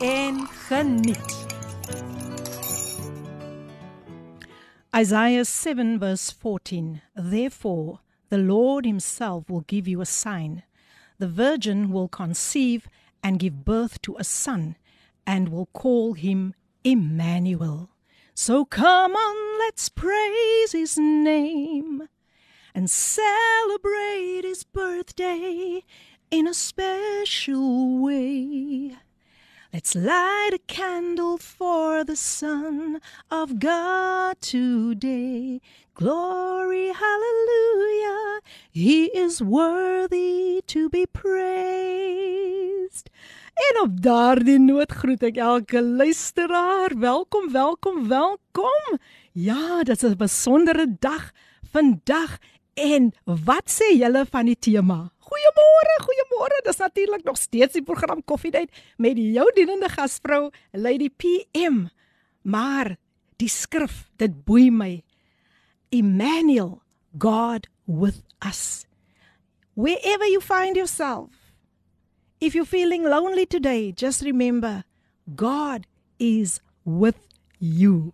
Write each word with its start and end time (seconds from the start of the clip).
en 0.00 0.46
geniet. 0.46 1.18
Isaiah 4.94 5.44
7 5.44 5.98
verse 5.98 6.30
14 6.30 7.02
Therefore 7.14 8.00
the 8.28 8.38
Lord 8.38 8.86
himself 8.86 9.48
will 9.48 9.60
give 9.62 9.86
you 9.86 10.00
a 10.00 10.06
sign 10.06 10.62
the 11.18 11.28
virgin 11.28 11.90
will 11.90 12.08
conceive 12.08 12.88
and 13.22 13.38
give 13.38 13.64
birth 13.64 14.00
to 14.02 14.16
a 14.18 14.24
son 14.24 14.76
and 15.26 15.50
will 15.50 15.68
call 15.72 16.14
him 16.14 16.54
Emmanuel 16.82 17.90
So 18.34 18.64
come 18.64 19.14
on 19.14 19.58
let's 19.58 19.88
praise 19.90 20.72
his 20.72 20.96
name 20.98 22.08
and 22.74 22.88
celebrate 22.88 24.42
his 24.44 24.64
birthday 24.64 25.84
in 26.30 26.46
a 26.46 26.54
special 26.54 27.98
way. 27.98 28.96
Let's 29.72 29.94
light 29.94 30.50
a 30.52 30.58
candle 30.66 31.38
for 31.38 32.02
the 32.02 32.16
Son 32.16 33.00
of 33.30 33.60
God 33.60 34.40
today. 34.40 35.60
Glory, 35.94 36.90
hallelujah. 36.90 38.40
He 38.72 39.04
is 39.14 39.40
worthy 39.40 40.60
to 40.66 40.88
be 40.88 41.06
praised. 41.06 41.50
En 43.54 43.82
op 43.82 44.02
daardie 44.02 44.58
noot 44.58 44.90
groet 44.90 45.22
ek 45.22 45.38
elke 45.38 45.78
luisteraar. 45.78 46.98
Welkom, 46.98 47.52
welkom, 47.54 48.08
welkom. 48.10 48.98
Ja, 49.32 49.84
dit 49.86 50.02
is 50.02 50.10
'n 50.10 50.16
besondere 50.16 50.96
dag 50.98 51.30
vandag. 51.70 52.38
En 52.74 53.12
wat 53.24 53.70
sê 53.70 53.94
julle 53.94 54.26
van 54.26 54.46
die 54.50 54.58
tema? 54.58 55.12
Goeiemôre, 55.29 55.95
goeiemôre. 56.05 56.61
Dis 56.65 56.77
natuurlik 56.77 57.23
nog 57.23 57.37
steeds 57.37 57.73
die 57.73 57.83
program 57.83 58.23
Koffiedייט 58.23 58.71
met 58.97 59.17
jou 59.17 59.47
dienende 59.55 59.89
gasvrou 59.89 60.49
Lady 60.71 61.09
PM. 61.09 61.87
Maar 62.41 62.95
die 63.41 63.49
skrif, 63.49 64.05
dit 64.17 64.43
boei 64.45 64.69
my. 64.71 65.03
Emmanuel, 65.89 66.81
God 67.17 67.67
with 67.85 68.21
us. 68.45 68.85
Wherever 69.75 70.25
you 70.25 70.41
find 70.41 70.75
yourself, 70.75 71.29
if 72.39 72.53
you're 72.53 72.65
feeling 72.65 73.03
lonely 73.03 73.45
today, 73.45 73.91
just 73.91 74.21
remember 74.21 74.83
God 75.35 75.87
is 76.19 76.61
with 76.83 77.27
you. 77.59 78.13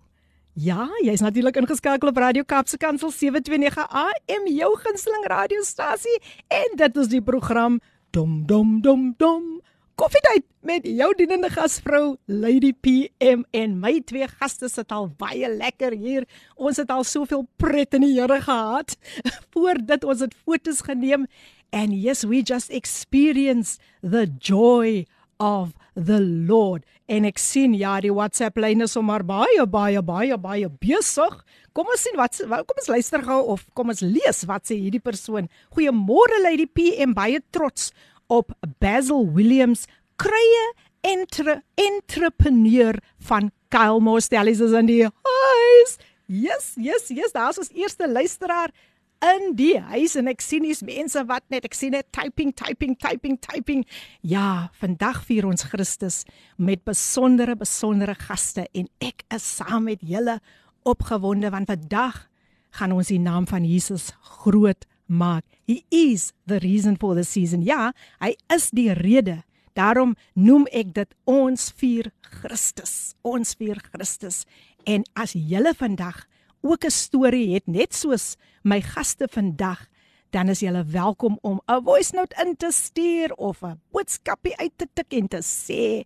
Ja, 0.55 0.89
jy's 0.99 1.21
natuurlik 1.23 1.55
ingeskakel 1.61 2.11
op 2.11 2.17
Radio 2.19 2.43
Kapse 2.43 2.77
Kansel 2.77 3.11
729 3.11 3.87
AM, 3.87 4.47
jou 4.51 4.71
gunsteling 4.83 5.25
radiostasie 5.31 6.17
en 6.51 6.75
dit 6.75 6.97
is 6.97 7.07
die 7.07 7.21
program 7.23 7.79
Dom 8.11 8.41
Dom 8.45 8.81
Dom 8.83 9.13
Dom. 9.17 9.61
Koffiedייט 9.95 10.43
met 10.67 10.83
jou 10.87 11.07
dienende 11.15 11.49
gasvrou 11.53 12.17
Lady 12.25 12.73
PM 12.73 13.45
en 13.55 13.79
my 13.79 14.01
twee 14.05 14.27
gaste 14.27 14.67
sit 14.69 14.91
al 14.91 15.07
baie 15.15 15.47
lekker 15.55 15.95
hier. 15.95 16.27
Ons 16.55 16.81
het 16.83 16.91
al 16.91 17.07
soveel 17.07 17.45
pret 17.61 17.95
in 17.95 18.03
die 18.03 18.13
Here 18.17 18.41
gehad 18.41 18.97
voordat 19.53 20.03
ons 20.03 20.23
dit 20.25 20.35
fotos 20.43 20.83
geneem 20.83 21.27
and 21.71 21.95
yes 21.95 22.25
we 22.27 22.43
just 22.43 22.71
experience 22.75 23.79
the 24.01 24.27
joy 24.27 25.05
of 25.39 25.71
the 25.95 26.19
Lord. 26.19 26.83
En 27.06 27.26
ek 27.28 27.38
sien 27.38 27.74
ja, 27.78 27.94
die 28.02 28.10
WhatsApp 28.10 28.58
lyn 28.58 28.82
is 28.82 28.96
sommer 28.96 29.22
baie 29.26 29.62
baie 29.70 30.02
baie 30.02 30.38
baie 30.42 30.70
besig. 30.82 31.36
Kom 31.76 31.86
ons 31.92 32.02
sien 32.02 32.16
wat 32.18 32.40
kom 32.42 32.80
ons 32.80 32.90
luister 32.90 33.22
gou 33.22 33.38
of 33.54 33.62
kom 33.78 33.92
ons 33.94 34.02
lees 34.02 34.42
wat 34.50 34.66
sê 34.66 34.78
hierdie 34.80 35.02
persoon. 35.02 35.46
Goeiemôre 35.74 36.40
Lady 36.42 36.66
PM, 36.66 37.14
baie 37.14 37.38
trots 37.54 37.92
op 38.26 38.50
Basil 38.82 39.22
Williams, 39.36 39.86
krye 40.18 40.64
entre 41.06 41.60
entrepreneur 41.78 42.98
van 43.28 43.52
Kyle 43.70 44.02
Mostellies 44.02 44.64
is 44.64 44.74
in 44.74 44.90
die 44.90 45.04
huis. 45.06 45.96
Yes, 46.26 46.72
yes, 46.74 47.06
yes, 47.14 47.30
daar's 47.30 47.60
ons 47.62 47.70
eerste 47.70 48.08
luisteraar 48.10 48.74
in 49.24 49.54
die 49.56 49.76
huis 49.80 50.16
en 50.18 50.28
ek 50.30 50.42
sien 50.44 50.64
hier's 50.66 50.82
mense 50.84 51.20
wat 51.28 51.44
net 51.52 51.64
ek 51.68 51.76
sien 51.76 51.94
net 51.96 52.08
typing 52.14 52.52
typing 52.56 52.96
typing 53.00 53.38
typing. 53.40 53.84
Ja 54.20 54.68
vandag 54.80 55.22
vier 55.28 55.46
ons 55.48 55.66
Christus 55.70 56.24
met 56.56 56.84
besondere 56.84 57.56
besondere 57.56 58.16
gaste 58.18 58.66
en 58.74 58.90
ek 59.00 59.24
is 59.34 59.46
saam 59.46 59.88
met 59.88 60.04
julle 60.04 60.38
opgewonde 60.86 61.50
want 61.54 61.72
vandag 61.72 62.26
gaan 62.76 62.92
ons 62.92 63.08
die 63.12 63.22
naam 63.22 63.46
van 63.48 63.64
Jesus 63.64 64.12
groot 64.42 64.84
maak. 65.06 65.44
He 65.66 65.82
is 65.90 66.32
the 66.46 66.60
reason 66.60 66.96
for 67.00 67.14
the 67.14 67.24
season. 67.24 67.64
Ja 67.64 67.92
hy 68.20 68.36
is 68.52 68.70
die 68.70 68.92
rede. 68.92 69.42
Daarom 69.76 70.14
noem 70.34 70.68
ek 70.72 70.94
dit 70.96 71.18
ons 71.28 71.70
vier 71.76 72.12
Christus 72.40 73.16
ons 73.26 73.56
vier 73.58 73.80
Christus. 73.92 74.44
En 74.86 75.04
as 75.18 75.34
julle 75.34 75.72
vandag 75.74 76.26
ook 76.70 76.84
'n 76.84 76.90
storie 76.90 77.54
het 77.54 77.66
net 77.66 77.94
soos 77.94 78.36
my 78.62 78.80
gaste 78.80 79.28
vandag, 79.30 79.86
dan 80.30 80.48
is 80.48 80.60
julle 80.60 80.84
welkom 80.84 81.38
om 81.42 81.60
'n 81.66 81.82
voice 81.84 82.14
note 82.14 82.36
in 82.44 82.56
te 82.56 82.70
stuur 82.70 83.32
of 83.34 83.62
'n 83.62 83.80
boodskapie 83.92 84.56
uit 84.56 84.72
te 84.76 84.86
tik 84.92 85.12
en 85.12 85.28
te 85.28 85.42
sê 85.42 86.04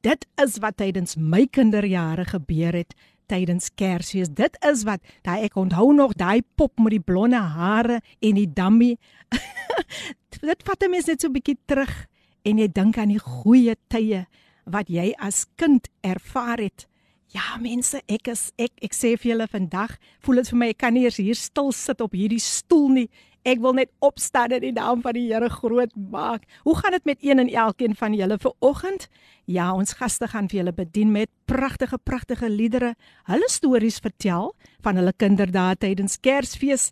dit 0.00 0.26
is 0.34 0.58
wat 0.58 0.76
tydens 0.76 1.16
my 1.16 1.46
kinderjare 1.46 2.24
gebeur 2.24 2.72
het 2.72 2.94
tydens 3.26 3.70
Kersfees. 3.74 4.28
Dit 4.28 4.56
is 4.66 4.84
wat 4.84 5.00
daai 5.22 5.46
ek 5.46 5.56
onthou 5.56 5.92
nog 5.94 6.14
daai 6.18 6.42
pop 6.54 6.78
met 6.78 6.90
die 6.96 7.00
blonde 7.00 7.40
hare 7.40 8.00
en 8.20 8.34
die 8.34 8.52
dammie. 8.52 8.98
dit 10.40 10.62
vat 10.66 10.88
my 10.88 11.00
net 11.06 11.20
so 11.20 11.28
'n 11.28 11.32
bietjie 11.32 11.58
terug 11.66 12.06
en 12.44 12.58
jy 12.58 12.68
dink 12.68 12.98
aan 12.98 13.14
die 13.14 13.22
goeie 13.22 13.76
tye 13.88 14.26
wat 14.64 14.88
jy 14.88 15.12
as 15.18 15.46
kind 15.56 15.88
ervaar 16.02 16.58
het. 16.58 16.86
Ja, 17.32 17.54
mense, 17.56 18.02
ek 18.12 18.28
is 18.28 18.50
ek 18.60 18.74
ek 18.84 18.92
sê 18.92 19.14
vir 19.16 19.30
julle 19.30 19.46
vandag, 19.48 19.94
voel 20.20 20.42
dit 20.42 20.48
vir 20.52 20.58
my 20.60 20.66
ek 20.74 20.78
kan 20.82 20.92
nie 20.92 21.06
eers 21.06 21.16
hier 21.16 21.38
stil 21.38 21.70
sit 21.72 22.02
op 22.04 22.12
hierdie 22.12 22.42
stoel 22.44 22.90
nie. 22.92 23.06
Ek 23.48 23.62
wil 23.64 23.72
net 23.78 23.88
opstaan 24.04 24.52
en 24.52 24.60
die 24.62 24.74
naam 24.76 25.00
van 25.02 25.16
die 25.16 25.24
Here 25.30 25.48
groot 25.50 25.94
maak. 25.96 26.44
Hoe 26.62 26.76
gaan 26.78 26.92
dit 26.94 27.06
met 27.08 27.24
een 27.24 27.40
en 27.40 27.48
elkeen 27.48 27.96
van 27.98 28.12
julle 28.14 28.36
vir 28.38 28.52
oggend? 28.60 29.08
Ja, 29.50 29.72
ons 29.72 29.96
gaste 29.98 30.28
gaan 30.28 30.50
vir 30.52 30.60
julle 30.60 30.74
bedien 30.76 31.10
met 31.10 31.30
pragtige 31.50 31.98
pragtige 31.98 32.50
liedere. 32.52 32.92
Hulle 33.26 33.48
stories 33.50 33.98
vertel 34.04 34.52
van 34.84 35.00
hulle 35.00 35.16
kinderdae 35.16 35.80
tydens 35.80 36.20
Kersfees 36.20 36.90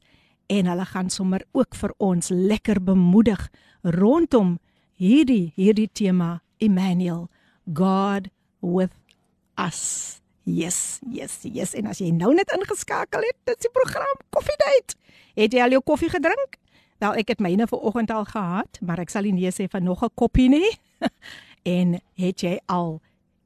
en 0.49 0.67
hulle 0.73 0.89
gaan 0.89 1.12
sommer 1.12 1.45
ook 1.53 1.77
vir 1.77 1.95
ons 1.99 2.33
lekker 2.33 2.81
bemoedig 2.83 3.45
rondom 3.84 4.56
hierdie 4.97 5.53
hierdie 5.55 5.91
tema 5.93 6.41
Emmanuel, 6.59 7.29
God 7.65 8.33
with 8.61 8.97
us. 9.56 10.19
Yes, 10.50 10.99
yes, 11.06 11.38
yes. 11.47 11.75
En 11.78 11.87
as 11.91 12.00
jy 12.03 12.11
nou 12.15 12.33
net 12.34 12.50
ingeskakel 12.56 13.22
het, 13.27 13.37
dit 13.47 13.55
is 13.55 13.69
die 13.69 13.75
program 13.75 14.16
Coffee 14.34 14.59
Date. 14.59 14.97
Het 15.38 15.55
jy 15.55 15.62
al 15.62 15.77
jou 15.77 15.83
koffie 15.87 16.11
gedrink? 16.11 16.59
Wel, 17.00 17.21
ek 17.22 17.34
het 17.34 17.44
myne 17.44 17.69
vanoggend 17.71 18.11
al 18.12 18.27
gehad, 18.28 18.81
maar 18.84 19.00
ek 19.00 19.12
sal 19.12 19.28
nie 19.28 19.37
nee 19.37 19.53
sê 19.55 19.69
van 19.71 19.84
nog 19.87 20.03
'n 20.05 20.12
koppie 20.15 20.49
nie. 20.49 20.72
en 21.79 22.00
het 22.19 22.43
jy 22.43 22.58
al 22.67 23.00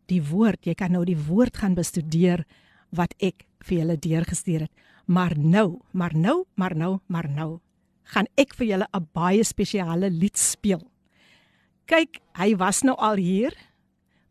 die 0.06 0.22
woord, 0.22 0.64
jy 0.66 0.74
kan 0.74 0.92
nou 0.92 1.04
die 1.04 1.18
woord 1.18 1.56
gaan 1.56 1.74
bestudeer 1.74 2.44
wat 2.90 3.14
ek 3.18 3.44
vir 3.64 3.78
julle 3.78 3.98
deurgestuur 3.98 4.66
het. 4.66 4.72
Maar 5.06 5.36
nou, 5.38 5.80
maar 5.92 6.16
nou, 6.16 6.44
maar 6.56 6.76
nou, 6.76 6.98
maar 7.06 7.28
nou 7.28 7.60
gaan 8.04 8.26
ek 8.36 8.54
vir 8.54 8.66
julle 8.66 8.88
'n 8.92 9.08
baie 9.12 9.44
spesiale 9.44 10.10
lied 10.10 10.38
speel. 10.38 10.82
Kyk, 11.86 12.20
hy 12.36 12.56
was 12.56 12.82
nou 12.82 12.96
al 12.96 13.16
hier 13.16 13.52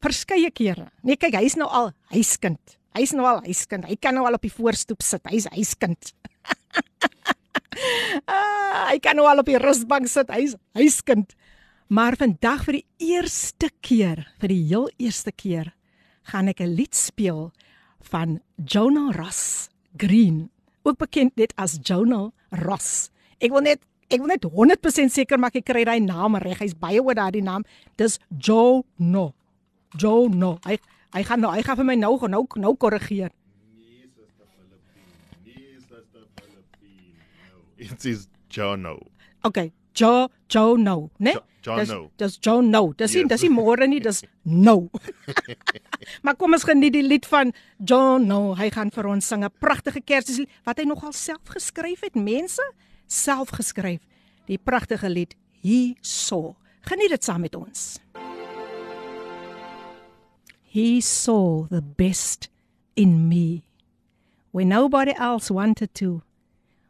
verskeie 0.04 0.52
kere. 0.52 0.90
Nee, 1.04 1.18
kyk, 1.20 1.38
hy's 1.40 1.58
nou 1.60 1.70
al 1.72 1.92
huiskind. 2.14 2.78
Hy's 2.94 3.14
nou 3.16 3.26
al 3.26 3.42
huiskind. 3.48 3.88
Hy 3.90 3.98
kan 3.98 4.16
nou 4.18 4.26
al 4.28 4.38
op 4.38 4.44
die 4.46 4.54
voorstoep 4.54 5.02
sit. 5.02 5.24
Hy's 5.32 5.48
huiskind. 5.56 6.14
ah, 8.30 8.92
hy 8.92 9.00
kan 9.02 9.18
nou 9.18 9.26
al 9.30 9.42
op 9.42 9.50
die 9.50 9.60
rusbank 9.62 10.10
sit. 10.12 10.30
Hy's 10.34 10.58
huiskind. 10.78 11.34
Maar 11.94 12.18
vandag 12.18 12.66
vir 12.68 12.80
die 12.80 13.14
eerste 13.14 13.70
keer, 13.86 14.24
vir 14.42 14.54
die 14.54 14.62
heel 14.70 14.88
eerste 15.02 15.34
keer, 15.36 15.74
gaan 16.30 16.48
ek 16.48 16.62
'n 16.62 16.76
lied 16.78 16.96
speel 16.96 17.52
van 18.02 18.40
Jonah 18.58 19.12
Ross 19.14 19.70
Green, 19.98 20.50
ook 20.84 20.98
bekend 20.98 21.36
net 21.38 21.54
as 21.58 21.80
Jonah 21.84 22.32
Ross. 22.52 23.12
Ek 23.40 23.52
wil 23.52 23.62
net 23.62 23.82
ek 24.10 24.20
wil 24.22 24.30
net 24.30 24.46
100% 24.46 25.10
seker 25.10 25.40
maak 25.40 25.56
ek 25.56 25.66
kry 25.66 25.84
daai 25.86 26.00
naam 26.00 26.36
reg. 26.38 26.60
Hy's 26.60 26.76
baie 26.78 27.02
oor 27.02 27.16
daardie 27.18 27.44
naam. 27.44 27.64
Dis 27.98 28.20
Jonah 29.98 30.32
Jono. 30.34 30.60
Hy 30.66 30.78
hy 31.14 31.24
gaan 31.24 31.40
nou 31.42 31.52
hy 31.54 31.62
gaan 31.62 31.78
vir 31.78 31.86
my 31.86 31.96
nou 31.96 32.18
nou 32.28 32.48
nou 32.56 32.76
korrigeer. 32.76 33.30
Nee, 33.78 34.08
Suster 34.16 34.48
Philippine. 34.56 35.06
Nee, 35.46 35.80
Suster 35.80 36.26
Philippine. 36.36 37.18
No. 37.50 37.62
It 37.78 38.06
is 38.06 38.28
Jono. 38.50 39.00
Okay, 39.44 39.72
Jo 39.96 40.30
Jono, 40.50 41.10
né? 41.20 41.34
Jo- 41.34 41.44
Dis- 41.78 41.88
Jono. 41.90 42.12
Dis 42.18 42.38
Jono. 42.42 42.94
Dis 42.98 43.14
nie 43.14 43.22
Yes. 43.22 43.30
dis 43.30 43.42
nie 43.44 43.50
môre 43.56 43.88
nie, 43.88 44.00
dis 44.00 44.24
nou. 44.44 44.90
maar 46.24 46.36
kom 46.36 46.54
ons 46.54 46.64
geniet 46.68 46.94
die 46.94 47.04
lied 47.04 47.26
van 47.26 47.54
Jono. 47.80 48.56
Hy 48.56 48.70
gaan 48.70 48.92
vir 48.92 49.08
ons 49.08 49.26
sing 49.28 49.44
'n 49.46 49.50
pragtige 49.60 50.02
Kerslied 50.04 50.50
wat 50.66 50.78
hy 50.80 50.86
nogal 50.86 51.14
self 51.14 51.48
geskryf 51.48 52.02
het, 52.02 52.16
mense, 52.16 52.62
self 53.08 53.50
geskryf. 53.50 54.02
Die 54.48 54.58
pragtige 54.58 55.08
lied 55.10 55.36
He 55.64 55.96
Saw. 56.02 56.54
Geniet 56.82 57.10
dit 57.12 57.24
saam 57.24 57.42
met 57.42 57.56
ons. 57.56 58.00
He 60.74 61.02
saw 61.02 61.68
the 61.70 61.84
best 61.84 62.50
in 62.96 63.30
me 63.30 63.62
when 64.50 64.70
nobody 64.70 65.14
else 65.16 65.52
wanted 65.52 65.94
to. 66.02 66.24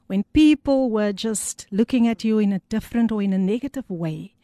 When 0.07 0.23
people 0.31 0.89
were 0.89 1.11
just 1.11 1.67
looking 1.69 2.07
at 2.07 2.23
you 2.23 2.39
in 2.39 2.53
a 2.53 2.61
different 2.69 3.11
or 3.11 3.21
in 3.21 3.33
a 3.33 3.37
negative 3.37 3.83
way. 3.89 4.35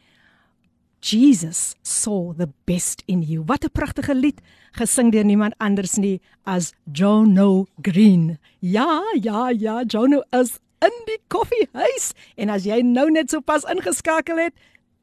Jesus 1.00 1.78
saw 1.82 2.34
the 2.34 2.48
best 2.66 3.06
in 3.08 3.24
you. 3.24 3.42
Wat 3.42 3.64
'n 3.64 3.70
pragtige 3.70 4.14
lied 4.14 4.42
gesing 4.74 5.10
deur 5.12 5.24
niemand 5.24 5.56
anders 5.58 5.96
nie 5.98 6.20
as 6.46 6.74
Jono 6.92 7.68
Green. 7.82 8.40
Ja, 8.60 9.02
ja, 9.16 9.48
ja, 9.52 9.84
Jono 9.84 10.22
is 10.34 10.60
in 10.82 10.96
die 11.08 11.22
koffiehuis 11.30 12.14
en 12.36 12.50
as 12.50 12.66
jy 12.66 12.82
nou 12.82 13.10
net 13.10 13.30
sopas 13.30 13.64
ingeskakel 13.64 14.38
het, 14.38 14.54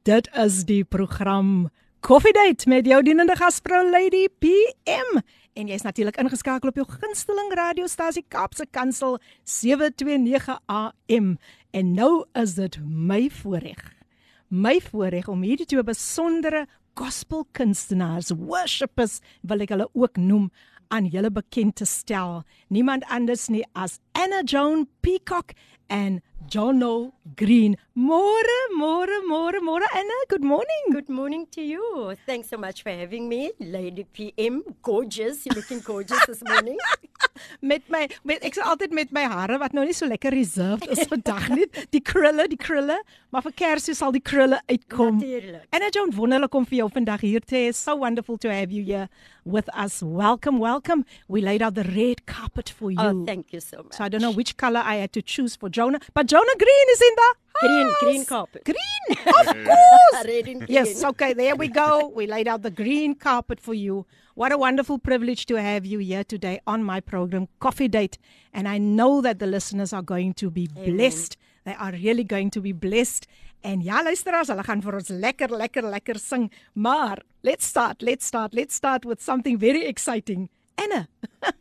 dit 0.04 0.28
is 0.34 0.64
die 0.64 0.84
program 0.84 1.70
Coffee 2.00 2.32
Date 2.32 2.68
met 2.68 2.86
jou 2.86 3.02
dienende 3.02 3.36
gasvrou 3.36 3.90
Lady 3.90 4.26
PM. 4.38 5.18
En 5.52 5.66
jy's 5.66 5.82
natuurlik 5.82 6.16
ingeskakel 6.16 6.68
op 6.68 6.74
jou 6.74 6.86
gunsteling 7.00 7.52
radiostasie 7.54 8.24
Kaapse 8.28 8.66
Kansel 8.70 9.18
729 9.44 10.60
AM. 10.66 11.36
En 11.70 11.92
nou 11.94 12.24
is 12.32 12.54
dit 12.54 12.78
my 12.84 13.28
voorreg 13.30 13.96
my 14.48 14.78
voorreg 14.80 15.28
om 15.28 15.42
hierdie 15.42 15.66
twee 15.66 15.84
besondere 15.86 16.66
gospel 16.96 17.44
kunstenaars, 17.56 18.30
worshipers 18.30 19.18
wil 19.42 19.64
ek 19.64 19.74
hulle 19.74 19.88
ook 19.92 20.20
noem 20.20 20.48
aan 20.94 21.08
julle 21.10 21.32
bekend 21.34 21.76
te 21.80 21.86
stel. 21.88 22.44
Niemand 22.70 23.04
anders 23.10 23.48
nie 23.50 23.64
as 23.74 23.98
Anna 24.14 24.44
Joan 24.46 24.86
Peacock 25.02 25.56
en 25.90 26.20
Jono 26.50 27.12
Green. 27.36 27.76
Môre, 27.96 28.56
môre, 28.76 29.24
môre, 29.26 29.58
môre 29.60 29.86
Anna, 29.94 30.18
good 30.28 30.44
morning. 30.44 30.84
Good 30.92 31.08
morning 31.08 31.46
to 31.52 31.62
you. 31.62 32.14
Thanks 32.26 32.48
so 32.50 32.56
much 32.56 32.82
for 32.82 32.90
having 32.90 33.28
me, 33.28 33.52
Lady 33.58 34.04
PM. 34.04 34.62
Gorgeous. 34.82 35.46
You're 35.46 35.56
looking 35.56 35.80
gorgeous 35.80 36.20
this 36.26 36.42
morning. 36.44 36.78
Met 37.60 37.84
my 37.92 38.06
met 38.24 38.44
ek 38.48 38.54
sê 38.56 38.62
altyd 38.64 38.94
met 38.96 39.10
my 39.12 39.26
hare 39.28 39.58
wat 39.60 39.74
nou 39.76 39.82
nie 39.84 39.92
so 39.96 40.06
lekker 40.08 40.32
reserved 40.32 40.86
is 40.92 41.02
vandag 41.08 41.50
nie. 41.52 41.66
Die 41.92 42.00
krulle, 42.00 42.46
die 42.48 42.56
krulle, 42.56 42.96
maar 43.32 43.44
vir 43.44 43.52
Kersfees 43.56 44.00
sal 44.00 44.14
die 44.14 44.22
krulle 44.24 44.60
uitkom. 44.70 45.18
Natuurlijk. 45.20 45.66
Anna 45.76 45.90
Joan, 45.92 46.14
wonderlik 46.16 46.56
om 46.56 46.64
vir 46.68 46.78
jou 46.78 46.88
vandag 46.94 47.24
hier 47.26 47.44
te 47.44 47.58
hê. 47.58 47.74
So 47.76 47.96
wonderful 48.00 48.38
to 48.40 48.48
have 48.52 48.72
you 48.72 48.84
here 48.84 49.08
with 49.44 49.68
us. 49.76 50.00
Welcome, 50.02 50.60
welcome. 50.60 51.04
We 51.28 51.42
laid 51.44 51.60
out 51.62 51.74
the 51.74 51.84
red 51.84 52.24
carpet 52.24 52.70
for 52.70 52.90
you. 52.90 53.00
Oh, 53.04 53.24
thank 53.28 53.52
you 53.52 53.60
so 53.60 53.82
much. 53.82 53.96
so 53.96 54.04
I 54.04 54.08
don't 54.08 54.22
know 54.22 54.32
which 54.32 54.56
color 54.56 54.80
I 54.80 54.96
had 54.96 55.12
to 55.12 55.20
choose 55.22 55.56
for 55.56 55.68
Jonah, 55.68 56.00
but 56.14 56.26
Jonah 56.26 56.35
Green 56.44 56.86
is 56.90 57.00
in 57.00 57.14
the 57.16 57.34
Green, 57.60 57.92
green 58.00 58.24
carpet. 58.24 58.64
Green, 58.64 59.18
of 59.26 59.46
course. 59.46 60.24
Red 60.24 60.48
and 60.48 60.60
green. 60.60 60.66
Yes, 60.68 61.02
okay, 61.02 61.32
there 61.32 61.56
we 61.56 61.68
go. 61.68 62.12
We 62.14 62.26
laid 62.26 62.48
out 62.48 62.62
the 62.62 62.70
green 62.70 63.14
carpet 63.14 63.60
for 63.60 63.72
you. 63.72 64.06
What 64.34 64.52
a 64.52 64.58
wonderful 64.58 64.98
privilege 64.98 65.46
to 65.46 65.54
have 65.54 65.86
you 65.86 65.98
here 65.98 66.24
today 66.24 66.60
on 66.66 66.84
my 66.84 67.00
program, 67.00 67.48
Coffee 67.58 67.88
Date. 67.88 68.18
And 68.52 68.68
I 68.68 68.76
know 68.76 69.22
that 69.22 69.38
the 69.38 69.46
listeners 69.46 69.94
are 69.94 70.02
going 70.02 70.34
to 70.34 70.50
be 70.50 70.68
blessed. 70.68 71.38
They 71.64 71.74
are 71.74 71.92
really 71.92 72.24
going 72.24 72.50
to 72.50 72.60
be 72.60 72.72
blessed. 72.72 73.26
En 73.62 73.80
ja, 73.80 74.02
luisteraars, 74.02 74.48
hulle 74.52 74.62
gaan 74.62 74.82
vir 74.84 74.98
ons 75.00 75.08
lekker, 75.08 75.50
lekker, 75.50 75.88
lekker 75.90 76.20
sing. 76.20 76.50
Maar 76.74 77.22
let's 77.42 77.66
start, 77.66 78.02
let's 78.02 78.26
start, 78.26 78.54
let's 78.54 78.74
start 78.74 79.04
with 79.04 79.22
something 79.22 79.58
very 79.58 79.86
exciting. 79.86 80.50
Anna, 80.76 81.08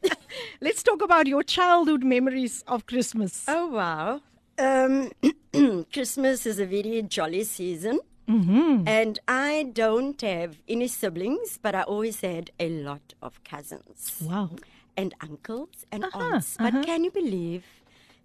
let's 0.61 0.83
talk 0.83 1.01
about 1.01 1.25
your 1.25 1.41
childhood 1.41 2.03
memories 2.03 2.63
of 2.67 2.85
Christmas. 2.85 3.45
Oh, 3.47 3.67
wow. 3.67 4.21
Um, 4.57 5.11
Christmas 5.93 6.45
is 6.45 6.59
a 6.59 6.65
very 6.65 7.01
jolly 7.03 7.43
season. 7.43 7.99
Mm-hmm. 8.27 8.87
And 8.87 9.19
I 9.27 9.69
don't 9.73 10.19
have 10.21 10.57
any 10.67 10.87
siblings, 10.87 11.59
but 11.61 11.75
I 11.75 11.83
always 11.83 12.21
had 12.21 12.49
a 12.59 12.69
lot 12.69 13.13
of 13.21 13.43
cousins 13.43 14.19
Wow. 14.25 14.49
and 14.97 15.13
uncles 15.21 15.85
and 15.91 16.05
Uh-huh, 16.05 16.19
aunts. 16.33 16.57
But 16.57 16.83
can 16.85 17.03
you 17.03 17.11
believe 17.11 17.63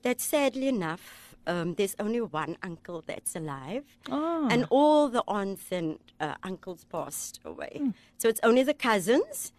that 0.02 0.20
sadly 0.20 0.68
enough, 0.68 1.34
um, 1.46 1.74
there's 1.74 1.94
only 1.98 2.20
one 2.22 2.56
uncle 2.62 3.02
that's 3.06 3.36
alive, 3.36 3.84
Oh. 4.10 4.48
and 4.50 4.64
all 4.70 5.08
the 5.10 5.22
aunts 5.28 5.70
and 5.70 5.98
uh, 6.18 6.36
uncles 6.42 6.84
passed 6.84 7.40
away. 7.44 7.72
Hmm. 7.76 7.90
So 8.16 8.28
it's 8.30 8.40
only 8.42 8.62
the 8.62 8.72
cousins, 8.74 9.52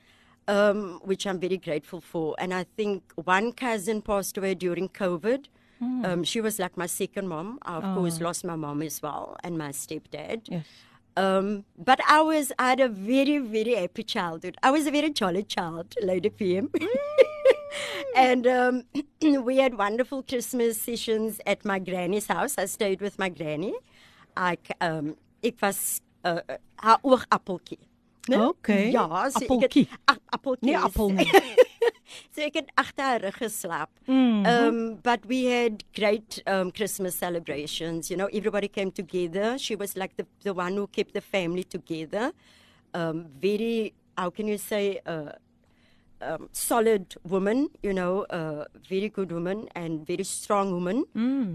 um, 0.47 1.01
which 1.03 1.27
I'm 1.27 1.39
very 1.39 1.57
grateful 1.57 2.01
for. 2.01 2.35
And 2.39 2.51
I 2.51 2.63
think 2.77 3.03
one 3.13 3.51
cousin 3.51 4.01
passed 4.01 4.37
away 4.39 4.55
during 4.55 4.89
COVID. 4.89 5.45
Hmm. 5.81 6.05
Um, 6.05 6.23
she 6.23 6.41
was 6.41 6.59
like 6.59 6.77
my 6.77 6.85
second 6.85 7.27
mom. 7.27 7.57
I, 7.63 7.75
of 7.77 7.83
course, 7.95 8.19
Oh. 8.21 8.25
lost 8.25 8.45
my 8.45 8.55
mom 8.55 8.81
as 8.83 9.01
well 9.01 9.35
and 9.43 9.57
my 9.57 9.69
stepdad. 9.71 10.41
Yes. 10.47 10.65
Um, 11.17 11.65
but 11.77 11.99
I 12.07 12.21
was 12.21 12.51
I 12.57 12.69
had 12.69 12.79
a 12.79 12.87
very 12.87 13.39
very 13.39 13.73
happy 13.75 14.03
childhood. 14.03 14.55
I 14.63 14.71
was 14.71 14.85
a 14.87 14.91
very 14.91 15.09
jolly 15.09 15.43
child, 15.43 15.95
Lady 16.01 16.29
PM, 16.29 16.69
and 18.15 18.47
um, 18.47 18.83
we 19.43 19.57
had 19.57 19.77
wonderful 19.77 20.23
Christmas 20.23 20.79
sessions 20.81 21.41
at 21.45 21.65
my 21.65 21.79
granny's 21.79 22.27
house. 22.27 22.55
I 22.57 22.65
stayed 22.65 23.01
with 23.01 23.19
my 23.19 23.29
granny. 23.29 23.73
I 24.37 24.57
um, 24.79 25.15
ek 25.43 25.55
was 25.61 26.01
uh, 26.23 26.39
uh, 26.47 26.57
haar 26.79 26.99
né? 28.31 28.39
Okay. 28.47 28.91
Ja, 28.95 29.05
so 29.29 29.39
ek 29.39 29.49
Appeltjie. 29.51 29.85
het 29.91 29.99
ap- 30.15 30.21
appeltjie. 30.37 30.71
Nee, 30.71 30.77
appel 30.79 31.09
nie. 31.17 31.27
so 32.33 32.41
ek 32.45 32.55
het 32.61 32.71
agter 32.79 33.21
rug 33.27 33.37
geslaap. 33.41 33.89
Mhm. 34.07 34.45
Um, 34.45 34.79
but 35.03 35.25
we 35.27 35.43
had 35.51 35.83
great 35.93 36.41
um, 36.47 36.71
Christmas 36.71 37.17
celebrations. 37.17 38.09
You 38.09 38.17
know, 38.17 38.27
everybody 38.31 38.67
came 38.67 38.91
together. 38.91 39.57
She 39.57 39.75
was 39.75 39.95
like 39.95 40.15
the, 40.17 40.25
the 40.43 40.53
one 40.53 40.75
who 40.79 40.87
kept 40.87 41.13
the 41.13 41.21
family 41.21 41.63
together. 41.63 42.31
Um, 42.93 43.27
very, 43.39 43.93
how 44.17 44.29
can 44.31 44.47
you 44.47 44.57
say, 44.57 44.99
uh, 45.05 45.31
um, 46.21 46.49
solid 46.51 47.15
woman, 47.27 47.69
you 47.81 47.93
know, 47.93 48.25
uh, 48.29 48.65
very 48.87 49.09
good 49.09 49.31
woman 49.31 49.67
and 49.73 50.05
very 50.05 50.23
strong 50.23 50.69
woman. 50.71 51.05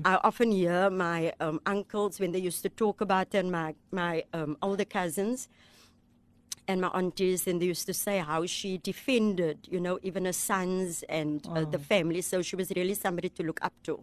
I 0.04 0.18
often 0.25 0.50
hear 0.50 0.90
my 0.90 1.33
um, 1.38 1.61
uncles 1.66 2.18
when 2.18 2.33
they 2.33 2.40
used 2.40 2.62
to 2.62 2.68
talk 2.68 3.00
about 3.00 3.33
her 3.33 3.38
and 3.38 3.52
my, 3.52 3.75
my 3.92 4.25
um, 4.33 4.56
older 4.62 4.85
cousins 4.85 5.49
and 6.68 6.80
my 6.80 6.88
aunties, 6.88 7.46
and 7.46 7.61
they 7.61 7.66
used 7.66 7.87
to 7.87 7.94
say 7.94 8.18
how 8.18 8.44
she 8.46 8.78
defended, 8.78 9.68
you 9.70 9.80
know, 9.80 9.99
even 10.02 10.25
her 10.25 10.32
sons 10.32 11.04
and 11.08 11.46
uh, 11.54 11.64
the 11.64 11.78
family. 11.78 12.20
So 12.23 12.42
she 12.42 12.56
was 12.56 12.73
really 12.75 12.94
somebody 12.94 13.28
to 13.30 13.42
look 13.42 13.61
up 13.62 13.73
to. 13.85 14.02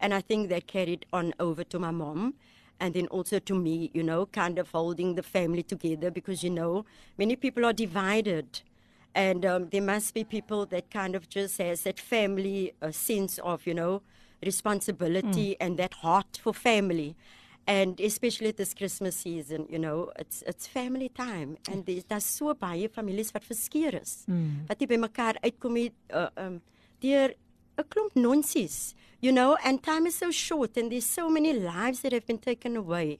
And 0.00 0.12
I 0.14 0.20
think 0.20 0.48
that 0.48 0.66
carried 0.66 1.06
on 1.12 1.34
over 1.38 1.62
to 1.64 1.78
my 1.78 1.90
mom. 1.90 2.34
And 2.80 2.94
then 2.94 3.06
also 3.08 3.38
to 3.40 3.54
me, 3.54 3.90
you 3.92 4.02
know, 4.02 4.26
kind 4.26 4.58
of 4.58 4.70
holding 4.70 5.14
the 5.14 5.22
family 5.22 5.62
together 5.62 6.10
because, 6.10 6.42
you 6.42 6.50
know, 6.50 6.86
many 7.18 7.36
people 7.36 7.64
are 7.66 7.74
divided. 7.74 8.62
And 9.14 9.44
um, 9.44 9.68
there 9.70 9.82
must 9.82 10.14
be 10.14 10.24
people 10.24 10.64
that 10.66 10.90
kind 10.90 11.14
of 11.14 11.28
just 11.28 11.58
has 11.58 11.82
that 11.82 12.00
family 12.00 12.72
uh, 12.80 12.90
sense 12.90 13.38
of, 13.38 13.66
you 13.66 13.74
know, 13.74 14.02
responsibility 14.42 15.56
and 15.60 15.76
that 15.78 15.94
heart 15.94 16.38
for 16.42 16.54
family. 16.54 17.14
And 17.66 18.00
especially 18.00 18.50
this 18.52 18.74
Christmas 18.74 19.16
season, 19.16 19.66
you 19.70 19.78
know, 19.78 20.10
it's 20.18 20.42
it's 20.46 20.66
family 20.66 21.08
time 21.08 21.56
and 21.70 21.86
there's 21.86 22.04
daar's 22.04 22.24
so 22.24 22.54
baie 22.54 22.88
families 22.88 23.32
wat 23.32 23.44
verskeer 23.44 23.94
is. 24.02 24.24
Wat 24.68 24.80
nie 24.80 24.86
by 24.86 24.96
mekaar 24.96 25.36
uitkom 25.44 25.72
nie 25.74 25.92
uh, 26.12 26.28
um 26.36 26.60
deur 27.00 27.34
'n 27.78 27.84
klomp 27.88 28.16
nonsies, 28.16 28.94
you 29.20 29.30
know, 29.32 29.56
and 29.64 29.82
time 29.82 30.06
is 30.06 30.16
so 30.16 30.30
short 30.30 30.76
and 30.76 30.90
there's 30.90 31.06
so 31.06 31.28
many 31.30 31.52
lives 31.52 32.00
that 32.02 32.12
have 32.12 32.26
been 32.26 32.38
taken 32.38 32.76
away. 32.76 33.18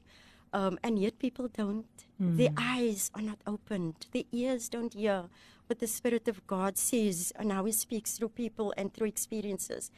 Um, 0.53 0.79
and 0.83 0.99
yet 0.99 1.19
people 1.21 1.47
don't, 1.47 1.87
their 2.19 2.51
eyes 2.59 3.11
are 3.15 3.23
not 3.23 3.39
opened, 3.47 4.07
their 4.13 4.25
ears 4.33 4.69
don't 4.69 4.95
hear 4.95 5.29
what 5.69 5.79
the 5.79 5.87
Spirit 5.87 6.27
of 6.27 6.45
God 6.49 6.77
says 6.77 7.33
and 7.39 7.53
how 7.53 7.65
He 7.67 7.73
speaks 7.73 8.19
through 8.19 8.31
people 8.31 8.75
and 8.77 8.93
through 8.93 9.07
experiences. 9.07 9.93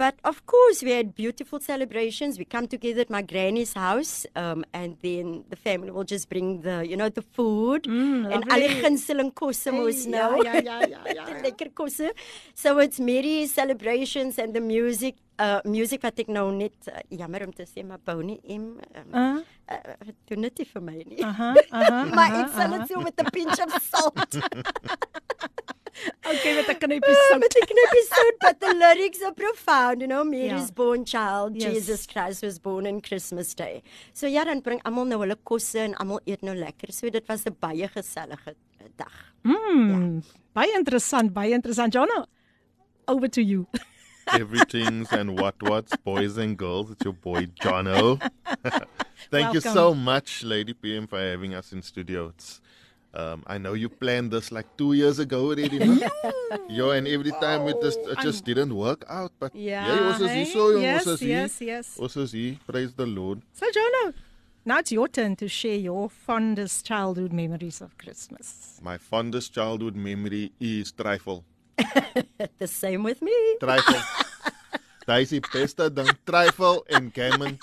But 0.00 0.14
of 0.24 0.46
course, 0.46 0.82
we 0.82 0.92
had 0.92 1.14
beautiful 1.14 1.60
celebrations. 1.60 2.38
We 2.38 2.46
come 2.46 2.66
together 2.66 3.02
at 3.02 3.10
my 3.10 3.20
granny's 3.20 3.74
house, 3.74 4.24
um, 4.34 4.64
and 4.72 4.96
then 5.02 5.44
the 5.50 5.56
family 5.56 5.90
will 5.90 6.04
just 6.04 6.30
bring 6.30 6.62
the, 6.62 6.86
you 6.88 6.96
know, 6.96 7.10
the 7.10 7.20
food 7.20 7.86
and 7.86 8.48
alle 8.50 8.70
gunsteling 8.80 9.30
kosse 9.34 9.68
mos 9.70 10.06
nou. 10.06 10.40
ja, 10.42 10.54
ja, 10.54 10.80
ja, 10.88 11.04
ja, 11.04 11.24
lekker 11.44 11.74
kosse. 11.74 12.14
So 12.54 12.78
it's 12.78 12.98
merry 12.98 13.46
celebrations 13.46 14.38
and 14.38 14.54
the 14.54 14.62
music. 14.62 15.16
Uh 15.40 15.60
musiek 15.64 16.02
wat 16.02 16.18
ek 16.20 16.28
nou 16.28 16.50
net 16.52 16.88
uh, 16.88 17.00
jammer 17.08 17.46
om 17.46 17.52
te 17.52 17.64
sê 17.64 17.84
maar 17.86 17.98
Bonnie 18.04 18.40
M 18.44 18.76
um, 18.96 19.44
Uh, 19.70 19.76
uh, 19.76 20.08
doen 20.26 20.42
dit 20.42 20.58
nie 20.58 20.66
vir 20.66 20.82
my 20.82 20.96
nie. 21.06 21.22
aha, 21.24 21.54
aha. 21.78 21.98
maar 22.14 22.30
aha, 22.32 22.40
ek 22.42 22.48
sal 22.56 22.70
dit 22.78 22.88
so 22.90 23.00
met 23.00 23.20
'n 23.22 23.30
pinch 23.30 23.58
of 23.66 23.82
salt. 23.90 24.34
Okay, 26.30 26.54
met 26.54 26.68
'n 26.70 26.78
knippie 26.78 27.12
Ah, 27.16 27.26
sout. 27.28 27.40
met 27.42 27.54
'n 27.60 27.66
knippie 27.70 28.04
sout, 28.08 28.36
but 28.40 28.60
the 28.60 28.70
lyrics 28.74 29.20
are 29.22 29.34
profound, 29.34 30.00
you 30.00 30.08
know, 30.08 30.24
Mary's 30.24 30.68
Ja. 30.70 30.74
born 30.74 31.04
child, 31.04 31.54
Yes. 31.56 31.72
Jesus 31.74 32.06
Christ 32.06 32.42
was 32.42 32.58
born 32.58 32.86
on 32.86 33.00
Christmas 33.00 33.54
Day. 33.54 33.82
So 34.12 34.26
ja, 34.26 34.44
dan 34.44 34.60
bring 34.62 34.80
almal 34.84 35.04
nou 35.04 35.18
hulle 35.20 35.36
kosse 35.44 35.78
en 35.78 35.94
almal 35.94 36.20
eet 36.24 36.42
nou 36.42 36.54
lekker. 36.56 36.92
So 36.92 37.10
dit 37.10 37.26
was 37.28 37.44
'n 37.46 37.56
baie 37.60 37.88
gesellige 37.88 38.54
eh, 38.80 38.86
dag. 38.96 39.12
Mm, 39.44 40.22
baie 40.54 40.72
interessant, 40.78 41.32
baie 41.32 41.52
interessant. 41.52 41.92
Jana, 41.92 42.26
over 43.06 43.28
to 43.28 43.40
you. 43.42 43.66
Everything's 44.32 45.12
and 45.12 45.38
what 45.38 45.54
what's 45.62 45.96
boys 45.96 46.36
and 46.36 46.56
girls. 46.56 46.90
It's 46.90 47.04
your 47.04 47.14
boy 47.14 47.46
Jono. 47.46 48.20
Thank 49.30 49.54
you 49.54 49.60
so 49.60 49.94
much, 49.94 50.42
Lady 50.44 50.72
PM, 50.74 51.06
for 51.06 51.18
having 51.20 51.54
us 51.54 51.72
in 51.72 51.82
studio. 51.82 52.28
It's, 52.28 52.60
um, 53.12 53.42
I 53.46 53.58
know 53.58 53.72
you 53.74 53.88
planned 53.88 54.30
this 54.30 54.50
like 54.52 54.66
two 54.76 54.92
years 54.92 55.18
ago 55.18 55.46
already. 55.46 55.78
No? 55.78 56.08
Yo, 56.68 56.90
and 56.90 57.06
every 57.08 57.32
time 57.32 57.66
it 57.68 57.76
just 57.82 57.98
it 58.00 58.18
just 58.20 58.44
didn't 58.44 58.74
work 58.74 59.04
out. 59.08 59.32
But 59.38 59.54
Yeah, 59.54 59.86
yeah, 59.94 60.06
also 60.12 60.26
hey? 60.26 60.44
so 60.44 60.70
Yes, 60.78 61.06
also 61.06 61.24
yes, 61.24 61.60
yes. 61.60 61.96
also 61.98 62.26
see. 62.26 62.58
Praise 62.66 62.92
the 62.92 63.06
Lord. 63.06 63.42
So 63.52 63.66
Jana, 63.72 64.14
now 64.64 64.78
it's 64.78 64.92
your 64.92 65.08
turn 65.08 65.36
to 65.36 65.48
share 65.48 65.76
your 65.76 66.08
fondest 66.08 66.86
childhood 66.86 67.32
memories 67.32 67.80
of 67.80 67.96
Christmas. 67.98 68.78
My 68.82 68.96
fondest 68.98 69.52
childhood 69.54 69.96
memory 69.96 70.52
is 70.60 70.92
trifle. 70.92 71.44
The 72.58 72.66
same 72.66 73.02
with 73.02 73.22
me. 73.22 73.32
Trifle. 73.60 74.00
Die 75.10 75.40
beste 75.52 75.90
ding, 75.90 76.10
trifle 76.24 76.84
en 76.86 77.10
gammon. 77.12 77.58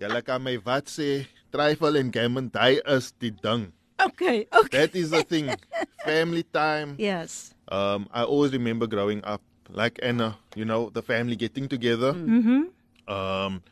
Julle 0.00 0.22
kan 0.24 0.42
my 0.42 0.56
wat 0.64 0.88
sê, 0.90 1.26
trifle 1.52 1.98
en 2.00 2.10
gammon, 2.10 2.48
daai 2.50 2.80
is 2.96 3.12
die 3.20 3.30
ding. 3.30 3.68
Okay, 4.00 4.46
okay. 4.52 4.86
That 4.86 4.96
is 4.96 5.10
the 5.10 5.22
thing. 5.22 5.52
Family 6.04 6.42
time. 6.42 6.96
Yes. 6.98 7.54
Um, 7.68 8.08
I 8.12 8.24
always 8.24 8.52
remember 8.52 8.86
growing 8.86 9.22
up, 9.24 9.42
like 9.68 10.00
Anna, 10.02 10.38
you 10.56 10.64
know, 10.64 10.88
the 10.90 11.02
family 11.02 11.36
getting 11.36 11.68
together. 11.68 12.12
Mhm. 12.14 12.72
Um, 13.06 13.62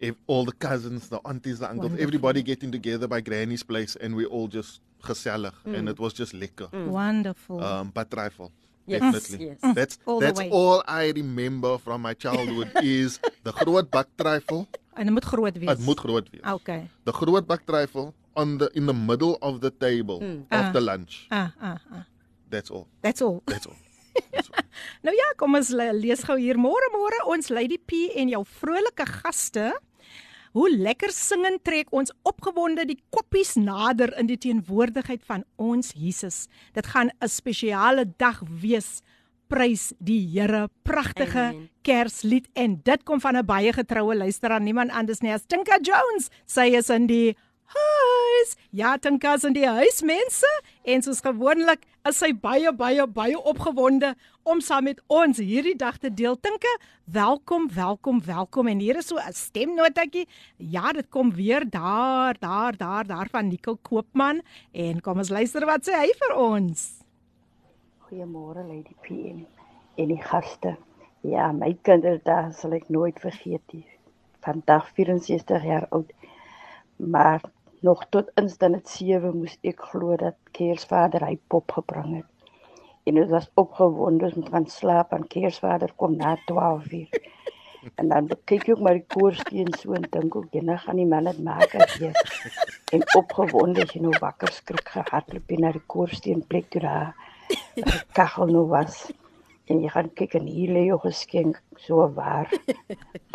if 0.00 0.16
all 0.26 0.44
the 0.44 0.52
cousins, 0.52 1.08
the 1.08 1.20
aunties, 1.24 1.60
the 1.60 1.70
uncles, 1.70 1.92
everybody 2.00 2.42
getting 2.42 2.72
together 2.72 3.06
by 3.06 3.20
Granny's 3.20 3.62
place, 3.62 3.96
and 4.00 4.16
we 4.16 4.24
all 4.26 4.48
just 4.48 4.80
gesellig, 5.02 5.54
and 5.64 5.88
it 5.88 5.98
was 5.98 6.12
just 6.12 6.32
lekker. 6.34 6.68
Wonderful. 6.72 7.62
Um, 7.62 7.90
but 7.94 8.10
trifle. 8.10 8.50
Yes, 8.90 9.00
Definitely. 9.00 9.46
yes. 9.46 9.74
That's 9.74 9.98
All 10.04 10.18
the 10.18 10.26
that's 10.26 10.40
all 10.50 10.82
I 10.86 11.12
remember 11.14 11.78
from 11.78 12.02
my 12.02 12.14
childhood 12.14 12.70
is 12.82 13.20
the 13.44 13.52
groot 13.52 13.90
bak 13.90 14.08
trifle. 14.16 14.66
en 14.98 15.04
dit 15.06 15.12
moet 15.14 15.24
groot 15.24 15.58
wees. 15.58 15.68
Het 15.68 15.78
moet 15.86 15.98
groot 16.00 16.26
wees. 16.30 16.42
Okay. 16.52 16.88
The 17.04 17.12
groot 17.12 17.46
bak 17.46 17.62
trifle 17.64 18.12
on 18.34 18.58
the 18.58 18.68
in 18.74 18.86
the 18.86 18.92
middle 18.94 19.36
of 19.40 19.60
the 19.60 19.70
table 19.78 20.18
after 20.50 20.80
lunch. 20.80 21.26
Ah, 21.30 21.52
ah, 21.60 21.78
ah. 21.92 22.04
That's 22.50 22.70
all. 22.70 22.86
That's 23.00 23.22
all. 23.22 23.42
That's 23.46 23.66
all. 23.66 23.76
That's 24.34 24.50
all. 24.50 24.64
Nou 25.06 25.14
ja, 25.14 25.28
kom 25.38 25.54
ons 25.54 25.68
le- 25.70 25.92
lees 25.94 26.24
gou 26.26 26.36
hier 26.36 26.58
môre 26.58 26.90
môre 26.92 27.20
ons 27.30 27.48
Lady 27.54 27.78
P 27.78 28.10
en 28.18 28.28
jou 28.28 28.42
vrolike 28.60 29.06
gaste. 29.06 29.70
Hoe 30.50 30.66
lekker 30.66 31.12
singend 31.14 31.62
trek 31.62 31.92
ons 31.94 32.10
opgewonde 32.26 32.82
die 32.88 32.98
koppies 33.14 33.54
nader 33.54 34.10
in 34.18 34.26
die 34.26 34.38
teenwoordigheid 34.40 35.22
van 35.28 35.44
ons 35.62 35.92
Jesus. 35.94 36.48
Dit 36.74 36.90
gaan 36.90 37.10
'n 37.22 37.28
spesiale 37.28 38.04
dag 38.18 38.42
wees. 38.60 39.02
Prys 39.46 39.92
die 39.98 40.26
Here. 40.26 40.68
Pragtige 40.82 41.54
Amen. 41.54 41.70
Kerslied 41.82 42.48
en 42.54 42.80
dit 42.82 43.02
kom 43.04 43.20
van 43.20 43.36
'n 43.36 43.46
baie 43.46 43.72
getroue 43.72 44.14
luisteraar, 44.14 44.60
niemand 44.60 44.90
anders 44.90 45.20
nie 45.20 45.32
as 45.32 45.46
Tinka 45.46 45.78
Jones. 45.82 46.30
Sy 46.46 46.74
is 46.74 46.90
in 46.90 47.06
die 47.06 47.36
huis. 47.64 48.56
Ja, 48.70 48.96
Tinka 48.96 49.34
is 49.34 49.44
in 49.44 49.52
die 49.52 49.66
huis, 49.66 50.02
mense. 50.02 50.62
En 50.82 51.02
soos 51.02 51.20
gewoonlik 51.20 51.86
is 52.08 52.18
sy 52.18 52.32
baie 52.32 52.72
baie 52.72 53.06
baie 53.06 53.38
opgewonde 53.38 54.14
om 54.50 54.60
saam 54.60 54.88
met 54.88 54.98
ons 55.06 55.38
hierdie 55.38 55.76
dag 55.78 55.98
te 56.02 56.10
deel. 56.10 56.34
Tinka, 56.42 56.70
welkom, 57.14 57.68
welkom, 57.74 58.18
welkom. 58.26 58.70
En 58.72 58.80
hier 58.82 58.96
is 58.98 59.06
so 59.06 59.16
'n 59.16 59.32
stemnotetjie. 59.32 60.26
Ja, 60.56 60.92
dit 60.92 61.08
kom 61.08 61.30
weer 61.34 61.70
daar, 61.70 62.36
daar, 62.38 62.76
daar, 62.76 63.06
daar 63.06 63.28
van 63.30 63.48
Nico 63.48 63.76
Koopman 63.82 64.42
en 64.72 65.00
kom 65.00 65.18
ons 65.18 65.28
luister 65.28 65.66
wat 65.66 65.86
sê 65.86 65.92
hy 65.92 66.10
vir 66.22 66.36
ons. 66.36 66.98
Goeiemôre 67.98 68.66
Lady 68.66 68.94
PM 69.02 69.46
en 69.94 70.08
die 70.08 70.22
gaste. 70.22 70.76
Ja, 71.20 71.52
my 71.52 71.78
kinderdae 71.82 72.52
sal 72.52 72.72
ek 72.72 72.88
nooit 72.88 73.20
vergeet 73.20 73.72
nie. 73.72 73.86
Vandag 74.40 74.90
64 74.94 75.64
jaar 75.64 75.86
oud. 75.90 76.12
Maar 76.96 77.40
nog 77.80 78.04
tot 78.08 78.30
instant 78.34 78.74
het 78.74 78.88
7 78.88 79.36
moes 79.36 79.58
ek 79.62 79.80
glo 79.80 80.16
dat 80.16 80.36
Kersvader 80.50 81.24
hy 81.24 81.38
pop 81.46 81.70
gebring 81.70 82.16
het. 82.16 82.39
En 83.10 83.16
dit 83.18 83.30
was 83.32 83.48
opgewonde 83.58 84.24
ons 84.28 84.34
moet 84.38 84.48
gaan 84.54 84.66
slaap 84.70 85.12
en 85.16 85.24
Kersvader 85.26 85.90
kom 85.98 86.12
na 86.16 86.36
12 86.46 86.92
uur. 86.92 87.08
En 87.98 88.10
dan 88.12 88.26
kyk 88.44 88.66
ek 88.68 88.74
ook 88.74 88.82
maar 88.84 88.98
die 88.98 89.06
koorsteen 89.08 89.70
so 89.80 89.94
en 89.96 90.04
dink 90.12 90.34
ook 90.36 90.52
jy 90.52 90.60
nou 90.68 90.76
gaan 90.82 90.98
die 91.00 91.06
man 91.08 91.24
dit 91.24 91.38
maak 91.46 91.72
as 91.80 91.94
jy 91.96 92.10
en 92.94 93.04
opgewonde 93.16 93.86
as 93.86 93.94
jy 93.96 94.02
nou 94.04 94.12
wakker 94.20 94.52
skrik 94.52 94.92
gehardloop 94.92 95.54
na 95.64 95.70
die 95.72 95.80
koorsteen 95.94 96.42
plek 96.52 96.68
toe 96.74 96.82
daar 96.84 97.14
kachel 98.18 98.52
nou 98.52 98.66
was. 98.68 99.00
En 99.72 99.80
jy 99.80 99.88
gaan 99.96 100.12
kyk 100.12 100.36
en 100.42 100.46
hier 100.52 100.74
lê 100.76 100.84
jou 100.90 101.00
geskenk 101.06 101.62
so 101.80 102.04
waar 102.20 102.52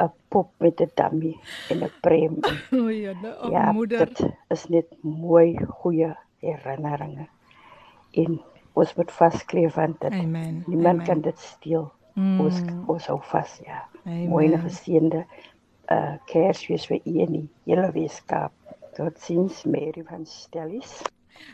'n 0.05 0.12
pop 0.29 0.53
met 0.62 0.79
'n 0.82 0.91
dummy 0.94 1.34
en 1.74 1.82
'n 1.84 1.91
prem. 2.05 2.38
O 2.72 2.88
ja, 2.94 3.17
nou, 3.22 3.51
Ja, 3.51 3.72
moeder. 3.72 4.05
dit 4.05 4.29
is 4.53 4.67
net 4.70 4.94
mooi 5.01 5.58
goeie 5.82 6.13
herinneringe. 6.46 7.27
En 8.13 8.41
ons 8.75 8.96
moet 8.96 9.12
vaskleef 9.12 9.77
aan 9.77 9.96
dit. 10.00 10.12
Amen. 10.12 10.63
Niemand 10.67 11.00
Amen. 11.00 11.05
kan 11.05 11.22
dit 11.22 11.39
steel. 11.39 11.91
Mm. 12.13 12.39
Ons 12.46 12.62
ons 12.91 13.10
hou 13.12 13.20
vas, 13.32 13.58
ja. 13.65 13.82
Amen. 14.05 14.29
Mooi 14.29 14.51
en 14.51 14.62
geseënde 14.67 15.25
uh 15.91 16.15
Kersfees 16.29 16.88
vir 16.89 17.01
u 17.03 17.20
en 17.25 17.36
die 17.39 17.48
hele 17.65 17.89
Weskaap. 17.96 18.53
Totsiens 18.96 19.63
Mary 19.67 20.03
van 20.08 20.24
Stellies. 20.25 21.01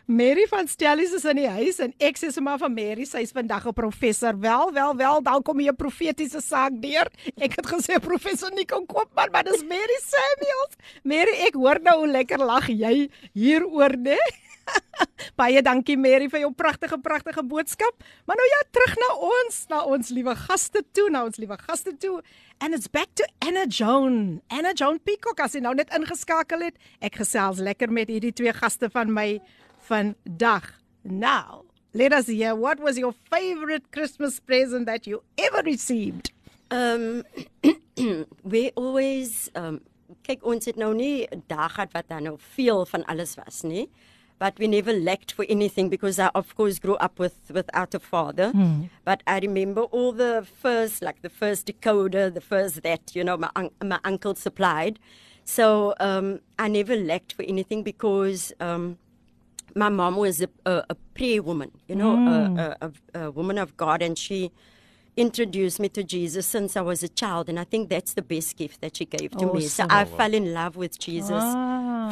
Mary 0.06 0.46
van 0.50 0.68
Stellies 0.68 1.14
is 1.18 1.26
in 1.26 1.40
die 1.42 1.50
huis 1.50 1.80
en 1.84 1.94
ek 2.04 2.20
sê 2.20 2.30
sommer 2.34 2.60
van 2.62 2.74
Mary, 2.74 3.06
sy's 3.10 3.34
vandag 3.34 3.66
'n 3.68 3.74
professor. 3.74 4.38
Wel, 4.38 4.74
wel, 4.74 4.96
wel, 4.96 5.22
dan 5.22 5.42
kom 5.42 5.60
hier 5.60 5.74
'n 5.74 5.76
profetiese 5.76 6.42
saak 6.42 6.74
deur. 6.82 7.08
Ek 7.38 7.56
het 7.56 7.66
gesê 7.66 8.00
professor 8.00 8.52
Nico 8.54 8.86
Koopman, 8.86 9.32
maar 9.32 9.44
dis 9.44 9.64
Mary 9.64 10.00
Samuels. 10.06 10.76
Mary, 11.04 11.34
ek 11.48 11.54
hoor 11.56 11.80
nou 11.82 11.98
hoe 12.00 12.12
lekker 12.12 12.38
lag 12.38 12.68
jy 12.68 13.10
hieroor, 13.34 13.98
né? 13.98 14.18
Baie 15.40 15.62
dankie 15.66 15.98
Mary 15.98 16.28
vir 16.32 16.44
jou 16.44 16.52
pragtige 16.58 16.98
pragtige 17.02 17.44
boodskap. 17.48 18.04
Maar 18.28 18.40
nou 18.40 18.48
ja, 18.50 18.60
terug 18.76 18.96
na 19.02 19.10
ons, 19.28 19.60
na 19.72 19.82
ons 19.96 20.12
liewe 20.14 20.36
gaste 20.46 20.84
toe, 20.96 21.08
na 21.14 21.24
ons 21.28 21.40
liewe 21.42 21.58
gaste 21.64 21.94
toe. 22.02 22.20
And 22.62 22.78
it's 22.78 22.88
back 22.88 23.14
to 23.16 23.28
Anna 23.42 23.66
Joan. 23.66 24.42
Anna 24.50 24.74
Joan 24.74 25.00
Peacock 25.00 25.42
as 25.42 25.58
jy 25.58 25.64
nou 25.66 25.74
net 25.78 25.94
ingeskakel 25.96 26.68
het. 26.68 26.78
Ek 27.02 27.18
gesels 27.22 27.62
lekker 27.64 27.92
met 27.94 28.12
hierdie 28.12 28.34
twee 28.36 28.54
gaste 28.54 28.92
van 28.94 29.14
my 29.14 29.40
vandag. 29.90 30.70
Now, 31.04 31.66
let 31.94 32.14
us 32.14 32.28
hear 32.28 32.56
what 32.56 32.80
was 32.80 32.98
your 32.98 33.14
favorite 33.32 33.92
Christmas 33.92 34.40
present 34.40 34.86
that 34.86 35.08
you 35.08 35.24
ever 35.38 35.64
received? 35.66 36.32
Um 36.72 37.24
we 38.44 38.72
always 38.76 39.50
um 39.56 39.82
kyk 40.28 40.46
ons 40.46 40.68
het 40.70 40.78
nou 40.78 40.94
nie 40.94 41.28
'n 41.32 41.44
dag 41.48 41.74
gehad 41.74 41.92
wat 41.94 42.08
daar 42.08 42.22
nou 42.22 42.38
veel 42.38 42.86
van 42.86 43.04
alles 43.06 43.36
was 43.36 43.62
nie. 43.62 43.90
But 44.44 44.54
we 44.62 44.68
never 44.78 44.94
lacked 45.10 45.32
for 45.38 45.46
anything 45.56 45.88
because 45.96 46.18
I 46.26 46.30
of 46.42 46.48
course 46.60 46.76
grew 46.86 46.98
up 47.08 47.16
with 47.24 47.36
without 47.58 47.92
a 48.00 48.02
father. 48.14 48.48
But 49.10 49.20
I 49.34 49.36
remember 49.48 49.82
all 49.96 50.12
the 50.26 50.34
first 50.64 50.96
like 51.08 51.20
the 51.28 51.34
first 51.42 51.62
decoder, 51.68 52.26
the 52.40 52.46
first 52.54 52.74
that, 52.88 53.04
you 53.18 53.24
know, 53.28 53.38
my 53.46 53.52
un- 53.62 53.76
my 53.94 54.00
uncle 54.12 54.34
supplied. 54.48 54.96
So 55.58 55.66
um 56.08 56.28
I 56.64 56.66
never 56.80 56.96
lacked 57.12 57.32
for 57.38 57.44
anything 57.54 57.80
because 57.92 58.40
um 58.68 58.84
my 59.84 59.90
mom 60.00 60.14
was 60.26 60.42
a, 60.42 60.50
a, 60.74 60.74
a 60.94 60.96
prayer 61.18 61.42
woman, 61.50 61.72
you 61.90 61.96
know, 62.02 62.14
a, 62.34 62.38
a, 62.64 62.66
a, 62.86 62.90
a 63.24 63.32
woman 63.40 63.58
of 63.66 63.70
God, 63.84 64.00
and 64.08 64.18
she 64.26 64.38
introduced 65.18 65.80
me 65.80 65.90
to 65.90 66.04
Jesus 66.04 66.46
since 66.48 66.78
I 66.78 66.82
was 66.82 67.04
a 67.04 67.08
child, 67.10 67.50
and 67.50 67.60
I 67.60 67.64
think 67.64 67.90
that's 67.90 68.14
the 68.14 68.22
best 68.22 68.58
gift 68.58 68.82
that 68.82 68.98
she 68.98 69.06
gave 69.06 69.32
to 69.38 69.46
me. 69.54 69.62
So 69.68 69.86
I 69.90 70.06
fell 70.06 70.34
in 70.34 70.54
love 70.54 70.76
with 70.76 70.98
Jesus 71.00 71.44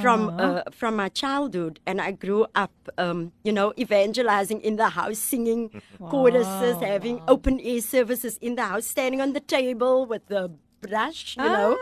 from 0.01 0.29
uh, 0.37 0.61
from 0.71 0.95
my 0.95 1.09
childhood, 1.09 1.79
and 1.85 1.99
I 2.01 2.11
grew 2.11 2.45
up, 2.55 2.71
um, 2.97 3.31
you 3.43 3.51
know, 3.51 3.73
evangelizing 3.77 4.61
in 4.61 4.75
the 4.75 4.89
house, 4.89 5.17
singing 5.17 5.69
choruses, 6.09 6.81
having 6.81 7.21
open 7.27 7.59
air 7.61 7.81
services 7.81 8.37
in 8.41 8.55
the 8.55 8.63
house, 8.63 8.85
standing 8.85 9.21
on 9.21 9.33
the 9.33 9.41
table 9.41 10.05
with 10.05 10.27
the 10.27 10.51
brush, 10.81 11.35
you 11.37 11.43
know, 11.43 11.77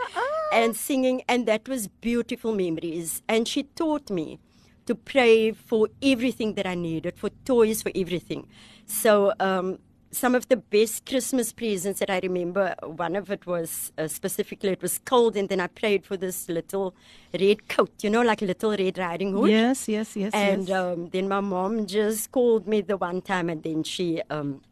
and 0.52 0.76
singing, 0.76 1.22
and 1.28 1.46
that 1.46 1.68
was 1.68 1.88
beautiful 1.88 2.52
memories. 2.54 3.22
And 3.28 3.46
she 3.46 3.64
taught 3.64 4.10
me 4.10 4.38
to 4.86 4.94
pray 4.94 5.52
for 5.52 5.88
everything 6.02 6.54
that 6.54 6.66
I 6.66 6.74
needed, 6.74 7.18
for 7.18 7.30
toys, 7.44 7.82
for 7.82 7.92
everything. 7.94 8.48
So 8.86 9.32
um, 9.38 9.78
some 10.10 10.34
of 10.34 10.48
the 10.48 10.56
best 10.56 11.06
Christmas 11.06 11.52
presents 11.52 12.00
that 12.00 12.10
I 12.10 12.20
remember. 12.22 12.74
One 12.82 13.16
of 13.16 13.30
it 13.30 13.46
was 13.46 13.92
uh, 13.98 14.08
specifically 14.08 14.70
it 14.70 14.82
was 14.82 14.98
cold, 15.04 15.36
and 15.36 15.48
then 15.48 15.60
I 15.60 15.66
prayed 15.66 16.06
for 16.06 16.16
this 16.16 16.48
little 16.48 16.94
red 17.38 17.68
coat, 17.68 17.92
you 18.02 18.10
know, 18.10 18.22
like 18.22 18.42
a 18.42 18.46
little 18.46 18.70
Red 18.70 18.98
Riding 18.98 19.32
Hood. 19.32 19.50
Yes, 19.50 19.88
yes, 19.88 20.16
yes. 20.16 20.32
And 20.34 20.68
yes. 20.68 20.76
um, 20.76 21.08
then 21.10 21.28
my 21.28 21.40
mom 21.40 21.86
just 21.86 22.32
called 22.32 22.66
me 22.66 22.80
the 22.80 22.96
one 22.96 23.20
time, 23.20 23.50
and 23.50 23.62
then 23.62 23.82
she 23.82 24.22
um, 24.30 24.62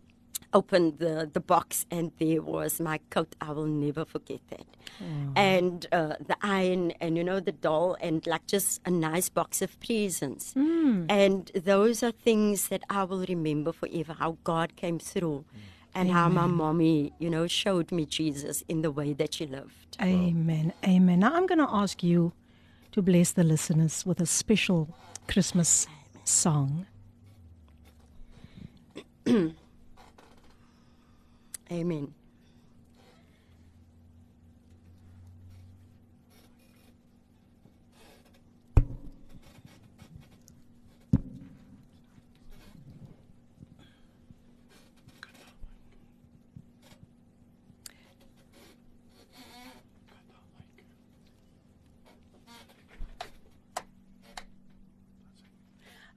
opened 0.56 0.98
the, 0.98 1.28
the 1.30 1.44
box, 1.54 1.84
and 1.90 2.12
there 2.18 2.40
was 2.40 2.80
my 2.80 2.98
coat. 3.10 3.36
I 3.40 3.50
will 3.52 3.66
never 3.66 4.04
forget 4.06 4.40
that. 4.48 4.66
Mm. 5.02 5.32
And 5.36 5.86
uh, 5.92 6.14
the 6.30 6.36
iron, 6.40 6.92
and 7.02 7.18
you 7.18 7.24
know, 7.24 7.40
the 7.40 7.52
doll, 7.52 7.96
and 8.00 8.26
like 8.26 8.46
just 8.46 8.80
a 8.86 8.90
nice 8.90 9.28
box 9.28 9.60
of 9.60 9.78
presents. 9.80 10.54
Mm. 10.54 11.06
And 11.10 11.50
those 11.72 12.02
are 12.02 12.10
things 12.10 12.68
that 12.68 12.82
I 12.88 13.04
will 13.04 13.24
remember 13.34 13.72
forever 13.72 14.14
how 14.18 14.38
God 14.44 14.76
came 14.76 14.98
through. 14.98 15.44
Mm. 15.44 15.60
And 15.98 16.10
how 16.10 16.28
my 16.28 16.44
mommy, 16.44 17.14
you 17.18 17.30
know, 17.30 17.46
showed 17.46 17.90
me 17.90 18.04
Jesus 18.04 18.62
in 18.68 18.82
the 18.82 18.90
way 18.90 19.14
that 19.14 19.32
she 19.32 19.46
lived. 19.46 19.96
Amen. 20.02 20.74
Amen. 20.86 21.20
Now 21.20 21.32
I'm 21.34 21.46
going 21.46 21.64
to 21.66 21.70
ask 21.70 22.02
you 22.02 22.34
to 22.92 23.00
bless 23.00 23.32
the 23.32 23.42
listeners 23.42 24.04
with 24.04 24.20
a 24.20 24.26
special 24.26 24.94
Christmas 25.26 25.86
song. 26.22 26.86
Amen. 31.72 32.15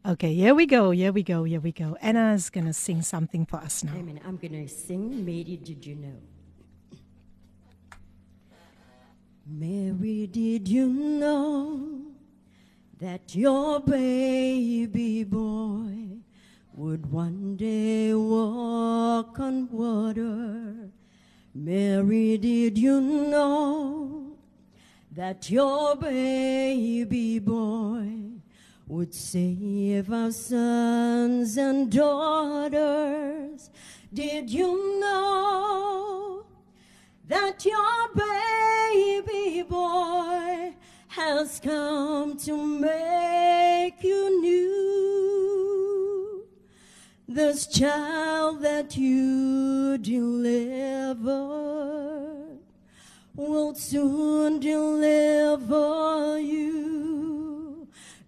Okay, 0.10 0.34
here 0.34 0.56
we 0.56 0.66
go. 0.66 0.90
Here 0.90 1.12
we 1.12 1.22
go. 1.22 1.44
Here 1.44 1.60
we 1.60 1.72
go. 1.72 1.96
Anna's 2.02 2.50
going 2.50 2.66
to 2.66 2.74
sing 2.74 3.04
something 3.04 3.46
for 3.46 3.58
us 3.58 3.84
now. 3.84 3.94
I'm 3.94 4.38
going 4.38 4.54
to 4.54 4.68
sing 4.68 5.24
Mary, 5.24 5.60
did 5.64 5.86
you 5.86 5.94
know? 5.94 6.16
Mary, 9.46 10.26
did 10.26 10.68
you 10.68 10.88
know 10.88 12.02
that 13.00 13.36
your 13.36 13.82
baby 13.82 15.24
boy 15.26 16.18
would 16.74 17.12
one 17.12 17.56
day 17.56 18.12
walk 18.16 19.40
on 19.40 19.70
water? 19.70 20.90
Mary, 21.54 22.36
did 22.40 22.80
you 22.80 23.00
know 23.00 24.38
that 25.12 25.52
your 25.52 25.96
baby 25.96 27.38
boy 27.38 28.19
would 28.90 29.14
save 29.14 30.12
our 30.12 30.32
sons 30.32 31.56
and 31.58 31.92
daughters? 31.92 33.70
Did 34.12 34.50
you 34.50 35.00
know 35.00 36.44
that 37.28 37.64
your 37.64 38.10
baby 38.16 39.62
boy 39.62 40.74
has 41.10 41.60
come 41.60 42.36
to 42.38 42.58
make 42.58 44.04
you 44.04 44.42
new? 44.42 46.48
This 47.28 47.68
child 47.68 48.64
that 48.64 48.98
you 48.98 50.00
delivered 50.00 51.28
will 53.36 53.76
soon 53.76 54.60
deliver 54.60 56.40
you. 56.40 56.89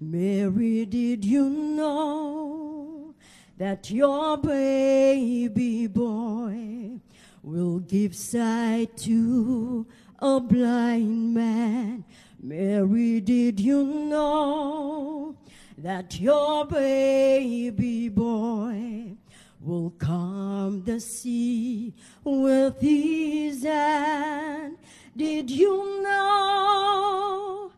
Mary, 0.04 0.84
did 0.88 1.24
you 1.24 1.48
know 1.48 3.14
that 3.56 3.92
your 3.92 4.36
baby 4.36 5.86
boy 5.86 7.00
will 7.44 7.78
give 7.82 8.16
sight 8.16 8.98
to 8.98 9.86
a 10.18 10.40
blind 10.40 11.36
man? 11.36 12.04
Mary, 12.42 13.22
did 13.22 13.60
you 13.60 13.84
know 13.84 15.38
that 15.78 16.20
your 16.20 16.66
baby 16.66 18.10
boy 18.10 19.16
will 19.60 19.92
calm 20.00 20.84
the 20.84 21.00
sea 21.00 21.94
with 22.24 22.82
his 22.82 23.62
hand? 23.62 24.78
Did 25.16 25.52
you 25.52 26.02
know 26.02 27.72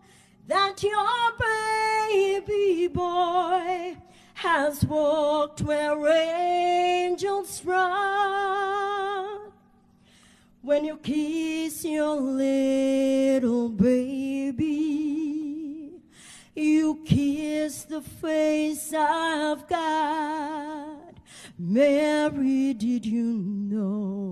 that 0.48 0.84
your 0.84 1.32
baby 2.10 2.88
boy 2.88 3.98
has 4.36 4.84
walked 4.86 5.62
where 5.62 6.08
angels 6.08 7.64
run? 7.66 9.40
When 10.62 10.86
you 10.86 10.98
kiss 10.98 11.84
your 11.84 12.16
little 12.16 13.70
baby, 13.70 14.64
you 16.56 17.02
kiss 17.06 17.84
the 17.84 18.02
face 18.02 18.94
of 18.98 19.68
God. 19.68 21.20
Mary, 21.60 22.74
did 22.74 23.06
you 23.06 23.44
know? 23.44 24.24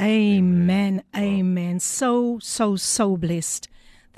Amen. 0.00 1.02
Amen. 1.16 1.80
So, 1.80 2.38
so, 2.40 2.76
so 2.76 3.16
blessed. 3.16 3.68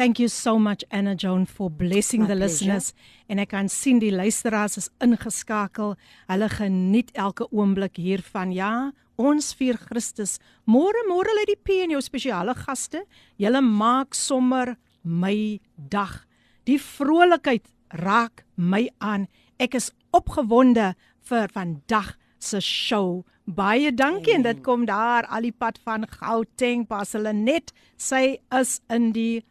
Thank 0.01 0.19
you 0.19 0.29
so 0.29 0.59
much 0.59 0.83
Anna 0.91 1.15
Joan 1.15 1.45
for 1.45 1.69
blessing 1.69 2.23
My 2.23 2.29
the 2.29 2.37
pleasure. 2.37 2.49
listeners. 2.49 2.95
En 3.29 3.39
ek 3.39 3.51
kan 3.53 3.67
sien 3.69 3.99
die 4.01 4.09
luisteraars 4.09 4.79
is 4.81 4.87
ingeskakel. 5.05 5.93
Hulle 6.25 6.49
geniet 6.49 7.11
elke 7.13 7.45
oomblik 7.53 8.01
hiervan. 8.01 8.49
Ja, 8.57 8.93
ons 9.21 9.51
vier 9.59 9.77
Christus. 9.77 10.39
Môre 10.65 11.03
môre 11.05 11.35
lê 11.37 11.45
die 11.51 11.59
P 11.61 11.83
en 11.85 11.93
jou 11.93 12.01
spesiale 12.01 12.55
gaste. 12.63 13.03
Julle 13.37 13.61
maak 13.61 14.17
sommer 14.17 14.79
my 15.05 15.61
dag. 15.77 16.25
Die 16.65 16.81
vrolikheid 16.81 17.69
raak 18.01 18.47
my 18.57 18.87
aan. 19.05 19.29
Ek 19.61 19.77
is 19.77 19.91
opgewonde 20.17 20.95
vir 21.29 21.53
vandag 21.53 22.15
se 22.41 22.65
show. 22.65 23.27
Baie 23.45 23.93
dankie 23.93 24.33
en 24.39 24.49
dit 24.49 24.65
kom 24.65 24.89
daar 24.89 25.29
al 25.29 25.51
die 25.51 25.53
pad 25.53 25.77
van 25.85 26.09
Gauteng 26.09 26.89
pas 26.89 27.13
hulle 27.13 27.37
net. 27.37 27.77
Sy 28.01 28.41
is 28.49 28.79
in 28.89 29.13
die 29.13 29.45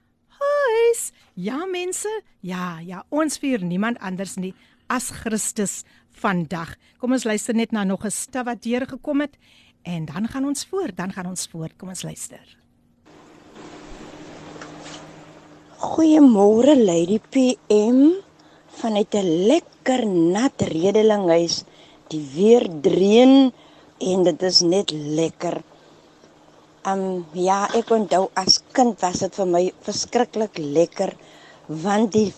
huis. 0.70 1.12
Ja 1.36 1.66
mense, 1.66 2.10
ja, 2.42 2.80
ja, 2.80 3.04
ons 3.10 3.38
vier 3.42 3.64
niemand 3.64 4.00
anders 4.00 4.38
nie 4.38 4.54
as 4.90 5.10
Christus 5.22 5.84
vandag. 6.22 6.76
Kom 7.00 7.14
ons 7.16 7.26
luister 7.28 7.56
net 7.56 7.72
na 7.72 7.84
nog 7.84 8.06
'n 8.06 8.12
stap 8.12 8.46
wat 8.46 8.64
deur 8.64 8.86
gekom 8.86 9.22
het 9.22 9.38
en 9.84 10.06
dan 10.06 10.28
gaan 10.28 10.46
ons 10.46 10.66
voort, 10.66 10.98
dan 10.98 11.12
gaan 11.12 11.28
ons 11.28 11.48
voort. 11.48 11.78
Kom 11.78 11.90
ons 11.90 12.04
luister. 12.04 12.58
Goeiemôre 15.80 16.76
Lady 16.76 17.20
PM 17.32 18.12
vanuit 18.68 19.14
'n 19.16 19.48
lekker 19.48 20.06
nat 20.06 20.62
redelinghuis. 20.62 21.64
Die 22.08 22.26
weer 22.36 22.68
dreun 22.82 23.54
en 24.00 24.24
dit 24.24 24.42
is 24.42 24.60
net 24.62 24.92
lekker. 24.92 25.62
Um 26.88 27.26
ja, 27.36 27.68
ek 27.76 27.90
onthou 27.92 28.30
as 28.40 28.62
kind 28.72 29.02
was 29.04 29.20
dit 29.20 29.36
vir 29.36 29.48
my 29.52 29.64
verskriklik 29.84 30.60
lekker 30.62 31.12
want 31.68 32.14
die 32.16 32.30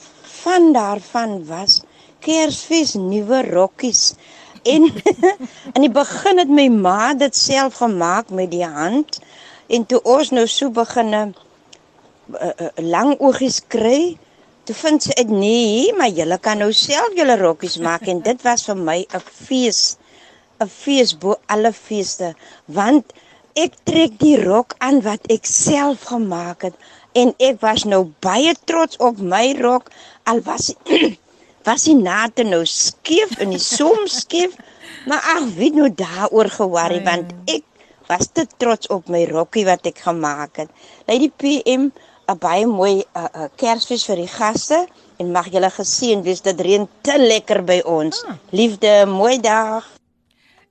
van 0.41 0.71
daarvan 0.73 1.45
was 1.45 1.81
Kersfees 2.21 2.93
nuwe 2.93 3.41
rokkies. 3.49 4.15
En 4.63 4.89
in 5.75 5.85
die 5.85 5.93
begin 5.93 6.41
het 6.41 6.49
my 6.49 6.67
ma 6.73 7.13
dit 7.13 7.35
self 7.37 7.79
gemaak 7.81 8.29
met 8.29 8.51
die 8.51 8.65
hand 8.65 9.21
en 9.69 9.85
toe 9.85 10.01
ons 10.03 10.33
nou 10.33 10.47
so 10.49 10.73
beginne 10.73 11.21
uh, 11.31 12.51
uh, 12.51 12.69
lang 12.77 13.15
oogies 13.19 13.61
kry. 13.73 14.17
Toe 14.65 14.75
vind 14.77 15.05
sy 15.05 15.17
uit 15.21 15.31
nee, 15.33 15.93
maar 15.97 16.13
julle 16.13 16.37
kan 16.41 16.61
nou 16.61 16.69
self 16.73 17.13
julle 17.17 17.37
rokkies 17.41 17.77
maak 17.81 18.09
en 18.09 18.21
dit 18.25 18.45
was 18.45 18.65
vir 18.69 18.77
my 18.89 18.99
'n 19.05 19.25
fees. 19.45 19.97
'n 20.61 20.69
Fees 20.69 21.17
bo 21.17 21.37
alle 21.45 21.73
feeste 21.73 22.33
want 22.65 23.13
ek 23.59 23.77
trek 23.89 24.17
die 24.21 24.37
rok 24.41 24.75
aan 24.79 25.01
wat 25.05 25.25
ek 25.33 25.47
self 25.49 26.07
gemaak 26.11 26.67
het 26.69 26.75
en 27.17 27.33
ek 27.39 27.59
was 27.61 27.83
nou 27.83 28.03
baie 28.23 28.53
trots 28.65 28.99
op 29.03 29.19
my 29.19 29.51
rok 29.59 29.89
al 30.29 30.43
was 30.45 30.71
was 31.67 31.87
die 31.89 31.97
nate 31.97 32.43
nou 32.47 32.63
skeef 32.65 33.37
en 33.39 33.51
die 33.55 33.61
som 33.63 34.07
skeef 34.07 34.55
maar 35.05 35.21
ag 35.35 35.51
wie 35.57 35.73
nou 35.75 35.89
daaroor 35.89 36.49
geworry 36.49 37.03
want 37.05 37.33
ek 37.49 37.65
was 38.11 38.27
te 38.35 38.45
trots 38.59 38.89
op 38.91 39.07
my 39.13 39.23
rokkie 39.29 39.63
wat 39.67 39.85
ek 39.87 40.01
gemaak 40.07 40.63
het. 40.63 40.71
Lady 41.07 41.29
PM 41.41 41.91
'n 42.31 42.37
baie 42.39 42.65
mooi 42.67 43.03
uh, 43.15 43.27
uh, 43.35 43.47
Kersfees 43.59 44.05
vir 44.09 44.23
die 44.23 44.33
gaste 44.33 44.85
en 45.19 45.31
mag 45.31 45.47
julle 45.53 45.71
geseën 45.79 46.23
wees. 46.27 46.43
Dit 46.43 46.61
reën 46.67 46.87
te 47.07 47.17
lekker 47.17 47.63
by 47.63 47.81
ons. 47.85 48.23
Ah. 48.27 48.37
Liefde, 48.51 49.05
mooi 49.07 49.39
dag. 49.39 49.87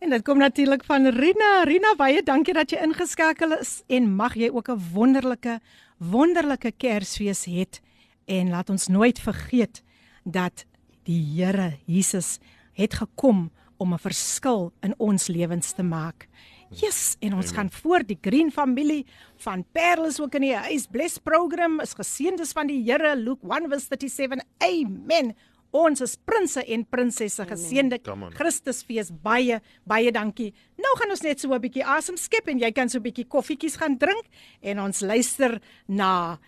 En 0.01 0.09
dit 0.09 0.23
kom 0.25 0.39
natuurlik 0.41 0.85
van 0.89 1.05
Rina. 1.13 1.63
Rina, 1.69 1.91
baie 1.97 2.23
dankie 2.25 2.55
dat 2.57 2.73
jy 2.73 2.79
ingeskakel 2.81 3.53
is 3.59 3.83
en 3.93 4.07
mag 4.17 4.33
jy 4.33 4.49
ook 4.49 4.71
'n 4.73 4.81
wonderlike 4.95 5.61
wonderlike 5.99 6.73
Kersfees 6.73 7.45
het 7.45 7.81
en 8.25 8.49
laat 8.49 8.71
ons 8.71 8.87
nooit 8.89 9.19
vergeet 9.21 9.83
dat 10.25 10.65
die 11.05 11.21
Here 11.37 11.77
Jesus 11.85 12.39
het 12.73 12.95
gekom 12.95 13.51
om 13.77 13.93
'n 13.93 13.99
verskil 13.99 14.73
in 14.81 14.95
ons 14.97 15.27
lewens 15.27 15.73
te 15.73 15.83
maak. 15.83 16.29
Yes, 16.71 17.17
en 17.19 17.35
ons 17.35 17.51
Amen. 17.51 17.55
gaan 17.55 17.71
voor 17.71 18.03
die 18.07 18.19
Green 18.21 18.51
familie 18.53 19.07
van 19.37 19.65
Perles 19.73 20.21
ook 20.21 20.35
in 20.35 20.41
die 20.41 20.55
huis 20.55 20.87
bless 20.87 21.19
program 21.19 21.81
is 21.81 21.93
geseëndes 21.93 22.53
van 22.53 22.67
die 22.67 22.83
Here 22.85 23.17
Luke 23.17 23.47
1:37. 23.47 24.41
Amen. 24.59 25.35
Ons 25.71 26.01
is 26.03 26.17
prinses 26.27 26.67
en 26.67 26.85
prinsesse 26.85 27.45
geseënde 27.47 28.01
Christusfees 28.35 29.13
baie 29.23 29.61
baie 29.87 30.11
dankie. 30.11 30.51
Nou 30.81 30.95
gaan 30.99 31.15
ons 31.15 31.23
net 31.23 31.41
so 31.41 31.55
'n 31.55 31.61
bietjie 31.61 31.85
asem 31.85 32.17
skep 32.17 32.49
en 32.49 32.59
jy 32.59 32.73
kan 32.73 32.89
so 32.89 32.99
'n 32.99 33.03
bietjie 33.03 33.29
koffietjies 33.29 33.77
gaan 33.77 33.97
drink 33.97 34.27
en 34.63 34.81
ons 34.81 35.01
luister 35.01 35.61
na 35.87 36.39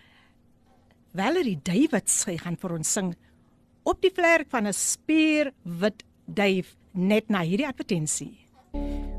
Valerie 1.13 1.59
Davids 1.63 2.23
sy 2.23 2.37
gaan 2.37 2.57
vir 2.57 2.73
ons 2.73 2.87
sing 2.87 3.15
op 3.85 4.01
die 4.01 4.11
vlerk 4.11 4.49
van 4.49 4.67
'n 4.67 4.73
spierwit 4.73 6.03
duif 6.27 6.75
net 6.93 7.29
na 7.29 7.41
hierdie 7.41 7.67
advertensie. 7.67 8.45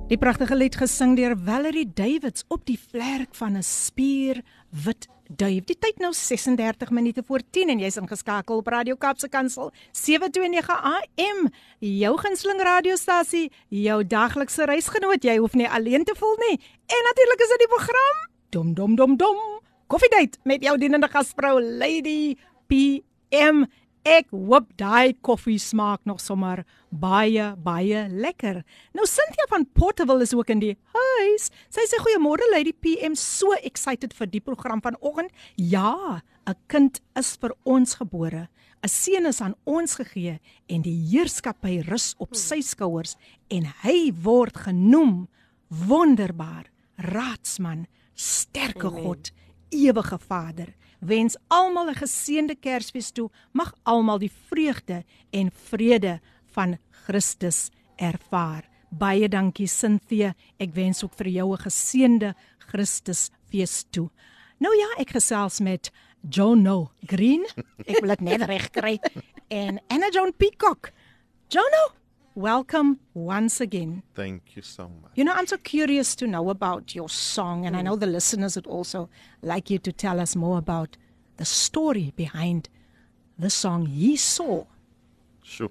Die 0.09 0.19
pragtige 0.19 0.55
lied 0.55 0.77
gesing 0.77 1.17
deur 1.17 1.37
Valerie 1.37 1.89
Davids 1.89 2.45
op 2.49 2.67
die 2.67 2.79
vlerk 2.79 3.35
van 3.35 3.57
'n 3.57 3.63
spierwit 3.63 5.09
duif. 5.30 5.66
Die 5.70 5.78
tyd 5.78 6.00
nou 6.02 6.12
36 6.14 6.90
minute 6.90 7.24
voor 7.26 7.42
10 7.50 7.70
en 7.70 7.80
jy's 7.80 8.00
ingeskakel 8.02 8.62
op 8.62 8.68
Radio 8.68 8.96
Kapse 8.96 9.30
Kansel 9.30 9.72
729 9.92 10.70
AM. 10.94 11.50
Jou 11.80 12.18
gunsteling 12.18 12.62
radiostasie, 12.62 13.52
jou 13.70 14.02
daglikse 14.08 14.66
reisgenoot. 14.66 15.24
Jy 15.24 15.38
hoef 15.38 15.54
nie 15.54 15.70
alleen 15.70 16.04
te 16.04 16.16
voel 16.18 16.36
nie. 16.50 16.58
En 16.90 17.06
natuurlik 17.12 17.46
is 17.46 17.54
dit 17.56 17.66
die 17.66 17.72
program 17.76 18.26
Dom 18.50 18.74
dom 18.74 18.96
dom 18.96 19.18
dom. 19.18 19.38
Koffiedייט 19.88 20.40
met 20.44 20.64
jou 20.66 20.78
dienende 20.78 21.08
gasvrou 21.10 21.60
Lady 21.62 22.36
PM. 22.68 23.66
Ek 24.05 24.29
hoop 24.37 24.67
daai 24.77 25.15
koffie 25.25 25.57
smaak 25.57 26.03
nog 26.05 26.19
sommer 26.21 26.61
baie 26.93 27.47
baie 27.65 28.03
lekker. 28.13 28.59
Nou 28.93 29.07
Cynthia 29.09 29.47
van 29.49 29.65
Portable 29.65 30.21
is 30.21 30.35
ook 30.37 30.53
in 30.53 30.61
die 30.61 30.75
huis. 30.93 31.47
Sy 31.73 31.87
sê 31.89 32.01
goeiemôre 32.03 32.45
Lady 32.53 32.75
PM, 32.77 33.17
so 33.17 33.57
excited 33.65 34.13
vir 34.13 34.29
die 34.29 34.43
program 34.45 34.85
vanoggend. 34.85 35.33
Ja, 35.57 36.21
'n 36.47 36.55
kind 36.69 37.01
is 37.17 37.37
vir 37.41 37.57
ons 37.65 37.95
gebore. 37.95 38.49
'n 38.85 38.89
Seun 38.89 39.27
is 39.27 39.41
aan 39.41 39.57
ons 39.65 39.95
gegee 39.95 40.39
en 40.69 40.83
die 40.83 41.09
heerskappy 41.09 41.81
rus 41.89 42.15
op 42.19 42.37
sy 42.37 42.61
skouers 42.61 43.17
en 43.49 43.65
hy 43.85 44.13
word 44.13 44.57
genoem 44.57 45.29
wonderbaar, 45.71 46.69
raadsman, 46.99 47.87
sterke 48.15 48.91
God, 48.91 49.33
ewige 49.71 50.19
Vader 50.19 50.75
wens 51.07 51.37
almal 51.49 51.91
'n 51.91 51.95
geseënde 51.95 52.55
Kersfees 52.55 53.11
toe. 53.13 53.31
Mag 53.53 53.73
almal 53.83 54.19
die 54.19 54.33
vreugde 54.49 55.05
en 55.31 55.51
vrede 55.51 56.21
van 56.53 56.79
Christus 56.91 57.71
ervaar. 57.97 58.69
Baie 58.91 59.29
dankie 59.29 59.67
Cynthia. 59.67 60.35
Ek 60.59 60.75
wens 60.75 61.05
ook 61.05 61.15
vir 61.15 61.29
jou 61.29 61.53
'n 61.53 61.63
geseënde 61.67 62.35
Christusfees 62.59 63.85
toe. 63.91 64.11
Nou 64.59 64.77
ja, 64.77 64.87
ek 64.99 65.11
gesels 65.11 65.61
met 65.61 65.91
Jono 66.31 66.91
Green. 67.07 67.47
Ek 67.91 68.01
wil 68.01 68.09
dit 68.09 68.21
net 68.21 68.43
reg 68.49 68.71
kry. 68.71 68.99
En 69.49 69.81
Anna 69.89 70.09
John 70.11 70.33
Peacock. 70.37 70.91
Jono, 71.49 71.93
welcome 72.35 72.99
once 73.15 73.61
again. 73.61 74.03
Thank 74.15 74.57
you 74.57 74.63
so 74.63 74.91
much. 75.03 75.13
You 75.15 75.25
know, 75.25 75.33
I'm 75.33 75.47
so 75.47 75.57
curious 75.57 76.15
to 76.17 76.27
know 76.27 76.51
about 76.51 76.95
your 76.95 77.09
song, 77.09 77.67
and 77.67 77.75
mm. 77.75 77.79
I 77.79 77.83
know 77.83 77.97
the 77.97 78.07
listeners 78.07 78.57
would 78.57 78.67
also 78.67 79.09
like 79.43 79.71
you 79.71 79.79
to 79.79 79.93
tell 79.93 80.21
us 80.21 80.35
more 80.35 80.59
about 80.59 80.97
the 81.37 81.45
story 81.45 82.13
behind 82.17 82.69
the 83.39 83.51
song 83.51 83.87
He 83.87 84.17
Saw. 84.17 84.65
Sure. 85.43 85.71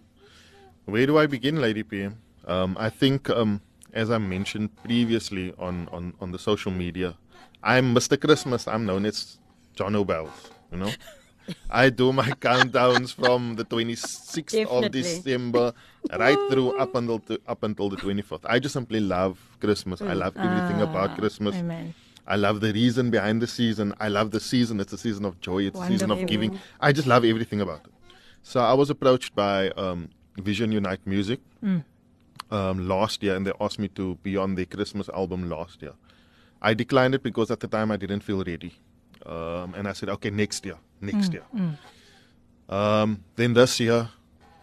Where 0.86 1.06
do 1.06 1.18
I 1.18 1.28
begin, 1.28 1.62
Lady 1.62 1.84
PM? 1.84 2.18
Um, 2.46 2.76
I 2.80 2.90
think, 2.90 3.30
um, 3.30 3.62
as 3.94 4.12
I 4.12 4.18
mentioned 4.18 4.76
previously 4.84 5.54
on, 5.58 5.88
on, 5.92 6.14
on 6.20 6.32
the 6.32 6.40
social 6.40 6.72
media, 6.72 7.16
I'm 7.62 7.96
Mr. 7.96 8.20
Christmas. 8.20 8.68
I'm 8.68 8.86
known 8.86 9.06
as 9.06 9.38
Jono 9.76 10.06
Bells, 10.06 10.52
you 10.72 10.78
know? 10.78 10.92
I 11.70 11.90
do 11.90 12.14
my 12.14 12.30
countdowns 12.48 13.14
from 13.14 13.56
the 13.56 13.66
26th 13.66 14.52
Definitely. 14.52 14.86
of 14.86 14.92
December 14.92 15.74
right 16.18 16.38
through 16.50 16.78
up 16.80 16.96
until 17.00 17.20
to, 17.20 17.40
up 17.48 17.64
until 17.64 17.90
the 17.90 17.98
24th. 17.98 18.42
I 18.46 18.60
just 18.60 18.74
simply 18.74 19.00
love 19.00 19.40
Christmas. 19.60 20.00
Mm. 20.02 20.10
I 20.10 20.14
love 20.14 20.38
everything 20.38 20.82
ah, 20.82 20.90
about 20.90 21.18
Christmas. 21.18 21.56
Amen. 21.56 21.94
I 22.26 22.38
love 22.38 22.62
the 22.62 22.72
reason 22.72 23.10
behind 23.10 23.42
the 23.42 23.48
season. 23.48 23.94
I 24.00 24.08
love 24.08 24.32
the 24.32 24.40
season. 24.40 24.80
It's 24.80 24.94
a 24.94 24.98
season 24.98 25.26
of 25.26 25.40
joy. 25.42 25.64
It's 25.64 25.80
a 25.80 25.88
season 25.88 26.10
of 26.10 26.26
giving. 26.26 26.58
I 26.80 26.94
just 26.94 27.08
love 27.08 27.26
everything 27.26 27.60
about 27.60 27.82
it. 27.86 27.92
So 28.44 28.62
I 28.62 28.74
was 28.74 28.90
approached 28.90 29.36
by 29.36 29.70
um, 29.72 30.10
Vision 30.38 30.72
Unite 30.72 31.06
Music 31.06 31.40
mm. 31.64 31.84
um, 32.52 32.88
last 32.88 33.24
year, 33.24 33.36
and 33.36 33.46
they 33.46 33.52
asked 33.60 33.80
me 33.80 33.90
to 33.90 34.16
be 34.16 34.38
on 34.38 34.56
the 34.56 34.66
Christmas 34.66 35.10
album 35.10 35.50
last 35.50 35.82
year. 35.82 35.94
I 36.62 36.74
declined 36.74 37.14
it 37.16 37.24
because 37.24 37.52
at 37.52 37.60
the 37.60 37.68
time 37.68 37.92
I 37.92 37.98
didn't 37.98 38.22
feel 38.22 38.44
ready. 38.44 38.74
Um, 39.26 39.74
and 39.76 39.88
I 39.88 39.94
said, 39.94 40.10
okay, 40.10 40.30
next 40.30 40.66
year, 40.66 40.78
next 41.02 41.30
mm, 41.30 41.34
year. 41.34 41.44
Mm. 41.56 41.78
Um, 42.74 43.24
then 43.36 43.54
this 43.54 43.80
year, 43.80 44.10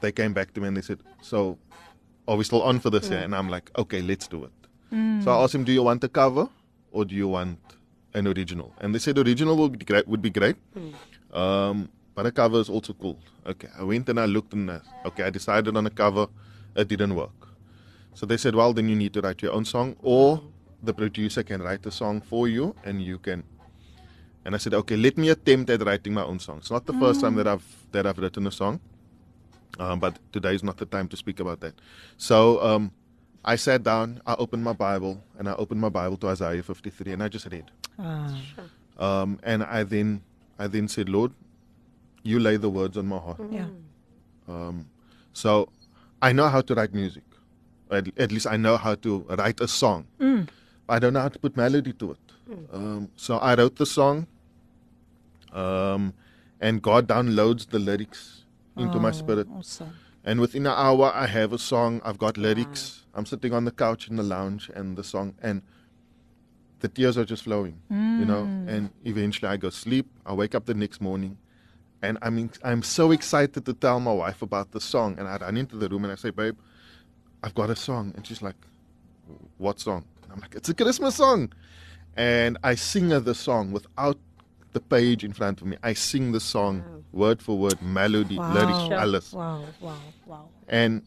they 0.01 0.13
came 0.13 0.33
back 0.33 0.53
to 0.55 0.61
me 0.61 0.69
and 0.69 0.77
they 0.77 0.83
said, 0.83 1.01
so 1.23 1.59
are 2.27 2.37
we 2.37 2.45
still 2.45 2.63
on 2.63 2.81
for 2.81 2.91
this 2.91 3.09
year? 3.09 3.21
And 3.21 3.35
I'm 3.35 3.49
like, 3.49 3.71
okay, 3.77 4.03
let's 4.03 4.27
do 4.29 4.45
it. 4.45 4.53
Mm. 4.93 5.25
So 5.25 5.31
I 5.31 5.43
asked 5.43 5.55
him, 5.55 5.65
do 5.65 5.73
you 5.73 5.83
want 5.83 6.05
a 6.05 6.09
cover 6.09 6.49
or 6.93 7.05
do 7.05 7.15
you 7.15 7.29
want 7.29 7.59
an 8.15 8.27
original? 8.27 8.73
And 8.79 8.95
they 8.95 8.99
said 8.99 9.19
original 9.19 9.57
would 9.57 9.79
be 9.79 9.85
great. 9.85 10.07
Would 10.09 10.23
be 10.23 10.31
great. 10.31 10.57
Mm. 10.75 10.95
Um, 11.37 11.89
but 12.15 12.27
a 12.27 12.33
cover 12.33 12.59
is 12.61 12.69
also 12.69 12.93
cool. 12.93 13.19
Okay, 13.47 13.69
I 13.79 13.85
went 13.85 14.09
and 14.09 14.21
I 14.21 14.27
looked 14.27 14.53
and 14.53 14.71
I, 14.71 14.81
okay, 15.07 15.23
I 15.23 15.31
decided 15.31 15.77
on 15.77 15.87
a 15.87 15.91
cover. 15.91 16.27
It 16.77 16.89
didn't 16.89 17.15
work. 17.15 17.31
So 18.15 18.27
they 18.27 18.37
said, 18.37 18.55
well, 18.55 18.73
then 18.73 18.89
you 18.89 18.97
need 18.97 19.15
to 19.15 19.21
write 19.21 19.41
your 19.41 19.53
own 19.53 19.65
song, 19.65 19.97
or 20.03 20.43
the 20.83 20.93
producer 20.93 21.43
can 21.43 21.63
write 21.63 21.87
a 21.87 21.91
song 21.91 22.21
for 22.21 22.49
you, 22.49 22.75
and 22.85 23.01
you 23.01 23.19
can 23.19 23.45
and 24.45 24.55
I 24.55 24.59
said, 24.59 24.75
okay, 24.75 24.97
let 24.97 25.19
me 25.19 25.29
attempt 25.29 25.71
at 25.71 25.85
writing 25.85 26.15
my 26.15 26.25
own 26.25 26.39
song. 26.39 26.59
It's 26.59 26.71
not 26.71 26.87
the 26.87 26.93
mm. 26.93 27.01
first 27.01 27.21
time 27.21 27.35
that 27.37 27.47
I've 27.47 27.65
that 27.93 28.07
I've 28.07 28.19
written 28.19 28.47
a 28.47 28.51
song, 28.53 28.81
um, 29.79 30.01
but 30.01 30.19
today 30.33 30.55
is 30.55 30.63
not 30.63 30.77
the 30.79 30.87
time 30.87 31.09
to 31.09 31.17
speak 31.17 31.41
about 31.41 31.61
that. 31.61 31.75
So 32.17 32.63
um, 32.63 32.93
I 33.45 33.57
sat 33.57 33.83
down, 33.83 34.21
I 34.27 34.35
opened 34.35 34.65
my 34.65 34.73
Bible, 34.73 35.23
and 35.39 35.49
I 35.49 35.55
opened 35.55 35.81
my 35.81 35.89
Bible 35.89 36.17
to 36.19 36.29
Isaiah 36.29 36.63
53, 36.63 37.13
and 37.13 37.23
I 37.23 37.29
just 37.29 37.47
read. 37.51 37.71
Ah. 37.99 38.37
Um, 38.99 39.39
and 39.43 39.63
I 39.63 39.83
then 39.83 40.23
I 40.59 40.67
then 40.67 40.89
said, 40.89 41.09
Lord, 41.09 41.33
you 42.23 42.39
lay 42.39 42.57
the 42.57 42.69
words 42.69 42.97
on 42.97 43.07
my 43.07 43.19
heart. 43.19 43.39
Mm. 43.39 43.53
Yeah. 43.53 43.67
Um, 44.49 44.87
so 45.33 45.69
I 46.21 46.33
know 46.33 46.49
how 46.49 46.61
to 46.61 46.75
write 46.75 46.93
music. 46.93 47.23
At, 47.91 48.07
at, 48.19 48.31
least 48.31 48.47
I 48.47 48.57
know 48.57 48.77
how 48.77 48.95
to 48.97 49.27
write 49.31 49.61
a 49.61 49.69
song. 49.69 50.07
Mm. 50.21 50.49
I 50.89 50.99
don't 50.99 51.13
know 51.13 51.21
how 51.21 51.29
to 51.29 51.39
put 51.39 51.57
melody 51.57 51.93
to 51.95 52.13
it. 52.13 52.30
Um, 52.73 53.11
so 53.17 53.39
I 53.39 53.55
wrote 53.55 53.77
the 53.77 53.87
song, 53.87 54.27
um, 55.53 56.15
and 56.61 56.83
God 56.83 57.09
downloads 57.09 57.69
the 57.69 57.79
lyrics 57.79 58.45
into 58.77 58.99
oh, 58.99 59.01
my 59.01 59.11
spirit. 59.11 59.47
Awesome. 59.57 59.93
And 60.25 60.41
within 60.41 60.67
an 60.67 60.75
hour, 60.77 61.11
I 61.15 61.27
have 61.27 61.53
a 61.53 61.59
song. 61.59 62.01
I've 62.05 62.19
got 62.19 62.37
lyrics. 62.37 63.05
Wow. 63.13 63.19
I'm 63.19 63.27
sitting 63.27 63.53
on 63.53 63.65
the 63.65 63.71
couch 63.71 64.09
in 64.09 64.17
the 64.17 64.23
lounge, 64.23 64.71
and 64.75 64.97
the 64.97 65.05
song, 65.05 65.35
and 65.43 65.63
the 66.81 66.89
tears 66.89 67.17
are 67.17 67.25
just 67.25 67.45
flowing, 67.45 67.81
mm. 67.91 68.21
you 68.21 68.25
know. 68.25 68.45
Mm. 68.45 68.69
And 68.69 68.91
eventually, 69.05 69.49
I 69.49 69.57
go 69.57 69.71
sleep. 69.71 70.07
I 70.27 70.35
wake 70.35 70.55
up 70.55 70.67
the 70.67 70.75
next 70.75 71.01
morning, 71.01 71.39
and 72.03 72.19
I'm 72.23 72.39
in, 72.39 72.51
I'm 72.63 72.83
so 72.83 73.13
excited 73.13 73.65
to 73.65 73.73
tell 73.73 74.01
my 74.01 74.13
wife 74.13 74.43
about 74.43 74.73
the 74.73 74.81
song. 74.81 75.19
And 75.19 75.27
I 75.27 75.37
run 75.37 75.57
into 75.57 75.77
the 75.77 75.89
room 75.89 76.05
and 76.05 76.13
I 76.13 76.17
say, 76.17 76.31
"Babe, 76.31 76.57
I've 77.43 77.55
got 77.55 77.71
a 77.71 77.77
song," 77.77 78.13
and 78.17 78.27
she's 78.27 78.43
like, 78.43 78.57
"What 79.59 79.81
song?" 79.81 80.05
And 80.23 80.33
I'm 80.33 80.41
like, 80.41 80.55
"It's 80.55 80.69
a 80.69 80.75
Christmas 80.75 81.17
song." 81.17 81.53
And 82.17 82.59
I 82.63 82.75
sing 82.75 83.09
the 83.09 83.35
song 83.35 83.73
without 83.73 84.19
the 84.73 84.81
page 84.81 85.25
in 85.25 85.33
front 85.33 85.61
of 85.61 85.67
me. 85.67 85.77
I 85.83 85.95
sing 85.95 86.33
the 86.33 86.41
song 86.41 86.81
wow. 86.81 87.03
word 87.13 87.43
for 87.43 87.59
word, 87.59 87.81
melody, 87.83 88.39
wow. 88.39 88.53
lyrics, 88.53 88.95
alles. 89.03 89.33
Wow, 89.33 89.65
wow, 89.81 89.97
wow. 90.27 90.49
And 90.69 91.03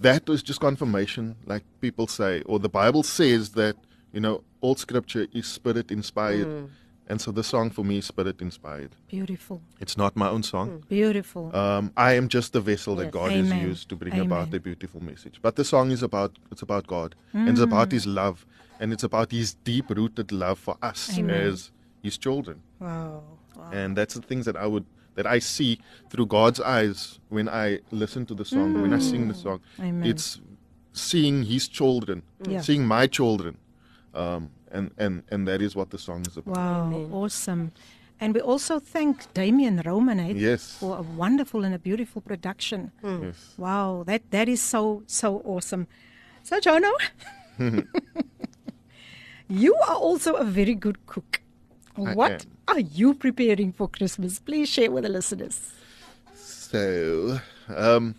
that 0.00 0.28
was 0.28 0.42
just 0.42 0.60
confirmation, 0.60 1.36
like 1.46 1.62
people 1.80 2.06
say, 2.06 2.42
or 2.42 2.58
the 2.58 2.68
Bible 2.68 3.02
says 3.02 3.50
that, 3.52 3.76
you 4.12 4.20
know, 4.20 4.42
all 4.60 4.74
scripture 4.76 5.26
is 5.32 5.46
spirit 5.46 5.90
inspired. 5.90 6.46
Mm. 6.46 6.68
And 7.08 7.20
so 7.20 7.30
the 7.30 7.44
song 7.44 7.70
for 7.70 7.84
me 7.84 7.98
is 7.98 8.06
spirit 8.06 8.40
inspired. 8.40 8.90
Beautiful. 9.06 9.62
It's 9.78 9.96
not 9.96 10.16
my 10.16 10.28
own 10.28 10.42
song. 10.42 10.70
Mm. 10.70 10.88
Beautiful. 10.88 11.54
Um, 11.54 11.92
I 11.96 12.14
am 12.14 12.28
just 12.28 12.52
the 12.52 12.60
vessel 12.60 12.96
yes. 12.96 13.04
that 13.04 13.12
God 13.12 13.30
Amen. 13.30 13.44
has 13.44 13.62
used 13.62 13.88
to 13.90 13.96
bring 13.96 14.14
Amen. 14.14 14.26
about 14.26 14.52
a 14.52 14.58
beautiful 14.58 15.00
message. 15.00 15.38
But 15.40 15.54
the 15.54 15.64
song 15.64 15.92
is 15.92 16.02
about 16.02 16.36
it's 16.50 16.62
about 16.62 16.86
God. 16.88 17.14
Mm. 17.32 17.40
And 17.40 17.48
it's 17.50 17.60
about 17.60 17.92
his 17.92 18.06
love 18.06 18.44
and 18.80 18.92
it's 18.92 19.04
about 19.04 19.30
his 19.30 19.54
deep 19.54 19.90
rooted 19.90 20.32
love 20.32 20.58
for 20.58 20.76
us 20.82 21.18
Amen. 21.18 21.30
as 21.30 21.70
his 22.02 22.18
children. 22.18 22.62
Wow. 22.78 23.22
wow. 23.56 23.70
And 23.72 23.96
that's 23.96 24.14
the 24.14 24.22
things 24.22 24.44
that 24.46 24.56
I 24.56 24.66
would 24.66 24.84
that 25.16 25.26
I 25.26 25.38
see 25.38 25.80
through 26.10 26.26
God's 26.26 26.60
eyes 26.60 27.18
when 27.30 27.48
I 27.48 27.80
listen 27.90 28.26
to 28.26 28.34
the 28.34 28.44
song, 28.44 28.74
mm. 28.74 28.82
when 28.82 28.92
I 28.92 28.98
sing 28.98 29.28
the 29.28 29.34
mm. 29.34 29.42
song. 29.42 29.60
Amen. 29.80 30.08
It's 30.08 30.40
seeing 30.92 31.42
his 31.44 31.68
children, 31.68 32.22
Yeah. 32.46 32.60
seeing 32.60 32.86
my 32.86 33.06
children, 33.06 33.56
um, 34.14 34.50
and 34.70 34.90
and 34.98 35.22
and 35.30 35.48
that 35.48 35.60
is 35.62 35.74
what 35.74 35.90
the 35.90 35.98
song 35.98 36.24
is 36.26 36.36
about. 36.36 36.56
Wow, 36.56 37.08
awesome. 37.12 37.72
And 38.18 38.34
we 38.34 38.40
also 38.40 38.78
thank 38.80 39.32
Damien 39.34 39.82
Roman 39.84 40.18
eh, 40.20 40.32
Yes. 40.34 40.76
for 40.80 40.98
a 40.98 41.02
wonderful 41.02 41.64
and 41.64 41.74
a 41.74 41.78
beautiful 41.78 42.22
production. 42.22 42.92
Yes. 43.02 43.54
Wow, 43.58 44.04
that 44.06 44.22
that 44.30 44.48
is 44.48 44.62
so 44.62 45.02
so 45.06 45.42
awesome. 45.44 45.86
So 46.42 46.60
Jono, 46.60 46.92
you 49.48 49.74
are 49.88 49.96
also 49.96 50.34
a 50.34 50.44
very 50.44 50.74
good 50.74 50.98
cook. 51.06 51.40
I 51.96 52.14
What 52.14 52.32
am. 52.32 52.50
are 52.68 52.80
you 52.80 53.14
preparing 53.14 53.72
for 53.72 53.88
Christmas? 53.88 54.38
Please 54.38 54.68
share 54.68 54.90
with 54.90 55.04
the 55.04 55.08
listeners. 55.10 55.72
So, 56.34 57.40
um, 57.74 58.14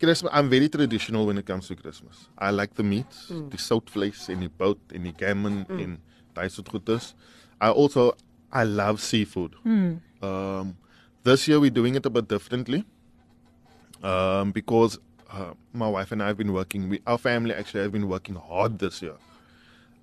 Christmas, 0.00 0.32
I'm 0.34 0.48
very 0.50 0.68
traditional 0.68 1.26
when 1.26 1.38
it 1.38 1.46
comes 1.46 1.68
to 1.68 1.76
Christmas. 1.76 2.28
I 2.38 2.50
like 2.50 2.74
the 2.74 2.82
meat, 2.82 3.06
the 3.28 3.58
soutvleis 3.58 4.28
en 4.28 4.40
die 4.40 4.48
bout 4.48 4.78
en 4.92 5.04
die 5.04 5.12
gammon 5.16 5.64
en 5.70 5.98
daai 6.34 6.48
soort 6.50 6.68
goeders. 6.72 7.14
I 7.60 7.68
also 7.70 8.12
I 8.52 8.64
love 8.64 9.00
seafood. 9.00 9.54
Um, 9.64 10.76
this 11.22 11.46
year 11.46 11.60
we're 11.60 11.70
doing 11.70 11.94
it 11.94 12.04
a 12.06 12.10
bit 12.10 12.26
differently. 12.28 12.84
Um, 14.02 14.50
because 14.50 14.98
uh, 15.30 15.52
my 15.72 15.88
wife 15.88 16.10
and 16.10 16.20
I 16.22 16.26
have 16.26 16.36
been 16.36 16.52
working. 16.52 16.88
We, 16.88 17.00
our 17.06 17.18
family 17.18 17.54
actually 17.54 17.82
have 17.82 17.92
been 17.92 18.08
working 18.08 18.34
hard 18.34 18.80
this 18.80 19.00
year. 19.02 19.14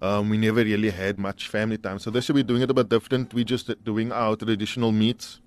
Um, 0.01 0.29
we 0.29 0.38
never 0.38 0.63
really 0.63 0.89
had 0.91 1.19
much 1.19 1.49
family 1.49 1.77
time, 1.77 1.99
so 1.99 2.09
this 2.09 2.29
year 2.29 2.35
we're 2.35 2.43
doing 2.43 2.62
it 2.62 2.69
a 2.69 2.73
bit 2.73 2.88
different. 2.88 3.33
We're 3.33 3.43
just 3.43 3.83
doing 3.83 4.12
our 4.13 4.35
traditional 4.38 4.91
meats. 4.93 5.41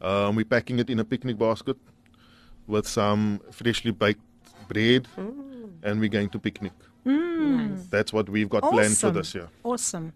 Um, 0.00 0.36
we're 0.36 0.44
packing 0.46 0.78
it 0.78 0.88
in 0.88 1.00
a 1.00 1.04
picnic 1.04 1.36
basket 1.38 1.76
with 2.66 2.86
some 2.88 3.40
freshly 3.50 3.90
baked 3.90 4.22
bread, 4.68 5.06
and 5.82 6.00
we're 6.00 6.08
going 6.08 6.30
to 6.30 6.38
picnic. 6.38 6.72
That's 7.90 8.12
what 8.12 8.28
we've 8.30 8.48
got 8.48 8.62
planned 8.62 8.96
for 8.96 9.10
this 9.10 9.34
year. 9.34 9.48
Awesome. 9.62 10.14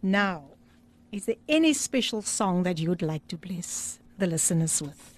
Now, 0.00 0.44
is 1.10 1.26
there 1.26 1.36
any 1.48 1.72
special 1.72 2.22
song 2.22 2.62
that 2.62 2.78
you'd 2.78 3.02
like 3.02 3.26
to 3.28 3.36
bless 3.36 3.98
the 4.18 4.26
listeners 4.28 4.80
with? 4.80 5.14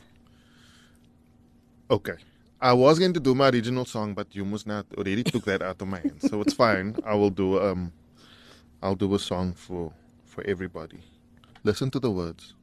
Okay. 1.91 2.17
I 2.61 2.73
was 2.73 2.99
going 2.99 3.13
to 3.15 3.21
do 3.21 3.35
my 3.35 3.51
original 3.51 3.85
song, 3.85 4.15
but 4.15 4.35
you 4.35 4.45
must 4.45 4.67
not 4.67 4.87
already 4.97 5.25
took 5.25 5.45
that 5.45 5.63
out 5.63 5.83
of 5.83 5.89
my 5.89 6.01
hands, 6.01 6.25
so 6.25 6.41
it's 6.41 6.55
fine. 6.55 6.99
I 7.05 7.15
will 7.15 7.31
do 7.31 7.61
um, 7.61 7.93
I'll 8.83 8.95
do 8.95 9.15
a 9.15 9.19
song 9.19 9.55
for 9.55 9.93
for 10.25 10.43
everybody. 10.47 11.01
Listen 11.65 11.91
to 11.91 11.99
the 12.01 12.11
words. 12.11 12.55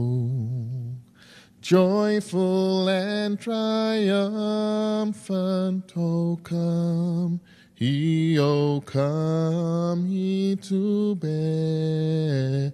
joyful 1.66 2.88
and 2.88 3.40
triumphant. 3.40 4.14
Oh, 5.98 6.40
come, 6.44 7.42
he, 7.74 8.38
oh, 8.38 8.84
come, 8.86 10.06
he 10.06 10.58
to 10.58 11.16
Bethlehem. 11.16 12.72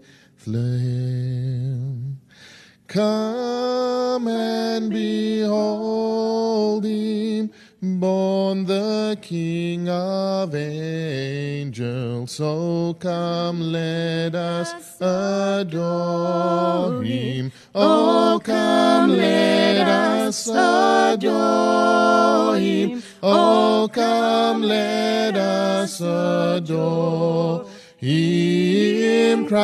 Come 2.87 4.27
and 4.27 4.89
behold 4.89 6.83
him, 6.83 7.49
born 7.81 8.65
the 8.65 9.17
King 9.21 9.87
of 9.89 10.53
angels. 10.53 12.31
So 12.31 12.95
come, 12.99 13.71
let 13.71 14.35
us 14.35 15.01
adore 15.01 17.01
him. 17.03 17.51
Oh, 17.73 18.39
come, 18.43 19.09
let 19.09 19.87
us 19.87 20.47
adore 20.47 22.57
him. 22.57 23.01
Oh, 23.23 23.89
come, 23.91 24.61
let 24.61 25.35
us 25.35 25.99
adore 26.01 27.65
him, 27.97 29.47
Christ 29.47 29.61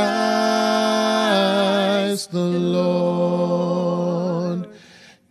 the 2.32 2.39
Lord. 2.39 3.87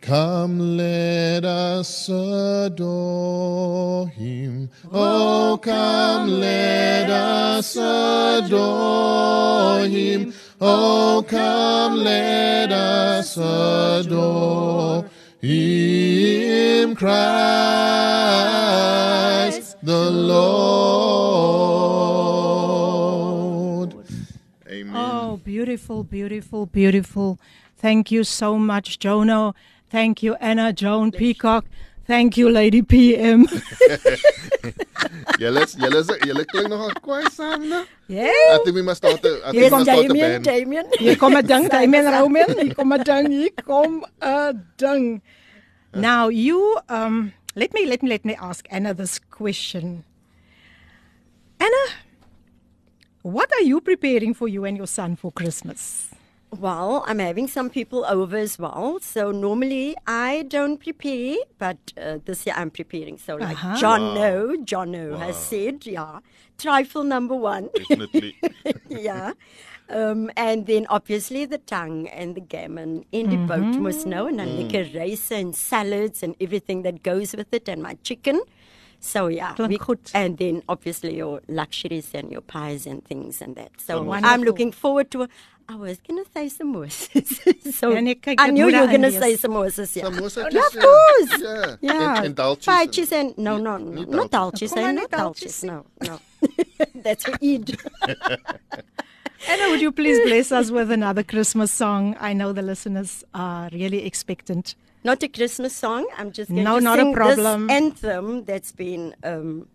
Come, 0.06 0.76
let 0.76 1.44
us 1.44 2.08
adore 2.08 2.86
him. 4.06 4.70
Oh, 4.92 5.58
come, 5.60 6.28
let 6.28 7.10
us 7.10 7.74
adore 7.74 8.60
him. 9.88 10.32
Oh, 10.60 11.24
come, 11.26 11.96
let 11.96 12.70
us 12.70 13.36
adore 13.36 15.10
him, 15.40 16.94
Christ 16.94 18.46
the 19.82 20.08
Lord. 20.08 20.46
Amen. 24.68 24.94
Oh, 24.94 25.40
beautiful, 25.42 26.04
beautiful, 26.04 26.66
beautiful. 26.66 27.40
Thank 27.76 28.12
you 28.12 28.22
so 28.24 28.56
much, 28.56 28.98
Jono. 28.98 29.54
Thank 29.90 30.22
you, 30.22 30.34
Anna 30.40 30.72
Joan 30.72 31.12
Peacock. 31.12 31.64
Thank 32.06 32.36
you, 32.36 32.48
Lady 32.50 32.82
PM. 32.82 33.46
Julle 35.40 35.62
is 35.64 35.74
julle 35.76 35.98
is 36.00 36.08
julle 36.26 36.44
klink 36.46 36.68
nogal 36.70 36.92
kwaai 37.02 37.24
saam, 37.30 37.64
né? 37.70 37.84
yeah. 38.08 38.30
I 38.54 38.58
think 38.64 38.74
we 38.76 38.82
must 38.82 38.98
start 38.98 39.24
a, 39.24 39.48
I 39.48 39.50
think 39.50 39.54
we 39.54 39.60
Yes, 39.62 39.70
must 39.72 39.84
start 39.84 39.98
a 39.98 40.08
Damien, 40.08 40.30
band. 40.30 40.44
Damien. 40.44 40.86
Hier 40.98 41.16
kom 41.16 41.34
'n 41.36 41.46
ding, 41.46 41.68
Damien 41.68 42.06
Roman. 42.06 42.48
Hier 42.58 42.74
kom 42.74 42.92
'n 42.92 43.02
ding, 43.02 43.30
hier 43.32 43.50
kom 43.64 44.04
'n 44.22 44.62
ding. 44.78 45.22
Now 45.94 46.28
you 46.28 46.78
um 46.88 47.32
let 47.54 47.72
me 47.74 47.86
let 47.86 48.02
me 48.02 48.08
let 48.08 48.24
me 48.24 48.34
ask 48.38 48.66
Anna 48.70 48.94
this 48.94 49.18
question. 49.30 50.04
Anna, 51.60 51.84
what 53.22 53.50
are 53.52 53.62
you 53.62 53.80
preparing 53.80 54.34
for 54.34 54.46
you 54.48 54.64
and 54.64 54.76
your 54.76 54.86
son 54.86 55.16
for 55.16 55.32
Christmas? 55.32 56.10
Well, 56.58 57.04
I'm 57.06 57.18
having 57.18 57.48
some 57.48 57.70
people 57.70 58.04
over 58.06 58.36
as 58.36 58.58
well. 58.58 58.98
So 59.00 59.30
normally 59.32 59.96
I 60.06 60.42
don't 60.48 60.78
prepare, 60.78 61.36
but 61.58 61.78
uh, 62.00 62.18
this 62.24 62.46
year 62.46 62.54
I'm 62.56 62.70
preparing. 62.70 63.18
So 63.18 63.36
like 63.36 63.56
Uh-huh. 63.56 63.76
Jono, 63.76 64.64
John 64.64 64.90
No 64.92 65.16
has 65.18 65.36
said, 65.36 65.86
yeah, 65.86 66.20
trifle 66.58 67.04
number 67.04 67.34
one. 67.36 67.68
Definitely. 67.74 68.36
yeah. 68.88 69.32
Um, 69.88 70.30
and 70.36 70.66
then 70.66 70.86
obviously 70.90 71.44
the 71.44 71.58
tongue 71.58 72.08
and 72.08 72.34
the 72.34 72.40
gammon 72.40 73.04
in 73.12 73.30
the 73.30 73.36
boat 73.36 73.76
must 73.76 74.04
know, 74.06 74.26
and 74.26 74.38
then 74.40 74.48
lekker 74.58 74.84
rice 74.98 75.30
and 75.30 75.54
salads 75.54 76.22
and 76.24 76.34
everything 76.40 76.82
that 76.82 77.02
goes 77.04 77.36
with 77.36 77.52
it, 77.54 77.68
and 77.68 77.82
my 77.82 77.94
chicken. 78.02 78.40
So 78.98 79.28
yeah, 79.28 79.52
Klink 79.54 79.78
goed. 79.86 80.00
and 80.12 80.38
then 80.38 80.62
obviously 80.68 81.16
your 81.16 81.40
luxuries 81.46 82.10
and 82.14 82.32
your 82.32 82.40
pies 82.40 82.84
and 82.86 83.04
things 83.04 83.40
and 83.40 83.54
that. 83.54 83.70
So 83.80 84.10
I'm 84.12 84.42
looking 84.42 84.72
forward 84.72 85.10
to. 85.12 85.28
I 85.68 85.74
was 85.74 85.98
gonna 86.06 86.22
say 86.32 86.46
samosas. 86.48 87.74
so 87.78 87.90
Ja, 87.92 88.00
nee, 88.00 88.14
kyk, 88.14 88.36
I 88.38 88.50
knew 88.50 88.68
you 88.68 88.80
were 88.80 88.86
gonna 88.86 89.08
wees. 89.08 89.18
say 89.18 89.36
samosas. 89.36 89.96
Yeah. 89.96 90.04
Samosa 90.04 90.48
Yeah, 90.52 90.60
of 90.66 90.72
course. 90.72 91.42
Yeah. 91.42 91.76
Yeah, 91.80 92.18
En, 92.18 92.24
en 92.26 92.34
daltjies. 92.34 92.66
Paatjies 92.66 93.12
and 93.12 93.36
no, 93.38 93.58
no, 93.58 93.76
no, 93.78 93.90
Nie 93.92 94.04
not 94.06 94.30
daltjies. 94.30 94.72
daltjies. 94.72 94.76
Eh, 94.76 94.92
Not 94.92 95.10
daltjies 95.10 95.64
daltjies. 95.64 95.64
No, 95.64 95.84
no. 96.02 96.20
That's 97.02 97.24
for 97.24 97.34
Eid. 97.42 97.76
Anna, 99.48 99.70
would 99.70 99.80
you 99.80 99.92
please 99.92 100.20
bless 100.24 100.50
us 100.52 100.70
with 100.70 100.90
another 100.90 101.22
Christmas 101.22 101.70
song? 101.70 102.16
I 102.20 102.32
know 102.32 102.52
the 102.52 102.62
listeners 102.62 103.24
are 103.34 103.68
really 103.72 104.04
expectant. 104.06 104.74
Not 105.04 105.22
a 105.22 105.28
Christmas 105.28 105.74
song. 105.74 106.06
I'm 106.18 106.32
just 106.32 106.50
going 106.50 106.64
No, 106.64 106.78
to 106.78 106.84
not 106.84 106.98
a 106.98 107.12
problem. 107.12 107.66
this 107.68 107.76
anthem 107.76 108.44
that's 108.44 108.72
been 108.72 109.14
um, 109.22 109.68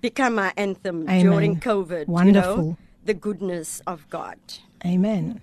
become 0.00 0.38
our 0.38 0.52
anthem 0.56 1.02
Amen. 1.08 1.26
during 1.26 1.60
COVID. 1.60 2.06
You 2.06 2.12
Wonderful. 2.12 2.56
know, 2.56 2.76
the 3.04 3.14
goodness 3.14 3.82
of 3.86 4.08
God. 4.08 4.38
Amen. 4.84 5.40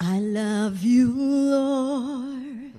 I 0.00 0.18
love 0.18 0.82
you, 0.82 1.12
Lord, 1.14 2.72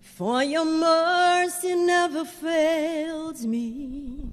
for 0.00 0.44
your 0.44 0.64
mercy 0.64 1.74
never 1.74 2.24
fails 2.24 3.44
me. 3.46 4.32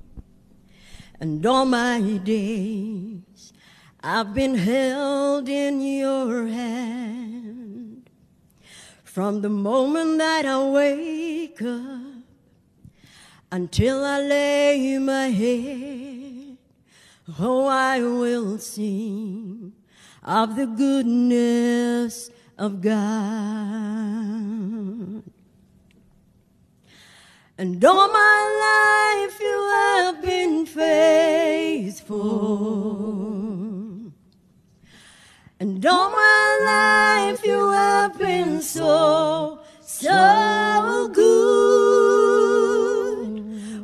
And 1.19 1.45
all 1.45 1.65
my 1.65 1.99
days 2.23 3.53
I've 4.01 4.33
been 4.33 4.55
held 4.55 5.49
in 5.49 5.81
your 5.81 6.47
hand. 6.47 8.09
From 9.03 9.41
the 9.41 9.49
moment 9.49 10.19
that 10.19 10.45
I 10.45 10.63
wake 10.69 11.61
up 11.61 12.23
until 13.51 14.05
I 14.05 14.21
lay 14.21 14.97
my 14.99 15.27
head, 15.27 16.28
oh, 17.39 17.67
I 17.67 18.01
will 18.01 18.57
sing 18.57 19.73
of 20.23 20.55
the 20.55 20.65
goodness 20.65 22.31
of 22.57 22.81
God. 22.81 22.99
And 27.57 27.83
all 27.83 28.07
my 28.07 29.25
life 29.27 29.39
you 29.39 29.69
have 29.73 30.21
been 30.21 30.65
faithful. 30.65 32.19
And 35.59 35.85
all 35.85 36.09
my 36.09 36.59
life 36.63 37.45
you 37.45 37.71
have 37.71 38.17
been 38.17 38.61
so, 38.61 39.59
so 39.81 41.09
good. 41.13 42.08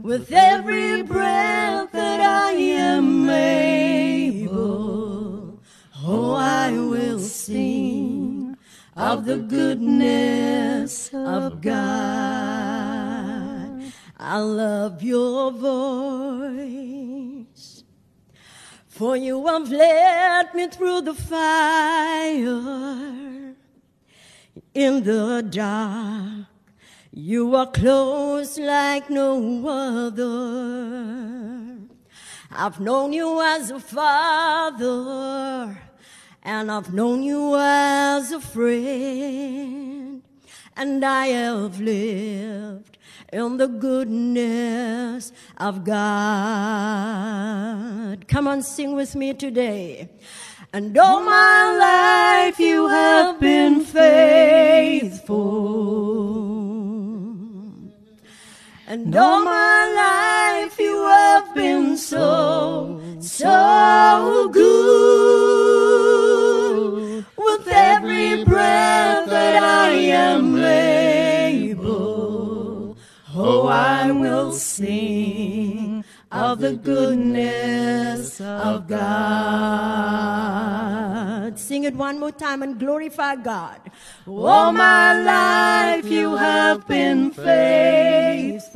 With 0.05 0.31
every 0.31 1.01
breath 1.01 1.91
that 1.91 2.21
I 2.21 2.51
am 2.51 3.27
able, 3.27 4.53
oh, 6.05 6.33
I 6.35 6.73
will 6.73 7.17
sing 7.17 8.55
of 8.95 9.25
the 9.25 9.37
goodness 9.37 11.09
of 11.11 11.59
God. 11.59 11.81
I 14.19 14.37
love 14.37 15.01
your 15.01 15.51
voice. 15.51 16.53
For 18.87 19.17
you 19.17 19.47
have 19.47 19.71
led 19.71 20.53
me 20.53 20.67
through 20.67 21.01
the 21.01 21.15
fire 21.15 22.45
in 24.75 25.03
the 25.03 25.41
dark. 25.49 26.54
You 27.17 27.55
are 27.55 27.71
close 27.71 28.57
like 28.57 29.09
no 29.09 29.65
other. 29.69 30.27
I've 32.51 32.81
known 32.81 33.13
you 33.13 33.41
as 33.41 33.71
a 33.71 33.79
father, 33.79 34.83
and 36.43 36.69
I've 36.69 36.93
known 36.93 37.23
you 37.23 37.55
as 37.57 38.33
a 38.33 38.41
friend, 38.41 40.23
and 40.75 41.05
I 41.05 41.27
have 41.27 41.79
lived 41.79 42.97
in 43.31 43.57
the 43.59 43.67
goodness 43.67 45.31
of 45.55 45.85
God. 45.85 45.95
Come 48.27 48.49
on, 48.49 48.61
sing 48.61 48.93
with 48.93 49.15
me 49.15 49.33
today. 49.33 50.09
And 50.73 50.97
all 50.97 51.23
my 51.23 51.77
life 52.49 52.59
you 52.59 52.89
have 52.89 53.39
been 53.39 53.85
faithful. 53.85 55.45
And 58.87 59.15
all 59.15 59.43
my 59.43 60.61
life 60.63 60.79
you 60.79 61.07
have 61.07 61.55
been 61.55 61.97
so, 61.97 63.01
so 63.19 64.47
good. 64.53 64.85
With 67.35 67.67
every 67.67 68.43
breath 68.43 69.25
that 69.25 69.63
I 69.63 69.89
am 69.89 70.55
able, 70.55 71.85
oh, 73.33 73.65
I 73.65 74.11
will 74.11 74.51
sing 74.51 76.05
of 76.31 76.59
the 76.59 76.73
goodness 76.73 78.39
of 78.39 78.87
God. 78.87 79.95
Sing 81.65 81.83
it 81.83 81.95
one 81.95 82.19
more 82.19 82.31
time 82.31 82.61
and 82.61 82.77
glorify 82.77 83.35
God. 83.37 83.81
All 84.27 84.71
my 84.71 85.19
life 85.19 86.05
you 86.05 86.35
have 86.35 86.87
been 86.87 87.31
faithful. 87.31 88.75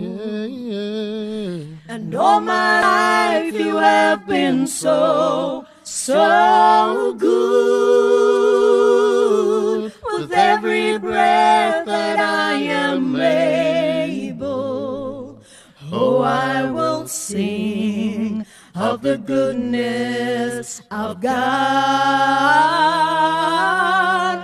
Yeah, 0.00 0.46
yeah. 0.46 1.64
And 1.86 2.14
all 2.14 2.40
my 2.40 2.80
life 2.80 3.52
you 3.52 3.76
have 3.76 4.26
been 4.26 4.66
so, 4.66 5.66
so 5.82 7.12
good. 7.18 7.52
With 10.14 10.32
every 10.32 10.96
breath 10.96 11.84
that 11.84 12.18
I 12.20 12.54
am 12.54 13.14
able, 13.20 14.62
oh, 15.92 16.22
I 16.22 16.70
will 16.70 17.06
sing 17.06 18.46
of 18.74 19.02
the 19.02 19.18
goodness 19.18 20.80
of 20.90 21.20
God. 21.20 21.32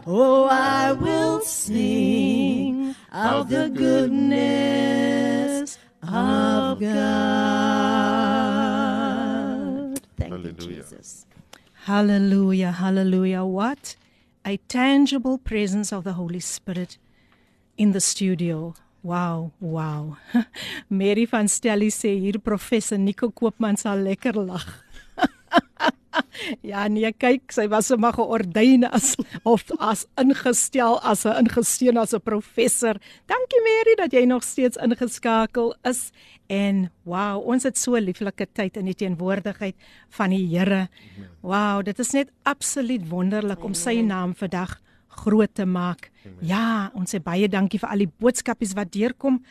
Oh, 0.06 0.48
I 0.50 0.92
will 0.92 1.40
sing 1.42 2.94
of 3.12 3.48
the 3.48 3.68
goodness 3.68 4.98
of 6.02 6.80
God. 6.80 6.88
Thank 10.16 10.32
you, 10.32 10.38
Hallelujah. 10.38 10.82
Jesus. 10.82 11.26
Hallelujah, 11.84 12.72
hallelujah. 12.72 13.44
What 13.44 13.96
a 14.48 14.56
tangible 14.66 15.36
presence 15.36 15.92
of 15.92 16.04
the 16.04 16.14
Holy 16.14 16.40
Spirit 16.40 16.96
in 17.76 17.92
the 17.92 18.00
studio. 18.00 18.74
Wow, 19.02 19.52
wow. 19.60 20.16
Mary 20.88 21.26
van 21.26 21.48
Stelly 21.48 21.90
sê 21.90 22.16
hier 22.18 22.38
professor 22.38 22.96
Nico 22.96 23.28
Koopman 23.30 23.76
sal 23.76 23.98
lekker 23.98 24.32
lag. 24.32 24.64
ja 26.72 26.86
nee, 26.88 27.10
kyk, 27.12 27.52
sy 27.52 27.66
was 27.68 27.90
sommer 27.90 28.12
geordyn 28.16 28.86
as 28.88 29.14
of 29.44 29.64
as 29.78 30.06
ingestel 30.20 30.98
as 31.02 31.24
'n 31.26 31.44
ingesteun 31.44 31.98
as 31.98 32.14
'n 32.14 32.20
professor. 32.20 32.98
Dankie 33.26 33.62
Mary 33.64 33.94
dat 33.96 34.12
jy 34.12 34.24
nog 34.24 34.42
steeds 34.42 34.76
ingeskakel 34.76 35.74
is. 35.84 36.10
En 36.48 36.90
wow, 37.04 37.36
ons 37.44 37.62
het 37.62 37.76
so 37.78 37.96
'n 37.96 38.04
lieflike 38.04 38.46
tyd 38.52 38.76
in 38.76 38.84
die 38.84 38.94
teenwoordigheid 38.94 39.76
van 40.10 40.30
die 40.30 40.46
Here. 40.48 40.88
Wow, 41.40 41.84
dit 41.84 41.98
is 41.98 42.12
net 42.12 42.30
absoluut 42.42 43.08
wonderlik 43.08 43.64
om 43.64 43.74
sy 43.74 44.00
naam 44.00 44.34
vandag 44.34 44.80
groot 45.08 45.54
te 45.54 45.66
maak. 45.66 46.10
Ja, 46.40 46.90
ons 46.94 47.14
sê 47.14 47.20
baie 47.22 47.48
dankie 47.48 47.78
vir 47.78 47.88
al 47.88 47.98
die 47.98 48.12
boodskapies 48.20 48.74
wat 48.74 48.92
deurkom. 48.92 49.42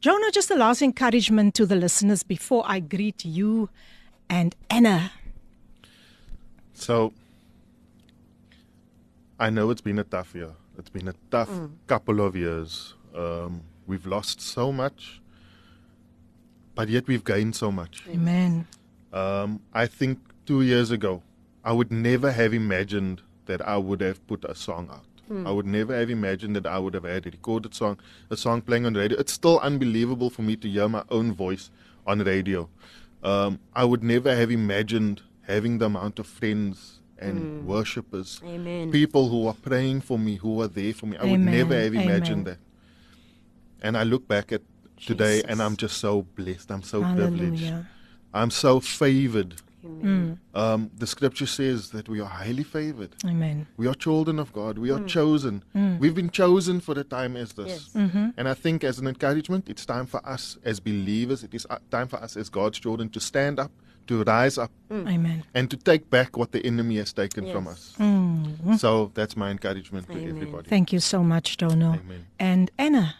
Jonah, 0.00 0.32
just 0.34 0.50
a 0.50 0.56
last 0.56 0.82
encouragement 0.82 1.54
to 1.54 1.66
the 1.66 1.76
listeners 1.76 2.24
before 2.24 2.64
I 2.66 2.80
greet 2.80 3.24
you 3.24 3.68
and 4.28 4.56
Anna. 4.68 5.21
So, 6.82 7.12
I 9.38 9.50
know 9.50 9.70
it's 9.70 9.80
been 9.80 10.00
a 10.00 10.04
tough 10.04 10.34
year. 10.34 10.50
It's 10.76 10.90
been 10.90 11.06
a 11.06 11.14
tough 11.30 11.48
couple 11.86 12.20
of 12.20 12.34
years. 12.34 12.94
Um, 13.14 13.62
we've 13.86 14.04
lost 14.04 14.40
so 14.40 14.72
much, 14.72 15.20
but 16.74 16.88
yet 16.88 17.06
we've 17.06 17.22
gained 17.22 17.54
so 17.54 17.70
much. 17.70 18.02
Amen. 18.08 18.66
Um, 19.12 19.60
I 19.72 19.86
think 19.86 20.18
two 20.44 20.62
years 20.62 20.90
ago, 20.90 21.22
I 21.64 21.72
would 21.72 21.92
never 21.92 22.32
have 22.32 22.52
imagined 22.52 23.22
that 23.46 23.62
I 23.62 23.76
would 23.76 24.00
have 24.00 24.26
put 24.26 24.44
a 24.44 24.56
song 24.56 24.88
out. 24.90 25.06
I 25.46 25.50
would 25.50 25.66
never 25.66 25.96
have 25.98 26.10
imagined 26.10 26.56
that 26.56 26.66
I 26.66 26.78
would 26.78 26.92
have 26.94 27.04
had 27.04 27.26
a 27.26 27.30
recorded 27.30 27.74
song, 27.74 27.98
a 28.28 28.36
song 28.36 28.60
playing 28.60 28.84
on 28.86 28.92
the 28.92 29.00
radio. 29.00 29.18
It's 29.18 29.32
still 29.32 29.60
unbelievable 29.60 30.30
for 30.30 30.42
me 30.42 30.56
to 30.56 30.68
hear 30.68 30.88
my 30.88 31.04
own 31.10 31.32
voice 31.32 31.70
on 32.06 32.18
radio. 32.18 32.68
Um, 33.22 33.60
I 33.72 33.84
would 33.84 34.02
never 34.02 34.34
have 34.36 34.50
imagined 34.50 35.22
having 35.42 35.78
the 35.78 35.86
amount 35.86 36.18
of 36.18 36.26
friends 36.26 37.00
and 37.18 37.66
worshippers, 37.66 38.40
Amen. 38.44 38.90
people 38.90 39.28
who 39.28 39.46
are 39.46 39.54
praying 39.54 40.00
for 40.00 40.18
me, 40.18 40.36
who 40.36 40.60
are 40.60 40.68
there 40.68 40.92
for 40.92 41.06
me. 41.06 41.16
I 41.16 41.24
would 41.24 41.40
never 41.40 41.74
have 41.74 41.94
imagined 41.94 42.42
Amen. 42.42 42.44
that. 42.44 42.58
And 43.86 43.96
I 43.96 44.02
look 44.02 44.26
back 44.26 44.52
at 44.52 44.62
today 44.96 45.36
Jesus. 45.36 45.50
and 45.50 45.62
I'm 45.62 45.76
just 45.76 45.98
so 45.98 46.22
blessed. 46.22 46.70
I'm 46.70 46.82
so 46.82 47.02
privileged. 47.02 47.72
I'm 48.34 48.50
so 48.50 48.80
favored. 48.80 49.54
Mm. 49.84 50.38
Um, 50.54 50.90
the 50.96 51.08
scripture 51.08 51.46
says 51.46 51.90
that 51.90 52.08
we 52.08 52.20
are 52.20 52.28
highly 52.28 52.62
favored. 52.62 53.10
Amen. 53.24 53.66
We 53.76 53.88
are 53.88 53.94
children 53.94 54.38
of 54.38 54.52
God. 54.52 54.78
We 54.78 54.90
are 54.92 55.00
chosen. 55.00 55.64
We've 55.74 56.14
been 56.14 56.30
chosen 56.30 56.80
for 56.80 56.96
a 56.98 57.04
time 57.04 57.36
as 57.36 57.52
this. 57.54 57.68
Yes. 57.68 57.90
Mm-hmm. 57.94 58.28
And 58.36 58.48
I 58.48 58.54
think, 58.54 58.84
as 58.84 58.98
an 59.00 59.08
encouragement, 59.08 59.68
it's 59.68 59.84
time 59.84 60.06
for 60.06 60.24
us 60.26 60.56
as 60.64 60.78
believers, 60.78 61.42
it 61.42 61.52
is 61.52 61.66
uh, 61.68 61.78
time 61.90 62.06
for 62.06 62.16
us 62.22 62.36
as 62.36 62.48
God's 62.48 62.78
children 62.78 63.08
to 63.10 63.20
stand 63.20 63.58
up, 63.58 63.72
to 64.06 64.22
rise 64.24 64.58
up, 64.58 64.70
Amen. 64.90 65.44
and 65.54 65.70
to 65.70 65.76
take 65.76 66.10
back 66.10 66.36
what 66.36 66.52
the 66.52 66.64
enemy 66.64 66.96
has 66.96 67.12
taken 67.12 67.50
from 67.50 67.66
us. 67.66 67.94
Mm. 67.98 68.78
So 68.78 69.10
that's 69.14 69.36
my 69.36 69.50
encouragement 69.50 70.08
to 70.08 70.28
everybody. 70.28 70.68
Thank 70.68 70.92
you 70.92 71.00
so 71.00 71.22
much, 71.22 71.56
Jono. 71.56 71.98
Amen. 71.98 72.26
And 72.38 72.70
Anna. 72.78 73.16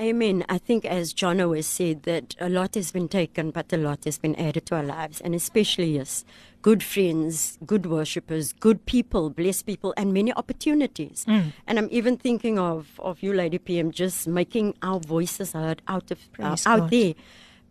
Amen. 0.00 0.44
I 0.48 0.58
think, 0.58 0.84
as 0.84 1.12
John 1.12 1.40
always 1.40 1.66
said, 1.66 2.02
that 2.04 2.34
a 2.40 2.48
lot 2.48 2.74
has 2.74 2.90
been 2.90 3.08
taken, 3.08 3.52
but 3.52 3.72
a 3.72 3.76
lot 3.76 4.04
has 4.04 4.18
been 4.18 4.34
added 4.34 4.66
to 4.66 4.74
our 4.76 4.82
lives, 4.82 5.20
and 5.20 5.32
especially 5.32 5.94
yes, 5.94 6.24
good 6.60 6.82
friends, 6.82 7.56
good 7.64 7.86
worshippers, 7.86 8.52
good 8.52 8.84
people, 8.86 9.30
blessed 9.30 9.66
people, 9.66 9.94
and 9.96 10.12
many 10.12 10.32
opportunities. 10.32 11.24
And 11.28 11.78
I'm 11.78 11.88
even 11.92 12.16
thinking 12.16 12.58
of 12.58 12.98
of 12.98 13.22
you, 13.22 13.32
Lady 13.32 13.58
PM, 13.58 13.92
just 13.92 14.26
making 14.26 14.74
our 14.82 14.98
voices 14.98 15.52
heard 15.52 15.82
out 15.86 16.10
of 16.10 16.18
uh, 16.38 16.56
out 16.66 16.80
God. 16.80 16.90
there. 16.90 17.14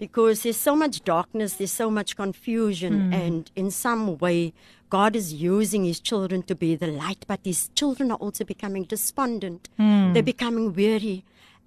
Because 0.02 0.42
there's 0.44 0.58
so 0.58 0.74
much 0.76 1.04
darkness, 1.06 1.54
there's 1.58 1.72
so 1.84 1.90
much 1.92 2.16
confusion, 2.18 2.94
and 3.14 3.52
in 3.56 3.70
some 3.70 4.18
way, 4.18 4.52
God 4.90 5.16
is 5.16 5.28
using 5.32 5.84
His 5.86 6.00
children 6.10 6.42
to 6.50 6.56
be 6.56 6.76
the 6.76 6.88
light, 6.88 7.24
but 7.32 7.40
His 7.52 7.70
children 7.76 8.10
are 8.10 8.18
also 8.18 8.44
becoming 8.44 8.84
despondent. 8.96 9.70
They're 10.14 10.24
becoming 10.34 10.74
weary, 10.74 11.18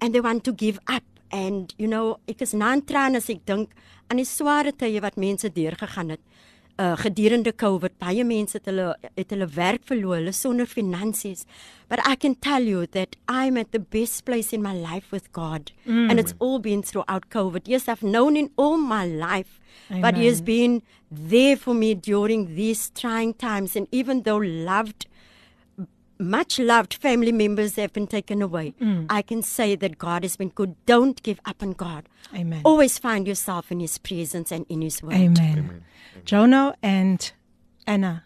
and 0.01 0.13
they 0.13 0.19
want 0.29 0.43
to 0.45 0.51
give 0.65 0.79
up. 0.87 1.03
and 1.31 1.73
you 1.77 1.87
know, 1.87 2.19
ek 2.31 2.41
is 2.45 2.53
na 2.53 2.67
in 2.75 2.81
trane 2.89 3.17
as 3.19 3.29
ek 3.33 3.39
dink 3.49 3.71
aan 4.09 4.19
die 4.21 4.27
sware 4.29 4.71
tye 4.81 5.01
wat 5.05 5.17
mense 5.23 5.49
deurgegaan 5.55 6.13
het. 6.13 6.21
Uh 6.77 6.97
gedurende 6.99 7.53
COVID, 7.55 7.93
baie 8.03 8.23
mense 8.27 8.57
het 8.57 8.65
hulle 8.67 8.95
het 9.15 9.29
hulle 9.31 9.47
werk 9.55 9.85
verloor, 9.87 10.17
hulle 10.19 10.33
sonder 10.35 10.67
finansies. 10.67 11.45
But 11.87 12.01
I 12.05 12.15
can 12.15 12.35
tell 12.35 12.63
you 12.63 12.85
that 12.87 13.15
I'm 13.29 13.57
at 13.57 13.71
the 13.71 13.79
best 13.79 14.25
place 14.25 14.51
in 14.51 14.61
my 14.61 14.73
life 14.73 15.11
with 15.11 15.31
God. 15.31 15.71
Mm. 15.85 16.09
And 16.09 16.19
it's 16.19 16.33
all 16.39 16.59
been 16.59 16.83
throughout 16.83 17.29
COVID. 17.29 17.67
Yes, 17.67 17.87
I've 17.87 18.03
known 18.03 18.35
in 18.35 18.49
all 18.57 18.77
my 18.77 19.05
life. 19.05 19.59
Amen. 19.89 20.01
But 20.01 20.17
he 20.17 20.25
has 20.25 20.41
been 20.41 20.81
there 21.09 21.55
for 21.55 21.73
me 21.73 21.93
during 21.93 22.55
these 22.55 22.89
trying 22.89 23.35
times 23.35 23.75
and 23.75 23.87
even 23.91 24.23
though 24.23 24.37
loved 24.37 25.07
much 26.17 26.59
loved 26.59 26.93
family 26.93 27.31
members 27.31 27.75
have 27.75 27.91
been 27.93 28.07
taken 28.07 28.41
away. 28.41 28.73
Mm. 28.81 29.05
I 29.09 29.21
can 29.21 29.41
say 29.41 29.75
that 29.75 29.97
God 29.97 30.23
has 30.23 30.37
been 30.37 30.49
good. 30.49 30.75
Don't 30.85 31.21
give 31.23 31.39
up 31.45 31.61
on 31.61 31.73
God. 31.73 32.07
Amen. 32.33 32.61
Always 32.63 32.97
find 32.97 33.27
yourself 33.27 33.71
in 33.71 33.79
His 33.79 33.97
presence 33.97 34.51
and 34.51 34.65
in 34.69 34.81
His 34.81 35.03
word. 35.03 35.13
Amen. 35.13 35.59
Amen. 35.59 35.83
Jono 36.23 36.73
and 36.81 37.31
Anna, 37.85 38.23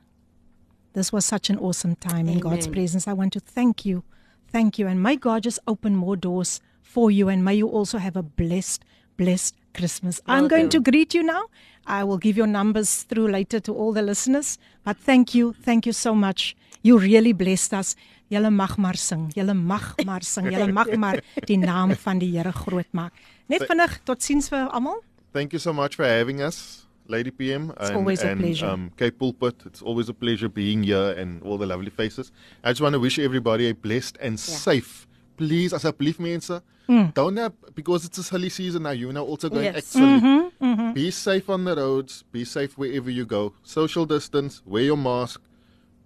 this 0.93 1.11
was 1.11 1.25
such 1.25 1.49
an 1.49 1.57
awesome 1.57 1.95
time 1.95 2.27
Amen. 2.27 2.35
in 2.35 2.39
God's 2.39 2.67
presence. 2.67 3.07
I 3.07 3.13
want 3.13 3.33
to 3.33 3.39
thank 3.39 3.85
you. 3.85 4.03
Thank 4.51 4.79
you. 4.79 4.87
And 4.87 5.01
may 5.01 5.15
God 5.15 5.43
just 5.43 5.59
open 5.67 5.95
more 5.95 6.15
doors 6.15 6.61
for 6.81 7.11
you. 7.11 7.29
And 7.29 7.43
may 7.43 7.55
you 7.55 7.67
also 7.67 7.97
have 7.97 8.15
a 8.15 8.23
blessed, 8.23 8.83
blessed 9.17 9.55
Christmas. 9.73 10.21
Well 10.27 10.37
I'm 10.37 10.47
going 10.47 10.69
to 10.69 10.79
greet 10.79 11.13
you 11.13 11.23
now. 11.23 11.43
I 11.85 12.03
will 12.03 12.17
give 12.17 12.37
your 12.37 12.47
numbers 12.47 13.03
through 13.03 13.29
later 13.29 13.59
to 13.61 13.73
all 13.73 13.93
the 13.93 14.01
listeners. 14.01 14.57
But 14.83 14.97
thank 14.97 15.33
you. 15.33 15.53
Thank 15.53 15.85
you 15.85 15.93
so 15.93 16.15
much. 16.15 16.55
You 16.81 16.97
really 16.97 17.33
blessed 17.33 17.73
us. 17.73 17.95
Julle 18.29 18.51
mag 18.51 18.77
maar 18.77 18.95
sing. 18.95 19.31
Julle 19.35 19.53
mag 19.53 19.95
maar 20.05 20.23
sing. 20.23 20.51
Julle 20.51 20.71
mag 20.79 20.95
maar 20.97 21.23
die 21.45 21.57
naam 21.57 21.95
van 21.95 22.19
die 22.19 22.37
Here 22.37 22.51
groot 22.51 22.87
maak. 22.91 23.13
Net 23.47 23.65
vinnig 23.65 23.99
totsiens 24.05 24.49
vir 24.49 24.69
almal. 24.69 25.01
Thank 25.33 25.51
you 25.51 25.59
so 25.59 25.73
much 25.73 25.95
for 25.95 26.05
having 26.05 26.41
us. 26.41 26.85
Lady 27.09 27.31
PM 27.31 27.71
it's 27.71 27.89
and, 27.89 27.97
always 27.97 28.23
a 28.23 28.29
and 28.29 28.39
pleasure. 28.39 28.67
um 28.67 28.91
Cape 28.95 29.17
Pulpit. 29.17 29.55
It's 29.65 29.81
always 29.81 30.09
a 30.09 30.13
pleasure 30.13 30.47
being 30.47 30.83
here 30.83 31.11
and 31.11 31.41
all 31.43 31.57
the 31.57 31.65
lovely 31.65 31.89
faces. 31.89 32.31
I 32.63 32.71
just 32.71 32.81
want 32.81 32.93
to 32.93 32.99
wish 32.99 33.17
everybody 33.19 33.69
a 33.69 33.73
blessed 33.73 34.17
and 34.21 34.33
yeah. 34.33 34.37
safe. 34.37 35.07
Please 35.35 35.73
asseblief 35.73 36.19
mense, 36.19 36.61
mm. 36.87 37.13
don't 37.13 37.37
have 37.37 37.53
because 37.73 38.05
it's 38.05 38.17
a 38.17 38.23
silly 38.23 38.49
season 38.49 38.83
now. 38.83 38.91
You 38.91 39.11
know 39.11 39.25
also 39.25 39.49
going 39.49 39.63
yes. 39.63 39.77
actually 39.77 40.19
mm-hmm, 40.19 40.65
mm-hmm. 40.65 40.93
be 40.93 41.11
safe 41.11 41.49
on 41.49 41.63
the 41.63 41.75
roads, 41.75 42.23
be 42.31 42.45
safe 42.45 42.77
wherever 42.77 43.09
you 43.09 43.25
go. 43.25 43.53
Social 43.63 44.05
distance, 44.05 44.61
wear 44.65 44.83
your 44.83 44.97
mask, 44.97 45.41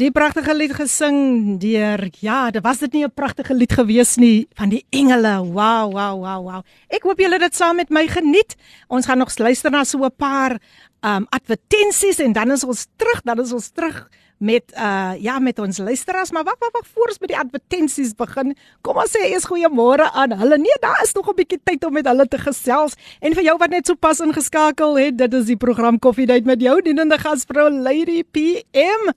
Die 0.00 0.10
pragtige 0.10 0.56
lied 0.56 0.72
gesing 0.74 1.60
deur 1.60 2.08
ja, 2.24 2.50
dit 2.50 2.64
was 2.64 2.78
dit 2.78 2.92
nie 2.92 3.04
'n 3.04 3.12
pragtige 3.14 3.54
lied 3.54 3.72
gewees 3.72 4.16
nie 4.16 4.48
van 4.56 4.68
die 4.68 4.86
engele. 4.90 5.36
Wow, 5.52 5.92
wow, 5.92 6.16
wow, 6.16 6.40
wow. 6.48 6.62
Ek 6.88 7.02
hoop 7.02 7.18
julle 7.18 7.38
het 7.38 7.52
dit 7.52 7.54
saam 7.54 7.76
met 7.76 7.90
my 7.90 8.08
geniet. 8.08 8.56
Ons 8.88 9.06
gaan 9.06 9.18
nog 9.18 9.38
luister 9.38 9.70
na 9.70 9.84
so 9.84 9.98
'n 9.98 10.16
paar 10.16 10.58
um 11.02 11.26
advertensies 11.28 12.18
en 12.18 12.32
dan 12.32 12.50
is 12.50 12.64
ons 12.64 12.86
terug, 12.96 13.22
dan 13.22 13.40
is 13.40 13.52
ons 13.52 13.68
terug 13.68 14.08
met 14.44 14.74
uh 14.76 15.12
ja 15.18 15.38
met 15.38 15.58
ons 15.58 15.78
luisteraars 15.78 16.30
maar 16.30 16.44
wag 16.44 16.58
wag 16.58 16.72
wag 16.72 16.86
voor 16.94 17.12
ons 17.12 17.20
met 17.22 17.30
die 17.32 17.38
advertensies 17.38 18.12
begin 18.18 18.52
kom 18.84 19.00
ons 19.00 19.14
sê 19.16 19.22
eers 19.30 19.48
goeiemôre 19.48 20.10
aan 20.12 20.36
hulle. 20.40 20.58
Nee 20.60 20.80
daar 20.84 21.00
is 21.02 21.14
nog 21.16 21.30
'n 21.30 21.38
bietjie 21.40 21.60
tyd 21.64 21.84
om 21.84 21.92
met 21.92 22.06
hulle 22.06 22.28
te 22.28 22.38
gesels. 22.38 22.94
En 23.20 23.34
vir 23.34 23.42
jou 23.42 23.56
wat 23.58 23.70
net 23.70 23.86
so 23.86 23.94
pas 23.94 24.20
ingeskakel 24.20 24.98
het 24.98 25.18
dit 25.18 25.34
is 25.34 25.46
die 25.46 25.56
program 25.56 25.98
Coffee 25.98 26.26
Date 26.26 26.44
met 26.44 26.60
jou 26.60 26.80
dienende 26.82 27.18
gasvrou 27.18 27.70
Lady 27.70 28.22
PM 28.24 29.12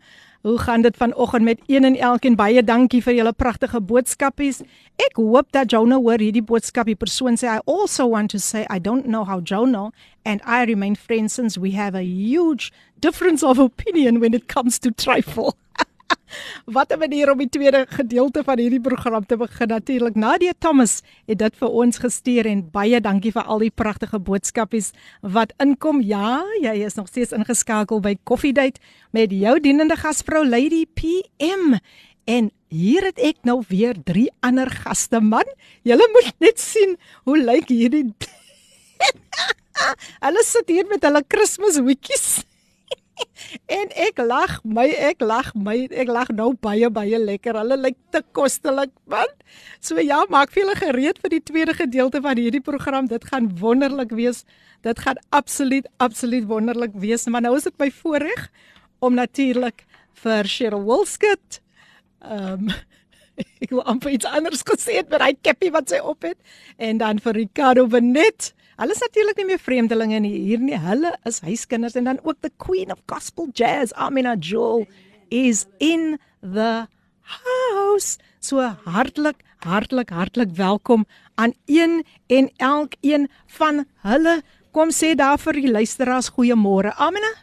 Hoe 0.47 0.59
gaan 0.59 0.81
dit 0.81 0.97
vanoggend 0.97 1.43
met 1.43 1.59
een 1.65 1.83
en 1.83 1.95
elkeen? 1.95 2.35
Baie 2.35 2.63
dankie 2.63 3.01
vir 3.03 3.17
julle 3.17 3.33
pragtige 3.35 3.81
boodskapies. 3.83 4.61
Ek 4.95 5.19
hoop 5.19 5.51
dat 5.51 5.71
Jonah 5.71 5.99
hoor 5.99 6.23
hierdie 6.23 6.43
boodskap. 6.43 6.87
Die 6.87 6.95
persoon 6.95 7.35
sê 7.35 7.49
I 7.51 7.59
also 7.65 8.07
want 8.07 8.31
to 8.31 8.39
say 8.39 8.63
I 8.71 8.79
don't 8.79 9.11
know 9.11 9.25
how 9.27 9.41
Jonah 9.43 9.91
and 10.23 10.39
I 10.47 10.63
remain 10.63 10.95
friends 10.95 11.35
since 11.35 11.59
we 11.59 11.75
have 11.75 11.99
a 11.99 12.05
huge 12.05 12.71
difference 12.99 13.43
of 13.43 13.59
opinion 13.59 14.21
when 14.23 14.33
it 14.33 14.47
comes 14.47 14.79
to 14.79 14.91
trifle. 14.91 15.57
Wat 16.75 16.91
'n 16.91 16.99
manier 16.99 17.31
om 17.31 17.37
die 17.37 17.49
tweede 17.49 17.85
gedeelte 17.89 18.43
van 18.43 18.57
hierdie 18.57 18.81
program 18.81 19.25
te 19.25 19.37
begin. 19.37 19.67
Natuurlik 19.67 20.15
Nadia 20.15 20.51
Thomas 20.59 21.01
het 21.25 21.37
dit 21.37 21.55
vir 21.55 21.69
ons 21.69 21.97
gestuur 21.97 22.45
en 22.45 22.69
baie 22.71 23.01
dankie 23.01 23.31
vir 23.31 23.43
al 23.43 23.59
die 23.59 23.71
pragtige 23.71 24.19
boodskapies 24.19 24.91
wat 25.21 25.53
inkom. 25.57 26.01
Ja, 26.01 26.43
jy 26.61 26.85
is 26.85 26.95
nog 26.95 27.07
steeds 27.07 27.31
ingeskakel 27.31 27.99
by 27.99 28.17
Coffee 28.23 28.53
Date 28.53 28.79
met 29.11 29.31
jou 29.31 29.59
dienende 29.59 29.95
gasvrou 29.95 30.47
Lady 30.47 30.85
PM. 30.93 31.77
En 32.25 32.51
hier 32.67 33.03
het 33.03 33.19
ek 33.19 33.37
nou 33.41 33.63
weer 33.67 33.95
drie 34.03 34.31
ander 34.39 34.69
gaste 34.69 35.19
man. 35.19 35.45
Julle 35.81 36.09
moet 36.13 36.33
net 36.39 36.59
sien 36.59 36.97
hoe 37.23 37.37
lyk 37.37 37.67
hierdie 37.67 38.13
Hulle 40.25 40.43
sit 40.43 40.67
hier 40.67 40.85
met 40.89 41.03
hulle 41.05 41.21
Kershoedjies 41.23 42.43
en 43.79 43.91
ek 44.07 44.21
lag 44.21 44.57
my 44.63 44.85
ek 45.09 45.21
lag 45.25 45.51
my 45.55 45.75
ek 45.89 46.11
lag 46.11 46.31
nou 46.35 46.51
baie 46.61 46.89
baie 46.93 47.19
lekker. 47.19 47.57
Hulle 47.61 47.77
lyk 47.79 47.97
te 48.13 48.23
kostelik 48.37 48.93
man. 49.09 49.29
So 49.79 49.99
ja 50.03 50.23
maak 50.33 50.53
vir 50.53 50.63
julle 50.63 50.77
gereed 50.79 51.21
vir 51.23 51.35
die 51.37 51.43
tweede 51.51 51.77
gedeelte 51.77 52.21
van 52.25 52.39
hierdie 52.39 52.63
program. 52.63 53.09
Dit 53.11 53.29
gaan 53.31 53.51
wonderlik 53.61 54.15
wees. 54.17 54.43
Dit 54.85 54.99
gaan 55.05 55.21
absoluut 55.29 55.87
absoluut 56.03 56.47
wonderlik 56.49 56.95
wees. 56.95 57.27
Maar 57.27 57.47
nou 57.47 57.55
is 57.57 57.69
dit 57.69 57.79
my 57.79 57.91
voorreg 58.01 58.49
om 58.99 59.17
natuurlik 59.17 59.85
vir 60.23 60.49
Cheryl 60.49 60.85
Wilskut 60.85 61.61
ehm 62.25 62.69
um, 62.69 62.77
ek 63.63 63.69
wil 63.69 63.83
amper 63.85 64.09
iets 64.09 64.25
anders 64.25 64.63
gesê 64.65 64.95
het 64.97 65.11
met 65.13 65.21
hy 65.21 65.33
keppie 65.45 65.69
wat 65.69 65.91
sy 65.93 65.99
op 66.01 66.25
het. 66.25 66.37
En 66.81 66.97
dan 66.97 67.21
vir 67.21 67.37
Ricardo 67.37 67.85
Benet 67.85 68.53
Hulle 68.77 68.93
is 68.93 69.01
natuurlik 69.01 69.39
nie 69.39 69.47
meer 69.49 69.61
vreemdelinge 69.61 70.19
nie 70.21 70.35
hier 70.37 70.61
nie. 70.61 70.77
Hulle 70.77 71.15
is 71.25 71.39
huiskinders 71.41 71.95
en 71.97 72.05
dan 72.05 72.19
ook 72.21 72.37
the 72.45 72.51
queen 72.61 72.91
of 72.93 73.01
gospel 73.09 73.49
jazz, 73.57 73.93
Amina 73.97 74.35
Joel 74.35 74.85
is 75.33 75.65
in 75.79 76.19
the 76.41 76.85
house. 77.21 78.19
So 78.39 78.61
hartlik, 78.85 79.41
hartlik, 79.65 80.13
hartlik 80.13 80.53
welkom 80.53 81.07
aan 81.35 81.55
een 81.65 82.03
en 82.27 82.51
elkeen 82.57 83.27
van 83.57 83.85
hulle. 84.05 84.41
Kom 84.71 84.93
sê 84.93 85.15
daar 85.17 85.41
vir 85.41 85.57
die 85.57 85.71
luisteraars 85.73 86.29
goeiemôre. 86.37 86.93
Amina. 87.01 87.33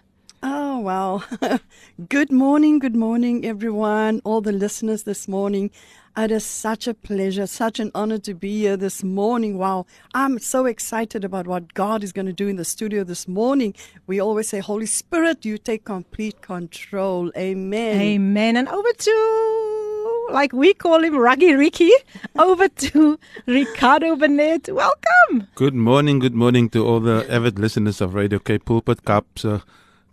Oh, 0.44 0.78
wow. 0.86 1.22
good 2.14 2.30
morning, 2.30 2.78
good 2.78 2.94
morning, 2.94 3.44
everyone, 3.44 4.20
all 4.24 4.40
the 4.40 4.52
listeners 4.52 5.02
this 5.02 5.26
morning. 5.26 5.72
It 6.16 6.30
is 6.30 6.44
such 6.44 6.86
a 6.86 6.94
pleasure, 6.94 7.44
such 7.44 7.80
an 7.80 7.90
honor 7.92 8.18
to 8.18 8.34
be 8.34 8.60
here 8.60 8.76
this 8.76 9.02
morning. 9.02 9.58
Wow, 9.58 9.86
I'm 10.14 10.38
so 10.38 10.64
excited 10.64 11.24
about 11.24 11.48
what 11.48 11.74
God 11.74 12.04
is 12.04 12.12
going 12.12 12.26
to 12.26 12.32
do 12.32 12.46
in 12.46 12.54
the 12.54 12.64
studio 12.64 13.02
this 13.02 13.26
morning. 13.26 13.74
We 14.06 14.20
always 14.20 14.48
say, 14.48 14.60
Holy 14.60 14.86
Spirit, 14.86 15.44
you 15.44 15.58
take 15.58 15.84
complete 15.84 16.40
control. 16.40 17.32
Amen. 17.36 18.00
Amen. 18.00 18.56
And 18.56 18.68
over 18.68 18.92
to, 18.92 20.28
like 20.30 20.52
we 20.52 20.72
call 20.72 21.02
him, 21.02 21.16
Ruggy 21.16 21.52
Ricky, 21.54 21.90
over 22.38 22.68
to 22.68 23.18
Ricardo 23.46 24.14
Burnett. 24.14 24.68
Welcome. 24.68 25.48
Good 25.56 25.74
morning, 25.74 26.20
good 26.20 26.36
morning 26.36 26.70
to 26.70 26.86
all 26.86 27.00
the 27.00 27.26
avid 27.28 27.58
listeners 27.58 28.00
of 28.00 28.14
Radio 28.14 28.38
K 28.38 28.58
Pulpit 28.58 29.04
Cups. 29.04 29.44
Uh, 29.44 29.58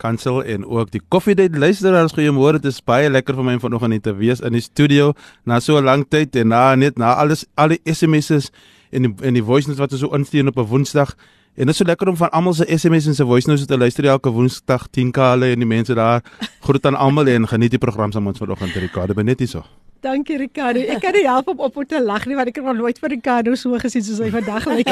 kansel 0.00 0.42
en 0.44 0.64
ook 0.66 0.90
die 0.92 1.00
koffiedייט 1.08 1.56
luisteraars 1.56 2.14
goeiemôre 2.16 2.60
dit 2.60 2.72
is 2.72 2.82
baie 2.84 3.08
lekker 3.10 3.36
vir 3.38 3.46
my 3.48 3.56
vanoggend 3.62 3.96
hier 3.96 4.04
te 4.04 4.14
wees 4.18 4.42
in 4.44 4.56
die 4.56 4.64
studio 4.64 5.12
na 5.44 5.60
so 5.60 5.78
'n 5.78 5.84
lang 5.84 6.04
tyd 6.08 6.36
en 6.36 6.48
na 6.48 6.74
net 6.74 6.98
na 6.98 7.14
alles 7.14 7.46
al 7.56 7.68
die 7.68 7.80
SMS's 7.84 8.50
en 8.92 9.02
die 9.02 9.14
en 9.22 9.34
die 9.34 9.42
voice 9.42 9.68
notes 9.68 9.80
wat 9.80 9.92
ons 9.92 10.00
so 10.00 10.14
instuur 10.14 10.48
op 10.48 10.58
'n 10.58 10.68
Woensdag 10.68 11.16
en 11.56 11.66
dit 11.66 11.74
is 11.74 11.76
so 11.76 11.84
lekker 11.84 12.08
om 12.08 12.16
van 12.16 12.30
almal 12.30 12.54
se 12.54 12.64
SMS 12.78 13.06
en 13.06 13.14
se 13.14 13.24
voice 13.24 13.48
notes 13.48 13.66
te 13.66 13.78
luister 13.78 14.04
elke 14.04 14.30
Woensdag 14.30 14.88
10 14.90 15.10
kale 15.12 15.52
en 15.52 15.58
die 15.58 15.66
mense 15.68 15.94
daar 15.94 16.22
groet 16.60 16.86
aan 16.86 16.94
almal 16.96 17.26
en 17.26 17.48
geniet 17.48 17.70
die 17.70 17.78
program 17.78 18.12
saam 18.12 18.22
met 18.22 18.32
ons 18.32 18.44
vanoggend 18.44 18.74
Ricardo 18.74 19.14
ben 19.14 19.24
net 19.24 19.38
hierso 19.38 19.64
Dankie 20.00 20.36
Ricardo. 20.36 20.80
Ek 20.80 21.00
kan 21.00 21.12
nie 21.16 21.24
help 21.24 21.48
om 21.48 21.58
op 21.58 21.76
op 21.76 21.88
te 21.88 22.02
lag 22.02 22.26
nie 22.26 22.36
want 22.36 22.48
ek 22.48 22.56
het 22.56 22.64
nog 22.64 22.76
nooit 22.76 22.98
vir 22.98 23.10
Ricardo 23.10 23.54
so 23.54 23.78
gesien 23.78 24.04
soos 24.04 24.18
hy 24.18 24.30
vandag 24.30 24.66
lyk. 24.66 24.88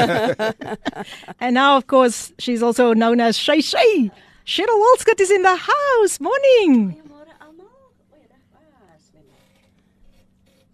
And 1.43 1.53
now 1.53 1.77
of 1.77 1.85
course 1.85 2.33
she's 2.39 2.63
also 2.63 2.93
known 2.93 3.21
as 3.21 3.37
Shay 3.37 3.61
Shay. 3.61 4.09
Cheryl 4.46 4.78
Walskut 4.82 5.20
is 5.20 5.30
in 5.30 5.42
the 5.42 5.56
house. 5.56 6.20
Morning. 6.20 6.96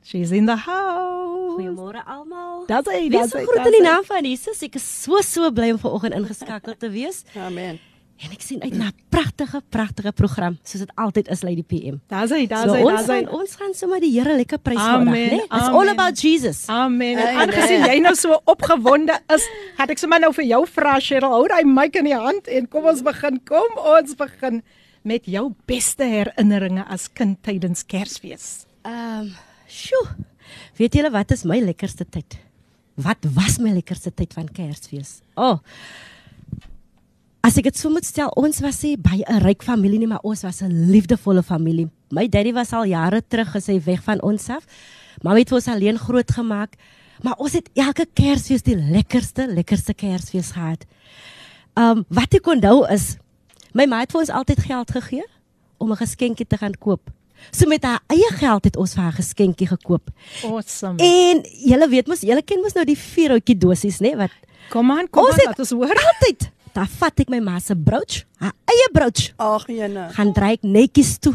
She's 0.02 0.30
in 0.30 0.46
the 0.46 0.54
house. 0.54 1.58
Goeiemôre 1.58 2.02
almal. 2.06 2.66
Dis 2.68 2.86
hy, 2.86 3.08
dis 3.10 3.32
hy. 3.34 3.42
Groet 3.48 3.66
in 3.66 3.74
die 3.74 3.82
naam 3.82 4.04
van 4.06 4.22
Jesus. 4.24 4.62
Ek 4.62 4.78
is 4.78 4.86
so 4.86 5.18
so 5.26 5.50
bly 5.50 5.72
om 5.74 5.80
vanoggend 5.82 6.14
ingeskakel 6.14 6.76
te 6.78 6.90
wees. 6.94 7.24
Amen. 7.34 7.80
En 8.16 8.32
ek 8.32 8.40
sien 8.40 8.62
uit 8.62 8.72
na 8.72 8.88
'n 8.88 8.96
pragtige 9.12 9.60
pragtige 9.68 10.12
program 10.12 10.58
soos 10.62 10.80
dit 10.80 10.92
altyd 10.94 11.28
is 11.28 11.42
Lady 11.42 11.62
PM. 11.62 12.00
Daar's 12.08 12.30
hy, 12.30 12.46
daar's 12.46 12.70
so, 12.70 12.74
hy, 12.74 12.84
daar's 12.84 13.06
hy. 13.06 13.18
Ons, 13.18 13.30
ons 13.40 13.54
gaan 13.60 13.74
sommer 13.74 14.00
die 14.00 14.10
Here 14.10 14.36
lekker 14.36 14.58
prys 14.58 14.80
vandag, 14.80 15.14
né? 15.14 15.42
It's 15.44 15.68
all 15.68 15.88
about 15.88 16.20
Jesus. 16.20 16.66
Amen. 16.68 17.18
En 17.18 17.36
aangesien 17.36 17.84
jy 17.84 17.98
nou 18.00 18.14
so 18.14 18.40
opgewonde 18.44 19.20
is, 19.34 19.44
gaan 19.76 19.92
ek 19.92 20.00
sommer 20.00 20.20
nou 20.20 20.32
vir 20.32 20.44
jou 20.44 20.62
vra 20.66 20.96
Cheryl, 21.00 21.30
hou 21.30 21.44
daai 21.48 21.64
mic 21.68 21.96
in 21.96 22.08
die 22.08 22.16
hand 22.16 22.48
en 22.48 22.68
kom 22.68 22.88
ons 22.88 23.02
begin. 23.02 23.40
Kom 23.44 23.76
ons 23.76 24.16
begin 24.16 24.62
met 25.02 25.28
jou 25.30 25.52
beste 25.68 26.04
herinneringe 26.04 26.88
as 26.88 27.08
kind 27.12 27.36
tydens 27.42 27.84
Kersfees. 27.84 28.64
Ehm, 28.82 29.28
um, 29.28 29.36
sjoe. 29.68 30.08
Weet 30.78 30.94
julle 30.94 31.10
wat 31.10 31.30
is 31.30 31.44
my 31.44 31.60
lekkerste 31.60 32.06
tyd? 32.08 32.38
Wat 32.96 33.28
was 33.36 33.58
my 33.58 33.74
lekkerste 33.76 34.10
tyd 34.14 34.32
van 34.32 34.48
Kersfees? 34.48 35.20
Oh. 35.36 35.60
As 37.46 37.54
ek 37.60 37.68
dit 37.68 37.76
so 37.78 37.92
moet 37.94 38.02
stel, 38.02 38.32
ons 38.34 38.56
was 38.58 38.80
nie 38.82 38.96
by 38.98 39.22
'n 39.22 39.38
ryk 39.38 39.62
familie 39.62 40.00
nie, 40.00 40.08
maar 40.10 40.24
ons 40.24 40.42
was 40.42 40.62
'n 40.62 40.90
liefdevolle 40.90 41.44
familie. 41.44 41.88
My 42.10 42.26
daddy 42.26 42.52
was 42.52 42.72
al 42.72 42.86
jare 42.86 43.22
terug 43.22 43.54
gesê 43.54 43.78
weg 43.84 44.02
van 44.02 44.20
ons 44.22 44.48
af. 44.48 44.66
Mamma 45.22 45.38
het 45.38 45.52
ons 45.52 45.68
alleen 45.68 45.96
grootgemaak, 45.96 46.74
maar 47.22 47.36
ons 47.38 47.52
het 47.52 47.70
elke 47.74 48.06
Kersfees 48.14 48.62
die 48.62 48.74
lekkerste, 48.74 49.46
lekkerste 49.46 49.94
Kersfees 49.94 50.50
gehad. 50.50 50.86
Um 51.76 52.04
wat 52.08 52.34
ek 52.34 52.46
onthou 52.46 52.84
is, 52.90 53.16
my 53.72 53.86
ma 53.86 54.00
het 54.00 54.10
vir 54.10 54.20
ons 54.20 54.30
altyd 54.30 54.58
geld 54.58 54.90
gegee 54.90 55.26
om 55.78 55.92
'n 55.92 55.96
geskenkie 55.96 56.46
te 56.46 56.56
gaan 56.56 56.74
koop. 56.74 57.10
So 57.52 57.68
met 57.68 57.84
haar 57.84 58.00
eie 58.08 58.30
geld 58.32 58.64
het 58.64 58.76
ons 58.76 58.94
vir 58.94 59.02
haar 59.02 59.12
geskenkie 59.12 59.68
gekoop. 59.68 60.10
Awesome. 60.42 60.98
En 60.98 61.44
julle 61.64 61.88
weet 61.88 62.08
mos, 62.08 62.20
julle 62.20 62.42
ken 62.42 62.60
mos 62.60 62.72
nou 62.72 62.84
die 62.84 62.98
vierhoutjie 62.98 63.58
dosies, 63.58 64.00
né, 64.00 64.16
wat 64.16 64.30
Kom 64.68 64.90
aan, 64.90 65.08
kom 65.10 65.26
aan, 65.26 65.38
laat 65.44 65.58
ons 65.58 65.70
hoor. 65.70 65.94
Altyd 65.94 66.50
dan 66.76 66.88
vat 66.98 67.22
ek 67.24 67.30
my 67.32 67.38
ma 67.40 67.56
se 67.62 67.72
brooch, 67.72 68.20
haar 68.42 68.52
eie 68.68 68.88
brooch. 68.92 69.30
Ag 69.40 69.64
jene. 69.72 70.02
Gaan 70.12 70.32
dryk 70.36 70.64
netjies 70.66 71.14
toe. 71.24 71.32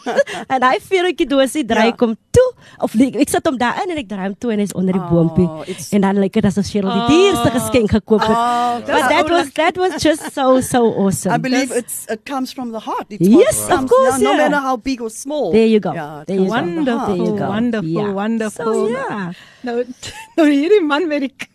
en 0.52 0.64
hy 0.66 0.78
vuurtjie 0.82 1.26
dosie 1.30 1.62
dryk 1.66 1.94
ja. 1.94 2.00
hom 2.02 2.16
toe 2.34 2.46
of 2.82 2.96
nee, 2.98 3.12
ek 3.22 3.30
sit 3.30 3.46
hom 3.46 3.58
daarin 3.60 3.92
en 3.94 4.00
ek 4.02 4.08
draai 4.10 4.24
hom 4.24 4.34
toe 4.42 4.50
en 4.54 4.62
hy's 4.62 4.74
onder 4.78 4.96
die 4.96 5.02
oh, 5.02 5.12
boompie. 5.12 5.76
En 5.94 6.06
dan 6.06 6.18
lyk 6.22 6.34
dit 6.40 6.48
asof 6.50 6.66
Cheryl 6.66 6.90
die 6.90 7.20
dierste 7.20 7.52
geskenk 7.54 7.94
gekoop 7.94 8.24
het. 8.26 8.34
Oh, 8.34 8.80
But 8.88 9.06
that 9.12 9.30
was 9.30 9.52
that 9.60 9.78
was 9.78 9.94
just 10.02 10.26
so 10.34 10.58
so 10.64 10.82
awesome. 11.04 11.36
I 11.36 11.38
believe 11.38 11.70
it's 11.76 12.02
it 12.10 12.24
comes 12.26 12.54
from 12.56 12.74
the 12.74 12.82
heart. 12.82 13.06
It's 13.14 13.30
yes, 13.30 13.62
of 13.70 13.86
course. 13.86 14.18
Yeah, 14.18 14.26
no 14.26 14.34
yeah. 14.34 14.42
matter 14.48 14.62
how 14.66 14.74
big 14.76 15.04
or 15.06 15.10
small. 15.10 15.52
There 15.54 15.70
you 15.70 15.78
go. 15.78 15.94
Yeah, 15.94 16.24
there 16.26 16.40
you 16.42 16.50
wonderful, 16.50 16.98
go. 16.98 17.06
There 17.14 17.24
you 17.30 17.38
go. 17.38 17.48
Wonderful, 17.54 17.94
yeah. 17.94 18.12
wonderful. 18.22 18.74
So, 18.74 18.88
yeah. 18.90 19.32
Nou 19.66 19.84
nou 20.40 20.50
hierdie 20.50 20.82
man 20.82 21.06
met 21.06 21.28
die 21.28 21.50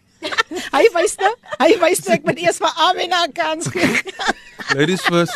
hy 0.74 0.84
wys 0.96 1.18
nou, 1.20 1.34
hy 1.60 1.72
wys 1.82 2.06
nou 2.06 2.14
ek 2.16 2.26
moet 2.26 2.40
eers 2.46 2.60
vir 2.64 2.72
Amina 2.90 3.26
kans 3.34 3.68
gee. 3.74 4.02
Ladies 4.76 5.02
first. 5.02 5.34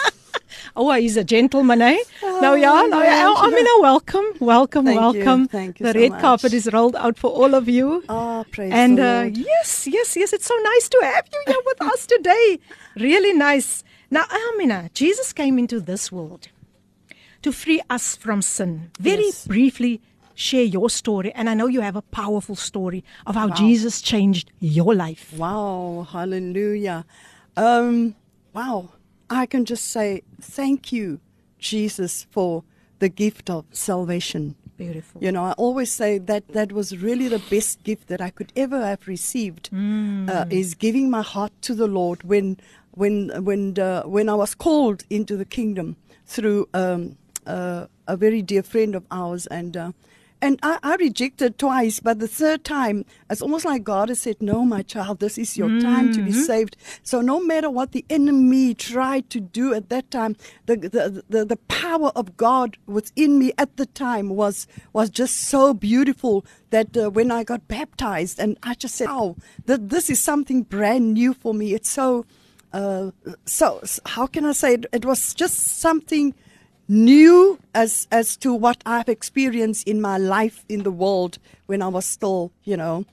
Oh, 0.75 0.91
he's 0.93 1.17
a 1.17 1.23
gentleman, 1.23 1.81
eh? 1.81 1.97
Oh, 2.23 2.39
nou 2.41 2.53
ja, 2.59 2.73
nou 2.87 3.01
ja, 3.03 3.27
oh, 3.29 3.43
Amina, 3.45 3.69
welcome, 3.81 4.25
welcome, 4.39 4.85
Thank 4.85 4.99
welcome. 5.01 5.41
You. 5.41 5.47
Thank 5.47 5.79
you 5.79 5.85
the 5.87 5.93
so 5.93 5.99
red 5.99 6.11
much. 6.11 6.21
carpet 6.21 6.53
is 6.53 6.69
rolled 6.71 6.95
out 6.95 7.17
for 7.17 7.31
all 7.31 7.55
of 7.55 7.67
you. 7.67 8.03
Oh, 8.07 8.45
praise 8.51 8.71
and 8.73 8.97
the 8.97 9.03
uh, 9.07 9.21
Lord. 9.23 9.37
yes, 9.37 9.87
yes, 9.87 10.15
yes, 10.15 10.31
it's 10.33 10.45
so 10.45 10.55
nice 10.63 10.87
to 10.89 10.99
have 11.03 11.25
you 11.33 11.41
here 11.47 11.63
with 11.65 11.81
us 11.81 12.05
today. 12.05 12.59
Really 12.95 13.33
nice. 13.33 13.83
Now, 14.11 14.25
Amina, 14.31 14.89
Jesus 14.93 15.33
came 15.33 15.57
into 15.59 15.79
this 15.79 16.11
world 16.11 16.47
to 17.41 17.51
free 17.51 17.81
us 17.89 18.15
from 18.15 18.41
sin. 18.41 18.91
Very 18.99 19.25
Yes. 19.25 19.47
briefly, 19.47 20.01
share 20.39 20.63
your 20.63 20.89
story. 20.89 21.31
And 21.33 21.49
I 21.49 21.53
know 21.53 21.67
you 21.67 21.81
have 21.81 21.97
a 21.97 22.01
powerful 22.01 22.55
story 22.55 23.03
of 23.27 23.35
how 23.35 23.47
Wow. 23.49 23.55
Jesus 23.55 24.01
changed 24.01 24.51
your 24.59 24.95
life. 24.95 25.33
Wow, 25.37 26.07
hallelujah. 26.09 27.05
Um, 27.57 28.15
wow. 28.53 28.89
I 29.29 29.45
can 29.45 29.65
just 29.65 29.85
say 29.91 30.23
thank 30.41 30.91
you, 30.91 31.19
Jesus, 31.59 32.25
for 32.31 32.63
the 32.99 33.09
gift 33.09 33.49
of 33.49 33.65
salvation. 33.71 34.55
Beautiful. 34.77 35.21
You 35.21 35.31
know, 35.33 35.43
I 35.43 35.51
always 35.65 35.91
say 35.91 36.17
that 36.19 36.47
that 36.53 36.71
was 36.71 36.97
really 36.97 37.27
the 37.27 37.43
best 37.49 37.83
gift 37.83 38.07
that 38.07 38.21
I 38.21 38.29
could 38.29 38.51
ever 38.55 38.79
have 38.85 39.07
received. 39.07 39.69
Uh, 39.73 40.45
is 40.49 40.73
giving 40.73 41.09
my 41.09 41.21
heart 41.21 41.51
to 41.63 41.75
the 41.75 41.87
Lord 41.87 42.23
when 42.23 42.57
when 42.91 43.29
when 43.43 43.77
uh, 43.77 44.03
when 44.03 44.29
I 44.29 44.35
was 44.35 44.55
called 44.55 45.03
into 45.09 45.35
the 45.35 45.45
kingdom 45.45 45.97
through 46.25 46.69
um, 46.73 47.17
uh, 47.45 47.87
a 48.07 48.15
very 48.15 48.41
dear 48.41 48.63
friend 48.63 48.95
of 48.95 49.03
ours, 49.11 49.47
and 49.47 49.75
uh, 49.75 49.91
and 50.41 50.59
I, 50.63 50.79
I 50.81 50.95
rejected 50.95 51.57
twice, 51.57 51.99
but 51.99 52.19
the 52.19 52.27
third 52.27 52.63
time, 52.63 53.05
it's 53.29 53.41
almost 53.41 53.65
like 53.65 53.83
God 53.83 54.09
has 54.09 54.21
said, 54.21 54.41
"No, 54.41 54.65
my 54.65 54.81
child, 54.81 55.19
this 55.19 55.37
is 55.37 55.57
your 55.57 55.69
time 55.81 56.13
to 56.13 56.21
be 56.21 56.31
saved." 56.31 56.77
So 57.03 57.19
no 57.21 57.41
matter 57.41 57.69
what 57.69 57.91
the 57.91 58.05
enemy 58.09 58.73
tried 58.73 59.29
to 59.31 59.39
do 59.39 59.73
at 59.73 59.89
that 59.89 60.09
time, 60.11 60.37
the 60.65 60.77
the, 60.77 61.23
the 61.27 61.45
the 61.45 61.57
power 61.67 62.11
of 62.15 62.37
God 62.37 62.77
within 62.87 63.37
me 63.37 63.51
at 63.57 63.75
the 63.75 63.85
time 63.85 64.29
was 64.29 64.67
was 64.93 65.09
just 65.09 65.35
so 65.37 65.73
beautiful 65.73 66.45
that 66.69 66.95
uh, 66.95 67.09
when 67.09 67.31
I 67.31 67.43
got 67.43 67.67
baptized, 67.67 68.39
and 68.39 68.57
I 68.63 68.75
just 68.75 68.95
said, 68.95 69.07
"Oh, 69.09 69.35
that 69.65 69.89
this 69.89 70.09
is 70.09 70.21
something 70.21 70.63
brand 70.63 71.13
new 71.13 71.33
for 71.33 71.53
me." 71.53 71.73
It's 71.73 71.89
so. 71.89 72.25
Uh, 72.71 73.09
so 73.45 73.81
how 74.05 74.27
can 74.27 74.45
I 74.45 74.51
say 74.51 74.75
it? 74.75 74.85
It 74.93 75.03
was 75.03 75.33
just 75.33 75.79
something 75.79 76.35
new 76.89 77.59
as 77.73 78.07
as 78.11 78.35
to 78.37 78.53
what 78.53 78.81
I've 78.85 79.07
experienced 79.07 79.87
in 79.87 80.01
my 80.01 80.17
life 80.17 80.65
in 80.67 80.83
the 80.83 80.91
world 80.91 81.37
when 81.67 81.81
I 81.81 81.87
was 81.87 82.05
still, 82.05 82.51
you 82.65 82.75
know, 82.75 83.05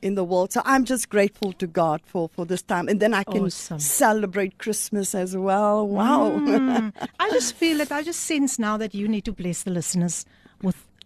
in 0.00 0.14
the 0.14 0.24
world. 0.24 0.52
So 0.52 0.62
I'm 0.64 0.84
just 0.84 1.08
grateful 1.08 1.52
to 1.54 1.66
God 1.66 2.00
for 2.06 2.28
for 2.28 2.46
this 2.46 2.62
time, 2.62 2.88
and 2.88 3.00
then 3.00 3.12
I 3.12 3.24
can 3.24 3.44
Awesome. 3.44 3.80
celebrate 3.80 4.58
Christmas 4.58 5.14
as 5.14 5.36
well. 5.36 5.86
Wow. 5.86 6.30
Mm. 6.38 6.92
I 7.20 7.30
just 7.30 7.54
feel 7.56 7.80
it. 7.80 7.90
I 7.92 8.02
just 8.02 8.20
sense 8.20 8.58
now 8.58 8.76
that 8.78 8.94
you 8.94 9.08
need 9.08 9.24
to 9.24 9.32
bless 9.32 9.64
the 9.64 9.70
listeners 9.70 10.24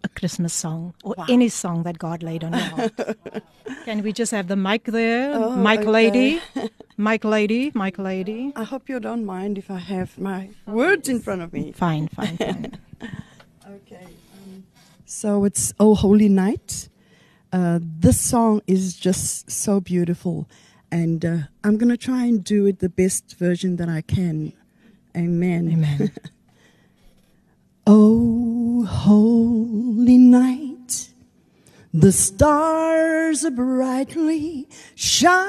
a 0.04 0.08
Christmas 0.08 0.52
song 0.52 0.94
or 1.02 1.14
Wow. 1.18 1.26
any 1.28 1.48
song 1.48 1.82
that 1.84 1.98
God 1.98 2.22
laid 2.22 2.44
on 2.44 2.52
your 2.52 2.62
heart. 2.62 2.92
Can 3.84 4.02
we 4.02 4.12
just 4.12 4.32
have 4.32 4.48
the 4.48 4.56
mic 4.56 4.84
there? 4.84 5.32
Oh, 5.34 5.56
mic 5.56 5.80
okay. 5.80 5.88
lady. 5.88 6.40
Mic 7.00 7.24
lady. 7.24 7.70
Mic 7.76 7.96
lady. 7.96 8.52
I 8.56 8.64
hope 8.64 8.88
you 8.88 8.98
don't 8.98 9.24
mind 9.24 9.56
if 9.56 9.70
I 9.70 9.78
have 9.78 10.18
my 10.18 10.50
words 10.66 11.08
in 11.08 11.20
front 11.20 11.42
of 11.42 11.52
me. 11.52 11.70
Fine, 11.70 12.08
fine, 12.08 12.36
fine. 12.38 12.72
Okay. 13.64 14.06
Um, 14.34 14.64
so 15.06 15.44
it's 15.44 15.72
Oh 15.78 15.94
Holy 15.94 16.28
Night. 16.28 16.88
Uh, 17.52 17.78
this 17.80 18.20
song 18.20 18.62
is 18.66 18.96
just 18.96 19.48
so 19.48 19.78
beautiful. 19.78 20.48
And 20.90 21.24
uh, 21.24 21.38
I'm 21.62 21.76
going 21.78 21.88
to 21.90 21.96
try 21.96 22.24
and 22.24 22.42
do 22.42 22.66
it 22.66 22.80
the 22.80 22.88
best 22.88 23.36
version 23.38 23.76
that 23.76 23.88
I 23.88 24.00
can. 24.00 24.52
Amen. 25.16 25.70
Amen. 25.72 26.10
Oh, 27.86 28.57
holy 28.84 30.18
night, 30.18 31.10
The 31.92 32.12
stars 32.12 33.44
are 33.44 33.50
brightly 33.50 34.68
shining. 34.94 35.48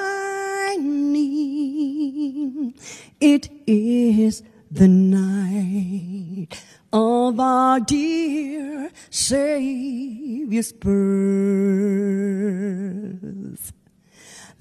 It 3.20 3.50
is 3.68 4.42
the 4.72 4.88
night 4.88 6.64
of 6.94 7.40
our 7.40 7.80
dear 7.80 8.92
Savior's 9.10 10.72
birth. 10.72 11.00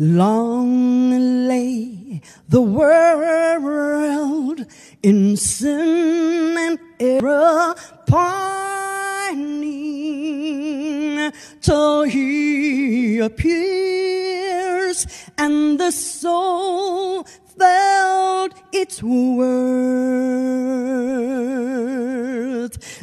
Long 0.01 1.49
lay 1.49 2.23
the 2.49 2.63
world 2.63 4.65
in 5.03 5.37
sin 5.37 6.57
and 6.57 6.79
error 7.01 7.75
pining 8.07 9.43
till 11.61 12.05
he 12.05 13.19
appears 13.19 15.05
and 15.37 15.81
the 15.81 15.91
soul 15.91 17.25
felt 17.59 18.53
its 18.73 19.03
worth. 19.03 19.59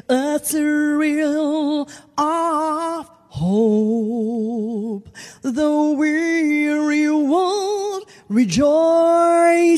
A 0.08 0.40
thrill 0.40 1.90
of 2.18 3.15
hope. 3.36 5.08
The 5.42 5.94
weary 5.98 7.10
world 7.12 8.04
rejoices 8.30 9.76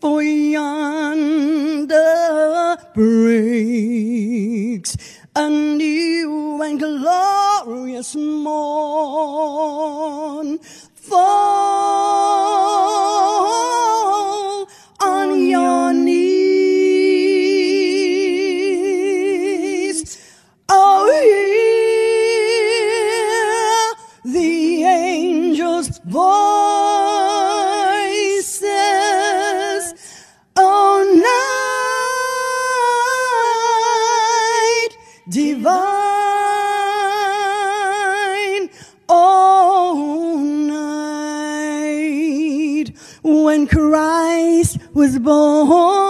for 0.00 0.22
yonder 0.22 0.78
breaks 2.94 3.76
a 5.36 5.50
new 5.50 6.62
and 6.62 6.78
glorious 6.80 8.14
morn. 8.16 8.48
Fall 10.94 11.18
on 15.00 15.38
your 15.48 15.92
knees. 15.92 16.27
Was 44.98 45.16
born. 45.20 46.07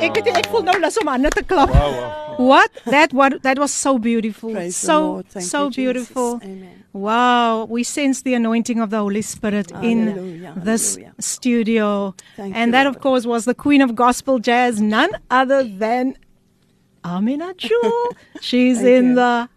Ek 0.00 0.16
het 0.16 0.28
ek 0.32 0.46
voel 0.48 0.62
nou 0.64 0.76
lus 0.80 0.96
om 1.00 1.08
aan 1.12 1.28
te 1.28 1.42
klap. 1.44 1.68
Wow, 1.74 1.92
wow. 1.92 2.36
What? 2.40 2.70
That 2.86 3.12
what 3.12 3.42
that 3.42 3.58
was 3.58 3.72
so 3.72 3.98
beautiful. 3.98 4.52
Praise 4.52 4.76
so 4.76 5.22
so 5.38 5.64
you, 5.64 5.70
Jesus. 5.70 5.76
beautiful. 5.76 6.40
Amen. 6.42 6.84
Wow, 6.92 7.66
we 7.68 7.84
sense 7.84 8.22
the 8.22 8.34
anointing 8.34 8.80
of 8.80 8.90
the 8.90 8.98
Holy 8.98 9.22
Spirit 9.22 9.70
in 9.82 10.08
Hallelujah, 10.08 10.54
this 10.56 10.96
hallelujah. 10.96 11.14
studio. 11.20 12.14
Thank 12.36 12.56
and 12.56 12.68
you, 12.68 12.72
that 12.72 12.86
of 12.86 13.00
course 13.00 13.26
was 13.26 13.44
the 13.44 13.54
queen 13.54 13.80
of 13.80 13.94
gospel 13.94 14.38
jazz, 14.40 14.80
none 14.80 15.10
other 15.30 15.62
than 15.62 16.16
Amina 17.04 17.54
Juel. 17.54 18.16
She's 18.40 18.78
Thank 18.78 18.88
in 18.88 19.08
you. 19.10 19.14
the 19.16 19.48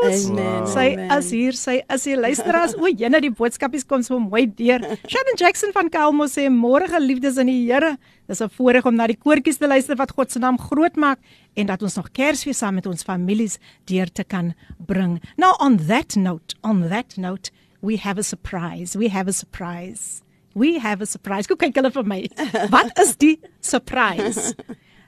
Amen. 0.00 0.66
Sy 0.70 0.86
amen. 0.94 1.10
is 1.18 1.30
hier, 1.34 1.56
sy 1.58 1.76
is 1.92 2.04
hier. 2.08 2.20
Luisteraars, 2.20 2.74
o, 2.78 2.88
jene 2.88 3.20
die 3.22 3.32
boodskapies 3.34 3.84
kom 3.88 4.02
so 4.06 4.18
mooi 4.22 4.46
deur. 4.46 4.84
Shannon 5.04 5.38
Jackson 5.40 5.74
van 5.76 5.90
Kelmo 5.92 6.28
sê 6.30 6.46
môre 6.52 6.88
geliefdes 6.90 7.38
in 7.42 7.50
die 7.50 7.58
Here. 7.66 7.96
Dis 8.28 8.40
'n 8.40 8.48
voorreg 8.48 8.86
om 8.86 8.96
na 8.96 9.06
die 9.06 9.18
koortjies 9.18 9.58
te 9.58 9.66
luister 9.66 9.96
wat 9.96 10.12
God 10.12 10.30
se 10.30 10.38
naam 10.38 10.58
groot 10.58 10.96
maak 10.96 11.18
en 11.56 11.66
dat 11.66 11.82
ons 11.82 11.96
nog 11.96 12.12
Kersfees 12.12 12.58
saam 12.58 12.74
met 12.74 12.86
ons 12.86 13.02
families 13.02 13.58
deur 13.86 14.06
te 14.06 14.24
kan 14.24 14.54
bring. 14.78 15.20
Now 15.36 15.54
on 15.60 15.76
that 15.88 16.16
note, 16.16 16.54
on 16.62 16.88
that 16.88 17.16
note, 17.16 17.50
we 17.82 17.96
have 17.96 18.18
a 18.18 18.22
surprise. 18.22 18.96
We 18.96 19.08
have 19.08 19.28
a 19.28 19.32
surprise. 19.32 20.22
We 20.54 20.78
have 20.78 21.02
a 21.02 21.06
surprise. 21.06 21.46
Kom 21.46 21.56
kyk 21.56 21.76
hulle 21.76 21.90
vir 21.90 22.04
my. 22.04 22.28
Wat 22.70 22.98
is 22.98 23.16
die 23.16 23.38
surprise? 23.60 24.54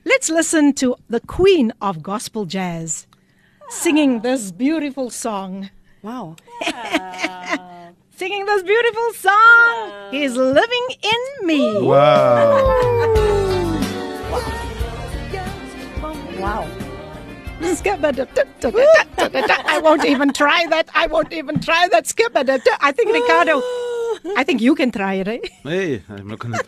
Let's 0.04 0.28
listen 0.28 0.72
to 0.74 0.96
the 1.08 1.20
queen 1.20 1.72
of 1.80 2.02
gospel 2.02 2.44
jazz 2.44 3.06
singing 3.72 4.20
this 4.20 4.52
beautiful 4.52 5.10
song. 5.10 5.70
Wow. 6.02 6.36
Singing 8.16 8.44
this 8.44 8.62
beautiful 8.62 9.12
song. 9.14 10.10
He's 10.10 10.36
living 10.36 10.86
in 11.02 11.46
me. 11.46 11.80
Wow. 11.80 12.62
Wow. 16.38 16.68
I 19.64 19.80
won't 19.82 20.04
even 20.04 20.32
try 20.32 20.66
that. 20.70 20.88
I 20.94 21.06
won't 21.06 21.32
even 21.32 21.60
try 21.60 21.88
that. 21.88 22.06
Skip 22.06 22.32
it. 22.36 22.50
I 22.80 22.92
think 22.92 23.12
Ricardo. 23.12 23.62
I 24.36 24.44
think 24.44 24.60
you 24.60 24.74
can 24.74 24.90
try 24.90 25.14
it. 25.14 25.28
Eh? 25.28 25.38
Hey, 25.62 26.02
I'm 26.08 26.28
not 26.28 26.38
gonna. 26.38 26.58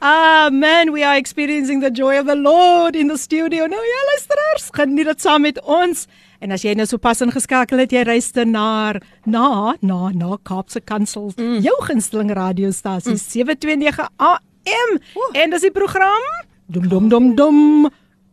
Ah 0.00 0.48
man, 0.52 0.92
we 0.92 1.02
are 1.02 1.16
experiencing 1.16 1.80
the 1.80 1.90
joy 1.90 2.18
of 2.18 2.26
the 2.26 2.36
Lord 2.36 2.96
in 2.96 3.08
the 3.08 3.18
studio. 3.18 3.66
Nou 3.66 3.82
ja, 3.82 4.00
luisteraars, 4.12 4.68
geniet 4.70 5.06
dit 5.06 5.20
saam 5.20 5.42
met 5.42 5.60
ons. 5.64 6.06
En 6.38 6.54
as 6.54 6.62
jy 6.62 6.74
nou 6.78 6.86
sopas 6.86 7.20
ingeskakel 7.24 7.82
het, 7.82 7.92
jy 7.92 8.04
luister 8.06 8.46
na 8.46 8.94
na 9.26 9.74
na 9.80 10.10
na 10.14 10.36
Kaapse 10.42 10.80
Kansel, 10.80 11.32
mm. 11.36 11.58
jou 11.66 11.74
gunsteling 11.88 12.30
radiostasie 12.32 13.16
mm. 13.16 13.24
729 13.24 14.10
AM. 14.16 15.00
En 15.34 15.50
dis 15.50 15.66
die 15.66 15.74
program 15.74 16.24
Dum 16.68 16.88
dum 16.88 17.08
dum 17.08 17.34
dum 17.34 17.88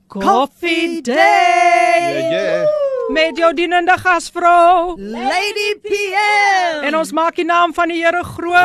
Coffee 0.08 1.01
Day. 1.01 1.16
Yeah, 1.16 2.30
yeah. 2.32 2.68
Met 3.14 3.38
jou 3.38 3.51
dienende 3.53 3.93
gasvrou. 4.01 4.95
Lady 4.97 5.76
PM. 5.82 6.82
En 6.88 6.95
ons 6.97 7.12
maak 7.14 7.36
die 7.38 7.45
naam 7.45 7.74
van 7.74 7.91
die 7.93 7.99
Here 8.01 8.24
groot. 8.26 8.56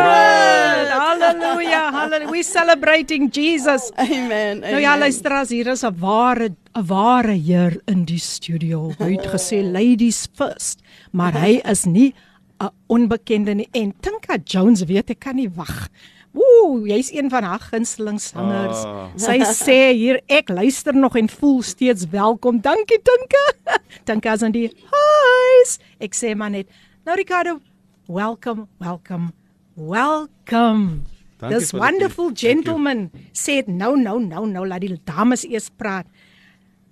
Halleluja. 0.90 1.82
Halleluja. 1.92 2.30
We 2.32 2.42
celebrating 2.42 3.28
Jesus. 3.34 3.90
Amen. 4.00 4.62
Nou 4.64 4.80
ja, 4.80 4.94
amen. 4.94 5.04
luister 5.04 5.32
as 5.32 5.52
hier 5.52 5.66
is 5.66 5.84
'n 5.84 5.92
ware 6.00 6.48
'n 6.48 6.86
ware 6.86 7.36
heer 7.36 7.80
in 7.84 8.04
die 8.04 8.18
studio. 8.18 8.92
Hy 8.98 9.12
het 9.12 9.26
gesê 9.26 9.60
ladies 9.62 10.28
first, 10.34 10.80
maar 11.12 11.32
hy 11.32 11.60
is 11.64 11.84
nie 11.84 12.14
'n 12.60 12.70
onbekende 12.86 13.54
nie. 13.54 13.68
En 13.72 13.92
Tinka 14.00 14.38
Jones 14.44 14.84
weet 14.84 15.10
ek 15.10 15.18
kan 15.18 15.36
nie 15.36 15.50
wag. 15.54 15.88
Ooh, 16.34 16.86
jy's 16.86 17.10
een 17.10 17.30
van 17.30 17.42
haar 17.42 17.60
gunsteling 17.60 18.20
sangers. 18.22 18.84
Ah. 18.86 19.08
Sy 19.18 19.40
sê 19.50 19.78
hier 19.98 20.20
ek 20.30 20.48
luister 20.48 20.94
nog 20.94 21.16
en 21.18 21.28
voel 21.28 21.62
steeds 21.66 22.06
welkom. 22.12 22.60
Dankie 22.62 23.00
Tinka. 23.02 23.44
Tinka 24.06 24.36
is 24.38 24.44
in 24.46 24.54
die 24.54 24.68
huis. 24.92 25.78
Ek 25.98 26.14
sê 26.14 26.36
maar 26.38 26.52
net, 26.54 26.70
nou 27.04 27.16
Ricardo, 27.18 27.58
welcome, 28.06 28.68
welcome. 28.78 29.32
Welcome. 29.74 31.02
Dankie 31.40 31.58
This 31.58 31.72
wonderful. 31.72 32.30
Thank 32.30 32.38
you. 32.42 32.48
gentleman 32.52 33.10
said, 33.32 33.66
"No, 33.66 33.94
no, 33.94 34.18
no, 34.18 34.44
no, 34.44 34.66
laat 34.66 34.82
die 34.84 35.00
dames 35.04 35.44
eers 35.48 35.70
praat." 35.70 36.06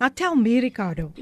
Now 0.01 0.09
tell 0.09 0.34
me, 0.34 0.59
Ricardo. 0.61 1.12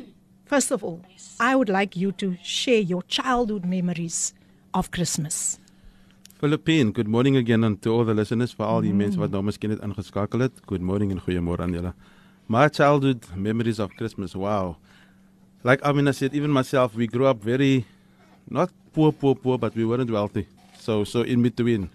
First 0.46 0.70
of 0.70 0.84
all, 0.84 1.00
I 1.40 1.56
would 1.56 1.68
like 1.68 1.96
you 1.96 2.12
to 2.12 2.36
share 2.42 2.80
your 2.80 3.02
childhood 3.08 3.64
memories 3.64 4.32
of 4.72 4.90
Christmas. 4.90 5.58
Philippine, 6.38 6.92
good 6.92 7.08
morning 7.08 7.34
again 7.34 7.64
and 7.64 7.80
to 7.80 7.90
all 7.90 8.04
the 8.04 8.12
listeners, 8.12 8.52
vir 8.52 8.66
al 8.68 8.82
die 8.84 8.90
mm. 8.92 8.98
mense 9.00 9.16
wat 9.16 9.32
nou 9.32 9.40
miskien 9.46 9.70
net 9.72 9.80
ingeskakel 9.80 10.42
het. 10.44 10.58
Good 10.68 10.82
morning 10.84 11.14
en 11.14 11.20
goeiemôre 11.24 11.64
aan 11.64 11.72
julle. 11.72 11.94
My 12.46 12.66
childhood 12.68 13.24
memories 13.34 13.78
of 13.80 13.94
Christmas. 13.96 14.34
Wow. 14.36 14.76
Like 15.64 15.80
Amina 15.82 16.12
said, 16.12 16.34
even 16.36 16.52
myself, 16.52 16.94
we 16.94 17.06
grew 17.06 17.24
up 17.24 17.40
very 17.40 17.86
not 18.50 18.68
poor, 18.92 19.12
poor, 19.12 19.34
poor, 19.34 19.56
but 19.56 19.74
we 19.74 19.86
weren't 19.86 20.10
wealthy. 20.10 20.46
So, 20.78 21.04
so 21.04 21.22
in 21.22 21.40
between, 21.40 21.88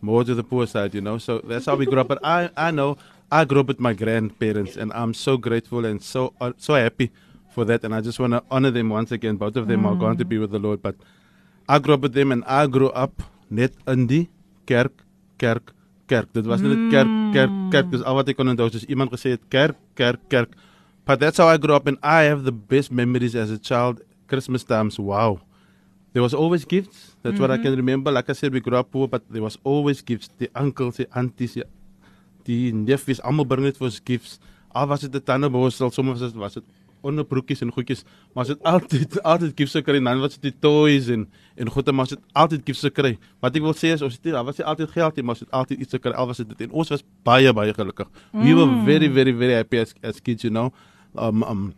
more 0.00 0.24
to 0.24 0.34
the 0.34 0.42
poor 0.42 0.66
side, 0.66 0.94
you 0.94 1.02
know. 1.02 1.18
So 1.18 1.40
that's 1.44 1.66
how 1.66 1.76
we 1.76 1.84
grew 1.84 2.00
up. 2.00 2.08
But 2.08 2.24
I, 2.24 2.48
I 2.56 2.70
know 2.70 2.96
I 3.30 3.44
grew 3.44 3.60
up 3.60 3.68
with 3.68 3.80
my 3.80 3.92
grandparents, 3.92 4.78
and 4.78 4.94
I'm 4.94 5.12
so 5.12 5.36
grateful 5.36 5.84
and 5.84 6.02
so, 6.02 6.32
uh, 6.40 6.52
so 6.56 6.72
happy 6.72 7.12
for 7.52 7.66
that, 7.66 7.84
and 7.84 7.94
I 7.94 8.00
just 8.00 8.18
want 8.18 8.32
to 8.32 8.42
honor 8.50 8.70
them 8.70 8.88
once 8.88 9.12
again. 9.12 9.36
Both 9.36 9.56
of 9.56 9.68
them 9.68 9.82
mm. 9.82 9.92
are 9.92 9.94
going 9.94 10.16
to 10.16 10.24
be 10.24 10.38
with 10.38 10.52
the 10.52 10.58
Lord, 10.58 10.80
but 10.80 10.96
I 11.68 11.78
grew 11.78 11.92
up 11.92 12.00
with 12.00 12.14
them, 12.14 12.32
and 12.32 12.42
I 12.46 12.66
grew 12.66 12.88
up 12.88 13.22
net 13.50 13.74
in 13.90 14.06
die 14.06 14.28
kerk, 14.66 15.04
kerk, 15.38 15.72
kerk. 16.06 16.32
Dit 16.32 16.46
was 16.46 16.60
net 16.60 16.90
kerk, 16.92 17.10
kerk, 17.34 17.56
kerk. 17.70 17.90
Dis 17.90 18.02
al 18.02 18.16
wat 18.18 18.28
ek 18.28 18.36
kon 18.36 18.48
onthou. 18.48 18.70
Soos 18.72 18.86
iemand 18.88 19.12
gesê 19.12 19.36
het, 19.36 19.44
kerk, 19.52 19.78
kerk, 19.94 20.20
kerk. 20.28 20.54
But 21.04 21.20
that's 21.20 21.36
how 21.36 21.48
I 21.48 21.58
grew 21.58 21.74
up, 21.74 21.86
and 21.86 21.98
I 22.02 22.24
have 22.24 22.44
the 22.44 22.52
best 22.52 22.90
memories 22.90 23.34
as 23.36 23.50
a 23.50 23.58
child. 23.58 24.00
Christmas 24.26 24.64
times, 24.64 24.98
wow. 24.98 25.40
There 26.14 26.22
was 26.22 26.32
always 26.32 26.64
gifts. 26.64 27.16
That's 27.22 27.34
mm-hmm. 27.34 27.42
what 27.42 27.50
I 27.50 27.58
can 27.58 27.76
remember. 27.76 28.10
Like 28.10 28.30
I 28.30 28.32
said, 28.32 28.52
we 28.52 28.60
grew 28.60 28.76
up 28.76 28.90
poor, 28.90 29.08
but 29.08 29.22
there 29.28 29.42
was 29.42 29.58
always 29.64 30.00
gifts. 30.00 30.30
The 30.38 30.48
uncles, 30.54 30.96
the 30.96 31.08
aunties, 31.14 31.54
the, 31.54 31.66
die 32.46 32.72
neefies, 32.72 33.20
almal 33.20 33.48
bring 33.48 33.66
net 33.66 33.80
vir 33.80 33.88
ons 33.90 34.00
gifts. 34.00 34.38
Al 34.74 34.88
was 34.88 35.04
dit 35.04 35.14
'n 35.14 35.20
tandeborsel, 35.20 35.90
soms 35.90 36.20
was 36.20 36.20
dit 36.20 36.40
was 36.40 36.54
dit 36.54 36.64
onderbroekies 37.04 37.62
en 37.64 37.72
goedjies, 37.74 38.04
maar 38.34 38.48
dit 38.48 38.62
altyd 38.62 39.18
altyd 39.22 39.52
gifts 39.58 39.76
gekry 39.78 40.00
en 40.00 40.10
dan 40.10 40.22
was 40.24 40.38
dit 40.38 40.50
die 40.50 40.54
toys 40.64 41.10
en 41.14 41.28
en 41.60 41.70
goede 41.70 41.92
maar 41.92 42.10
dit 42.10 42.20
altyd 42.32 42.64
gifts 42.66 42.82
gekry. 42.88 43.14
Wat 43.44 43.56
ek 43.56 43.62
wil 43.62 43.76
sê 43.78 43.92
is 43.94 44.02
ons 44.02 44.16
het 44.18 44.32
daar 44.32 44.44
was 44.46 44.58
nie 44.58 44.66
altyd 44.66 44.90
geld 44.96 45.16
nie, 45.16 45.24
maar 45.24 45.38
dit 45.38 45.50
altyd 45.50 45.86
iets 45.86 45.98
gekry. 45.98 46.12
Al 46.12 46.26
was 46.30 46.42
dit 46.42 46.66
en 46.66 46.74
ons 46.74 46.90
was 46.94 47.04
baie 47.22 47.52
baie 47.52 47.74
gelukkig. 47.74 48.10
Mm. 48.32 48.42
We 48.42 48.54
were 48.54 48.66
mm. 48.66 48.84
very 48.84 49.08
very 49.08 49.32
very 49.32 49.54
happy 49.60 49.78
as, 49.84 49.94
as 50.02 50.20
kids, 50.20 50.42
you 50.42 50.52
know. 50.52 50.72
Um 51.14 51.42
um 51.42 51.72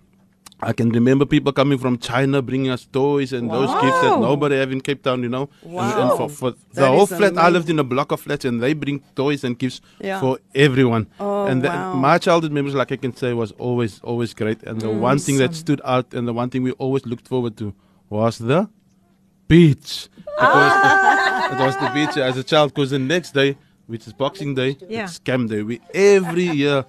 I 0.61 0.73
can 0.73 0.89
remember 0.91 1.27
people 1.27 1.53
coming 1.53 1.77
from 1.77 1.99
China 1.99 2.41
bringing 2.41 2.71
us 2.71 2.87
toys 2.87 3.35
and 3.35 3.49
wow. 3.49 3.61
those 3.61 3.83
gifts 3.83 4.01
that 4.01 4.21
nobody 4.21 4.57
have 4.57 4.73
in 4.73 4.81
Cape 4.81 5.03
Town, 5.03 5.23
you 5.23 5.29
know. 5.29 5.51
Wow. 5.63 5.83
And, 5.85 6.01
and 6.01 6.19
for, 6.19 6.29
for 6.31 6.55
the 6.73 6.87
whole 6.87 7.07
flat, 7.07 7.33
amazing. 7.33 7.39
I 7.39 7.49
lived 7.51 7.69
in 7.69 7.79
a 7.79 7.85
block 7.85 8.11
of 8.11 8.21
flats 8.21 8.47
and 8.47 8.63
they 8.63 8.73
bring 8.73 9.01
toys 9.15 9.45
and 9.45 9.59
gifts 9.59 9.83
yeah. 10.01 10.19
for 10.19 10.39
everyone. 10.55 11.09
Oh, 11.21 11.45
and 11.47 11.63
the, 11.63 11.69
wow. 11.69 11.95
my 11.95 12.17
childhood 12.17 12.53
memories, 12.53 12.75
like 12.75 12.91
I 12.91 12.97
can 12.97 13.15
say, 13.15 13.35
was 13.35 13.53
always, 13.53 14.01
always 14.01 14.33
great. 14.33 14.63
And 14.63 14.81
the 14.81 14.87
mm, 14.87 14.99
one 14.99 15.19
thing 15.19 15.37
that 15.39 15.55
stood 15.55 15.83
out 15.85 16.15
and 16.15 16.27
the 16.27 16.33
one 16.33 16.49
thing 16.49 16.63
we 16.63 16.73
always 16.73 17.05
looked 17.05 17.29
forward 17.29 17.59
to 17.59 17.75
was 18.09 18.39
the 18.39 18.71
beach. 19.49 20.09
Ah. 20.39 21.53
it 21.53 21.65
was 21.65 21.77
the 21.77 21.91
beach 21.91 22.17
as 22.17 22.37
a 22.39 22.45
child 22.45 22.73
because 22.75 22.91
the 22.91 22.99
next 22.99 23.33
day, 23.33 23.59
which 23.87 24.07
is 24.07 24.13
Boxing 24.15 24.55
Day, 24.55 24.79
yeah. 24.89 25.05
it's 25.05 25.19
camp 25.19 25.51
day. 25.51 25.63
We 25.63 25.81
every 25.95 26.45
year 26.45 26.85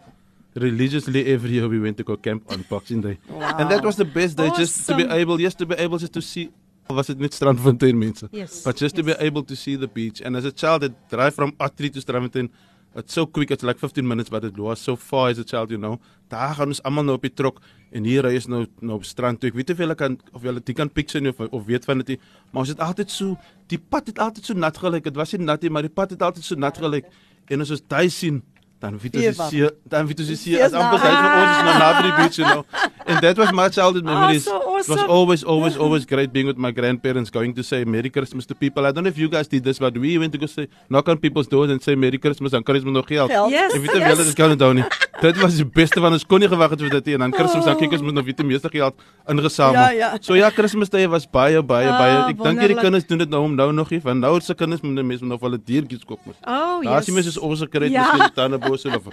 religiously 0.59 1.33
every 1.33 1.51
year 1.51 1.67
we 1.67 1.79
went 1.79 1.97
to 1.97 2.03
go 2.03 2.17
camp 2.17 2.43
on 2.51 2.65
Boxing 2.69 3.01
Day. 3.01 3.17
Wow. 3.29 3.57
And 3.57 3.71
that 3.71 3.83
was 3.83 3.95
the 3.95 4.05
best 4.05 4.37
day 4.37 4.47
awesome. 4.47 4.63
just 4.63 4.87
to 4.87 4.95
be 4.95 5.03
able, 5.03 5.39
yes, 5.39 5.55
to 5.55 5.65
be 5.65 5.75
able 5.75 5.97
just 5.97 6.13
to 6.13 6.21
see 6.21 6.51
was 6.89 7.09
it 7.09 7.19
net 7.19 7.31
Strandfontein 7.31 7.95
mense. 7.95 8.23
Yes. 8.31 8.63
But 8.63 8.77
just 8.77 8.95
yes. 8.95 9.05
to 9.05 9.15
be 9.15 9.25
able 9.25 9.43
to 9.43 9.55
see 9.55 9.75
the 9.75 9.87
beach. 9.87 10.21
And 10.21 10.35
as 10.35 10.45
a 10.45 10.51
child 10.51 10.81
that 10.83 11.09
drive 11.09 11.35
from 11.35 11.53
Atri 11.59 11.89
to 11.89 11.99
Strandfontein, 11.99 12.49
it's 12.95 13.13
so 13.13 13.25
quick, 13.25 13.51
it's 13.51 13.63
like 13.63 13.77
15 13.77 14.07
minutes, 14.07 14.29
but 14.29 14.43
it 14.43 14.57
was 14.57 14.79
so 14.79 14.95
far 14.95 15.29
as 15.29 15.37
a 15.37 15.43
child, 15.43 15.69
you 15.71 15.77
know. 15.77 15.99
Daar 16.29 16.55
gaan 16.55 16.73
ons 16.73 16.81
almal 16.83 17.05
nou 17.05 17.15
op 17.19 17.21
die 17.23 17.31
trok 17.31 17.59
en 17.95 18.07
hier 18.07 18.25
ry 18.25 18.33
is 18.35 18.47
nou 18.49 18.65
nou 18.81 18.97
op 18.97 19.05
strand 19.05 19.39
toe. 19.39 19.51
Ek 19.51 19.59
weet 19.59 19.69
of 19.71 19.83
julle 19.83 19.95
kan 19.95 20.17
of 20.33 20.43
julle 20.43 20.63
dit 20.63 20.75
kan 20.75 20.89
picture 20.89 21.21
nie 21.21 21.29
of, 21.29 21.39
of 21.45 21.67
weet 21.67 21.85
van 21.85 22.01
dit, 22.01 22.17
maar 22.51 22.65
ons 22.65 22.73
het 22.73 22.81
altyd 22.83 23.13
so 23.13 23.37
die 23.71 23.79
pad 23.79 24.09
het 24.11 24.19
altyd 24.23 24.49
so 24.49 24.57
nat 24.57 24.79
gelyk. 24.81 25.05
Dit 25.05 25.19
was 25.19 25.35
nie 25.35 25.45
nat 25.45 25.61
nie, 25.61 25.71
maar 25.71 25.85
die 25.85 25.93
pad 25.93 26.15
het 26.15 26.25
altyd 26.25 26.47
so 26.47 26.59
nat 26.59 26.79
gelyk. 26.81 27.07
En 27.47 27.63
as 27.63 27.71
ons 27.75 27.85
daai 27.87 28.09
sien, 28.11 28.41
Dan 28.79 28.99
Vitus 29.01 29.23
Eva. 29.23 29.45
is 29.45 29.51
hier, 29.51 29.71
dan 29.89 30.07
Vitus 30.07 30.29
is 30.29 30.43
hier 30.45 30.61
as 30.65 30.73
amper 30.77 30.99
sy 31.01 31.09
vir 31.09 31.31
ons 31.41 31.53
is 31.53 31.63
nou 31.65 31.77
naby 31.81 32.01
die 32.05 32.15
beach, 32.19 32.37
you 32.37 32.45
know 32.45 32.65
and 33.07 33.21
that 33.21 33.37
was 33.37 33.51
my 33.53 33.69
childhood 33.69 34.05
memories. 34.05 34.47
Oh, 34.47 34.51
so 34.51 34.57
awesome. 34.57 34.93
it 34.93 35.01
was 35.01 35.09
always 35.09 35.43
always 35.43 35.77
always 35.77 36.05
great 36.05 36.33
being 36.33 36.47
with 36.47 36.57
my 36.57 36.71
grandparents 36.71 37.29
going 37.29 37.53
to 37.55 37.63
say 37.63 37.83
merry 37.85 38.09
christmas 38.09 38.45
to 38.47 38.55
people. 38.55 38.85
I 38.85 38.91
don't 38.91 39.03
know 39.03 39.09
if 39.09 39.17
you 39.17 39.29
guys 39.29 39.47
did 39.47 39.63
this 39.63 39.79
but 39.79 39.97
we 39.97 40.17
went 40.17 40.33
to 40.33 40.37
go 40.37 40.45
say 40.45 40.67
knock 40.89 41.09
on 41.09 41.17
people's 41.17 41.47
doors 41.47 41.69
and 41.71 41.81
say 41.81 41.95
merry 41.95 42.17
christmas 42.17 42.53
and 42.53 42.65
christmas 42.65 42.93
nog 42.93 43.07
geld. 43.07 43.29
Yes, 43.29 43.73
ek 43.73 43.81
weet 43.81 43.93
nie 43.93 44.03
yes. 44.03 44.23
dit 44.25 44.35
kan 44.35 44.55
onthou 44.55 44.73
nie. 44.73 44.85
Dit 45.21 45.39
was 45.41 45.55
die 45.57 45.65
beste 45.65 46.01
van 46.03 46.13
ons 46.13 46.25
kon 46.25 46.43
nie 46.43 46.49
gewag 46.51 46.75
het 46.75 46.83
vir 46.85 46.93
dit 46.99 47.13
en 47.15 47.25
dan 47.25 47.33
christmas 47.33 47.65
dan 47.65 47.77
kyk 47.79 47.95
ons 47.97 48.03
moet 48.05 48.17
nog 48.19 48.27
weet 48.27 48.37
die 48.43 48.45
meeste 48.45 48.69
geld 48.73 49.05
ingesamel. 49.27 49.79
Ja, 49.81 49.89
ja. 49.89 50.09
so 50.21 50.37
ja 50.37 50.49
christmas 50.53 50.91
day 50.93 51.07
was 51.09 51.25
baie 51.25 51.63
baie 51.63 51.89
oh, 51.89 51.97
baie. 51.97 52.17
Ek 52.33 52.43
dink 52.43 52.61
hierdie 52.61 52.77
kinders 52.79 53.07
doen 53.09 53.23
dit 53.23 53.33
nou 53.33 53.43
om 53.47 53.55
nou 53.57 53.71
nog 53.73 53.89
nie 53.93 54.01
van 54.03 54.21
nou 54.21 54.35
se 54.41 54.53
kinders 54.57 54.83
moet 54.85 55.01
mense 55.01 55.25
nog 55.25 55.41
wel 55.41 55.57
'n 55.57 55.63
diertjies 55.65 56.05
koop 56.05 56.19
mos. 56.25 56.35
Oh 56.45 56.83
yes. 56.83 56.91
Daar 56.91 57.01
is 57.01 57.09
mense 57.17 57.41
ons 57.41 57.65
gekry 57.65 57.89
het 57.89 57.97
miskien 57.97 58.33
tandebosse 58.35 58.89
of 58.93 59.03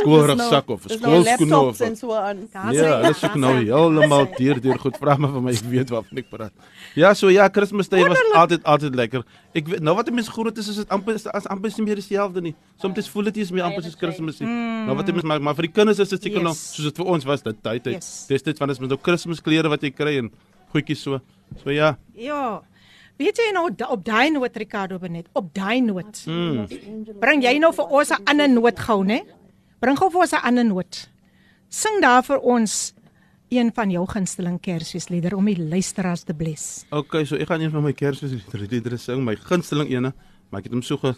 skoolrugsak 0.00 0.68
of 0.68 0.80
skoolskoene 0.86 1.58
of 1.58 1.80
en 1.80 1.96
so 1.96 2.12
aan. 2.12 2.48
Ja, 2.52 3.00
hulle 3.00 3.14
soek 3.28 3.38
nou 3.42 3.52
heeltemal 3.58 4.26
deur 4.34 4.60
deur 4.64 4.78
goed 4.82 4.98
vra 4.98 5.16
my 5.20 5.30
vir 5.34 5.44
my 5.44 5.54
ek 5.54 5.68
weet 5.70 5.92
waarvan 5.94 6.22
ek 6.22 6.30
praat. 6.32 6.68
Ja, 6.98 7.12
so 7.14 7.30
ja, 7.32 7.48
Kersfees 7.48 7.90
was 7.92 8.22
altyd 8.34 8.64
altyd 8.64 8.98
lekker. 8.98 9.24
Ek 9.54 9.68
weet 9.68 9.84
nou 9.84 9.94
wat 9.98 10.10
mense 10.10 10.32
groot 10.32 10.58
is 10.58 10.68
is 10.72 10.80
dit 10.82 10.94
amper 10.94 11.20
as 11.32 11.46
amper 11.46 11.72
nie 11.76 11.86
meer 11.86 12.00
dieselfde 12.00 12.42
nie. 12.42 12.54
Soms 12.82 13.10
voel 13.12 13.30
dit 13.30 13.42
is 13.44 13.52
meer 13.52 13.68
amper 13.68 13.84
soos 13.86 13.96
Kersfees. 13.96 14.40
Nou 14.40 14.96
wat 14.96 15.12
mense 15.12 15.26
maar, 15.26 15.40
maar 15.40 15.54
vir 15.58 15.68
die 15.68 15.74
kinders 15.78 16.00
is 16.02 16.08
dit 16.08 16.22
seker 16.28 16.42
nog 16.42 16.56
soos 16.56 16.90
dit 16.90 17.02
vir 17.02 17.12
ons 17.16 17.24
was 17.24 17.42
dit 17.42 17.62
tyd 17.62 17.84
tyd. 17.84 18.10
Dis 18.28 18.42
dit 18.42 18.58
van 18.58 18.70
is 18.70 18.80
met 18.80 18.88
nou 18.88 18.98
Kersklere 18.98 19.68
wat 19.68 19.82
jy 19.84 19.92
kry 19.94 20.18
en 20.22 20.32
goedjies 20.72 21.02
so. 21.04 21.20
So 21.62 21.70
ja. 21.70 21.96
Ja. 22.14 22.60
Weet 23.18 23.40
jy 23.40 23.48
nou 23.50 23.66
op 23.90 24.04
daai 24.06 24.30
noot 24.30 24.56
Ricardo 24.56 24.98
Benet, 25.02 25.26
op 25.34 25.50
daai 25.54 25.80
noot. 25.82 26.20
Mm. 26.30 26.68
Bring 27.18 27.42
jy 27.42 27.56
nou 27.58 27.72
vir 27.74 27.86
ons 27.90 28.10
'n 28.14 28.22
ander 28.30 28.48
noot 28.48 28.78
gou, 28.78 29.02
né? 29.02 29.24
Bring 29.80 29.98
gou 29.98 30.10
vir 30.10 30.20
ons 30.20 30.32
'n 30.32 30.44
ander 30.44 30.64
noot. 30.64 31.08
Sing 31.68 32.00
daar 32.00 32.22
vir 32.22 32.38
ons 32.38 32.94
een 33.48 33.70
van 33.74 33.90
jou 33.90 34.04
gunsteling 34.08 34.60
Kersfeesliedere 34.60 35.36
om 35.36 35.46
die 35.48 35.58
luisteraars 35.58 36.22
te 36.28 36.34
bless. 36.34 36.84
Okay, 36.90 37.24
so 37.24 37.36
ek 37.36 37.48
gaan 37.48 37.64
een 37.64 37.72
van 37.72 37.84
my 37.84 37.92
Kersfeesliedere 37.96 38.98
sing, 39.00 39.24
my 39.24 39.36
gunsteling 39.48 39.90
ene, 39.92 40.12
maar 40.48 40.60
ek 40.62 40.68
het 40.68 40.76
hom 40.76 40.84
so 40.84 41.00
ge 41.00 41.14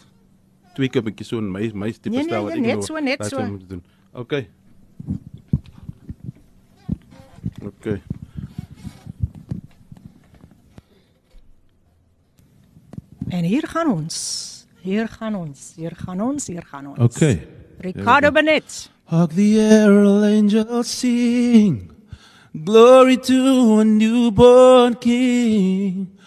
twee 0.75 0.89
keer 0.91 1.03
bietjie 1.03 1.27
so 1.27 1.41
in 1.43 1.51
my 1.51 1.67
my 1.75 1.91
tipe 1.91 2.15
nee, 2.15 2.23
styl 2.23 2.47
wat 2.47 2.55
ek 2.55 2.63
net 2.63 2.79
nou 2.79 2.87
so 2.87 3.03
net 3.03 3.25
so 3.27 3.43
moet 3.43 3.67
doen. 3.69 3.83
Okay. 4.13 4.47
Okay. 7.61 8.01
En 13.31 13.43
hier 13.43 13.67
gaan 13.67 13.91
ons. 13.91 14.15
Hier 14.81 15.07
gaan 15.07 15.35
ons. 15.35 15.73
Hier 15.75 15.95
gaan 15.95 16.21
ons. 16.21 16.47
Hier 16.47 16.65
gaan 16.65 16.87
ons. 16.87 16.99
Okay. 16.99 17.47
Ricardo 17.79 18.31
Benet. 18.31 18.89
Hark 19.11 19.33
the 19.35 19.57
herald 19.59 20.23
angels 20.23 20.99
sing, 20.99 21.90
glory 22.63 23.17
to 23.17 23.79
a 23.79 23.85
newborn 23.85 24.95
King. 24.95 26.17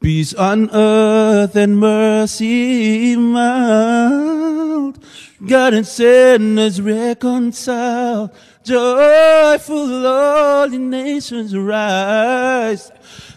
Peace 0.00 0.34
on 0.34 0.68
earth 0.74 1.54
and 1.54 1.78
mercy 1.78 3.16
mild. 3.16 4.98
God 5.46 5.74
and 5.74 5.86
sinners 5.86 6.80
reconciled. 6.80 8.30
Joyful 8.64 10.06
all 10.06 10.68
the 10.68 10.78
nations 10.78 11.56
rise. 11.56 12.92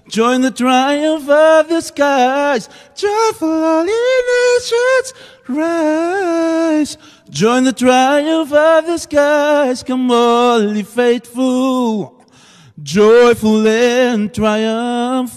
Join 0.08 0.42
the 0.42 0.52
triumph 0.52 1.28
of 1.28 1.68
the 1.68 1.82
skies. 1.82 2.70
Joyful 2.96 3.50
all 3.50 3.84
the 3.84 4.58
nations 4.60 5.14
rise. 5.48 6.98
Join 7.30 7.64
the 7.64 7.74
triumph 7.74 8.54
of 8.54 8.86
the 8.86 8.98
skies. 9.00 9.82
Come 9.82 10.12
all 10.12 10.76
ye 10.76 10.84
faithful, 10.84 12.24
joyful 12.82 13.68
and 13.68 14.34
triumphant. 14.34 15.34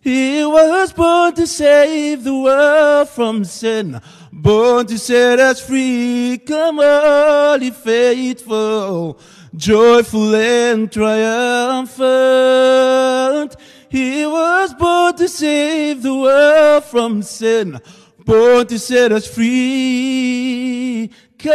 He 0.00 0.44
was 0.44 0.92
born 0.92 1.34
to 1.34 1.46
save 1.46 2.24
the 2.24 2.34
world 2.34 3.08
from 3.10 3.44
sin, 3.44 4.00
born 4.32 4.86
to 4.86 4.98
set 4.98 5.38
us 5.38 5.60
free. 5.64 6.40
Come 6.46 6.78
ye 7.60 7.70
faithful, 7.70 9.20
joyful 9.54 10.34
and 10.34 10.90
triumphant. 10.90 11.96
He 13.90 14.26
was 14.26 14.74
born 14.74 15.16
to 15.16 15.28
save 15.28 16.02
the 16.02 16.14
world 16.14 16.84
from 16.84 17.22
sin, 17.22 17.80
born 18.24 18.66
to 18.66 18.78
set 18.78 19.12
us 19.12 19.26
free. 19.26 21.10
Come, 21.38 21.54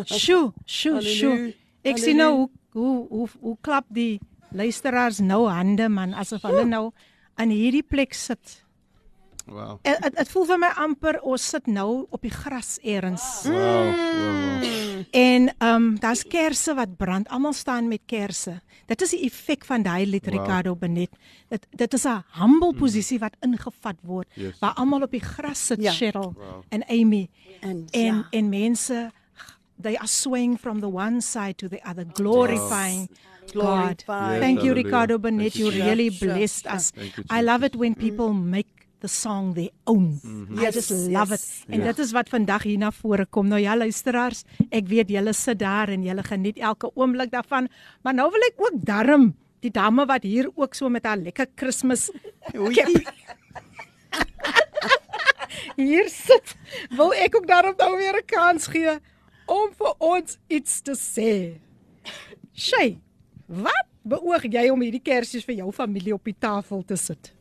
Sjoe, 0.05 0.53
sjoe, 0.65 1.01
sjoe, 1.01 1.01
sjoe. 1.01 1.53
Ek 1.83 1.97
sien 1.97 2.17
nou 2.17 2.31
hoe 2.37 2.49
hoe 2.73 3.07
hoe 3.09 3.27
hoe 3.41 3.57
klap 3.61 3.85
die 3.89 4.19
luisteraars 4.51 5.19
nou 5.19 5.47
hande 5.49 5.89
man 5.89 6.13
asof 6.13 6.41
hulle 6.41 6.65
nou 6.65 6.91
in 7.37 7.49
hierdie 7.49 7.83
plek 7.83 8.13
sit. 8.13 8.63
Wow. 9.47 9.79
Dit 9.83 10.15
dit 10.15 10.29
voel 10.29 10.45
vir 10.45 10.59
my 10.61 10.69
amper 10.77 11.17
ons 11.23 11.41
sit 11.49 11.67
nou 11.67 12.05
op 12.09 12.21
die 12.21 12.31
gras 12.31 12.77
eers. 12.83 13.43
Wow. 13.45 13.55
wow, 13.55 13.95
wow. 13.95 15.05
En 15.11 15.47
ehm 15.49 15.75
um, 15.75 15.99
daar's 15.99 16.23
kersse 16.27 16.73
wat 16.77 16.97
brand. 16.97 17.27
Almal 17.29 17.53
staan 17.53 17.87
met 17.87 18.01
kersse. 18.05 18.61
Dit 18.85 19.01
is 19.01 19.09
die 19.15 19.23
effek 19.25 19.65
van 19.65 19.83
daai 19.83 20.05
lied 20.05 20.25
Wow. 20.25 20.35
Ricardo 20.35 20.75
Benet. 20.75 21.09
Dit 21.49 21.65
dit 21.69 21.93
is 21.93 22.05
'n 22.05 22.23
humble 22.39 22.73
posisie 22.73 23.19
wat 23.19 23.35
ingevat 23.41 23.97
word 24.03 24.27
Yes. 24.35 24.59
waar 24.59 24.73
almal 24.73 25.01
op 25.01 25.11
die 25.11 25.19
gras 25.23 25.65
sit, 25.65 25.81
Ja. 25.81 25.91
Cheryl 25.91 26.33
Wow. 26.37 26.63
en 26.69 26.83
Amy. 26.87 27.29
En 27.61 27.85
En 27.91 28.15
ja. 28.15 28.27
en 28.31 28.49
mense 28.49 29.11
they 29.81 29.97
are 29.97 30.07
swaying 30.07 30.57
from 30.57 30.79
the 30.81 30.89
one 30.89 31.21
side 31.21 31.57
to 31.57 31.67
the 31.69 31.79
other 31.89 32.03
glorifying 32.05 33.07
God. 33.07 33.17
Glorify. 33.53 34.31
Yes, 34.33 34.39
Thank 34.39 34.59
you 34.63 34.69
hallelujah. 34.71 34.83
Ricardo 34.83 35.17
Benet. 35.19 35.51
Thank 35.53 35.55
you, 35.55 35.65
You 35.65 35.71
Jesus. 35.71 35.87
really 35.89 36.09
Sure, 36.11 36.33
blessed 36.33 36.63
sure. 36.63 36.73
us. 36.75 36.91
You, 36.95 37.23
I 37.29 37.41
love 37.41 37.63
it 37.63 37.75
when 37.75 37.95
people 37.95 38.33
make 38.33 38.67
the 39.01 39.07
song 39.07 39.53
their 39.55 39.69
own. 39.87 40.19
I 40.57 40.61
Yes, 40.61 40.73
just 40.75 40.91
love 40.91 41.29
yes. 41.31 41.63
it. 41.67 41.73
En 41.73 41.81
dit 41.81 41.99
is 41.99 42.11
wat 42.11 42.29
vandag 42.29 42.63
hier 42.63 42.77
na 42.77 42.91
vore 42.91 43.25
kom. 43.25 43.47
Nou 43.47 43.59
ja, 43.61 43.75
luisteraars, 43.77 44.43
ek 44.69 44.87
weet 44.87 45.09
julle 45.09 45.33
sit 45.33 45.59
daar 45.59 45.89
en 45.89 46.03
julle 46.03 46.23
geniet 46.23 46.57
elke 46.61 46.91
oomblik 46.95 47.31
daarvan, 47.31 47.67
maar 48.03 48.13
nou 48.13 48.29
wil 48.31 48.41
ek 48.47 48.53
ook 48.61 48.77
darm 48.85 49.33
die 49.61 49.71
dame 49.71 50.05
wat 50.05 50.23
hier 50.23 50.49
ook 50.55 50.73
so 50.73 50.89
met 50.89 51.05
haar 51.05 51.17
lekker 51.17 51.45
Kersfees 51.55 52.09
hier 55.75 56.09
sit. 56.09 56.55
Wil 56.97 57.13
ek 57.13 57.35
ook 57.35 57.47
daarom 57.47 57.73
nou 57.77 57.97
weer 57.97 58.15
'n 58.21 58.25
kans 58.25 58.67
gee 58.67 58.99
om 59.51 59.73
vir 59.77 59.93
ons 60.11 60.37
iets 60.51 60.79
te 60.85 60.95
sê. 60.97 61.31
Shay, 62.55 62.95
wat 63.47 63.89
beoog 64.07 64.47
jy 64.49 64.69
om 64.73 64.81
hierdie 64.81 65.03
kersies 65.03 65.45
vir 65.47 65.61
jou 65.61 65.71
familie 65.75 66.15
op 66.15 66.25
die 66.25 66.37
tafel 66.37 66.83
te 66.87 66.97
sit? 66.99 67.33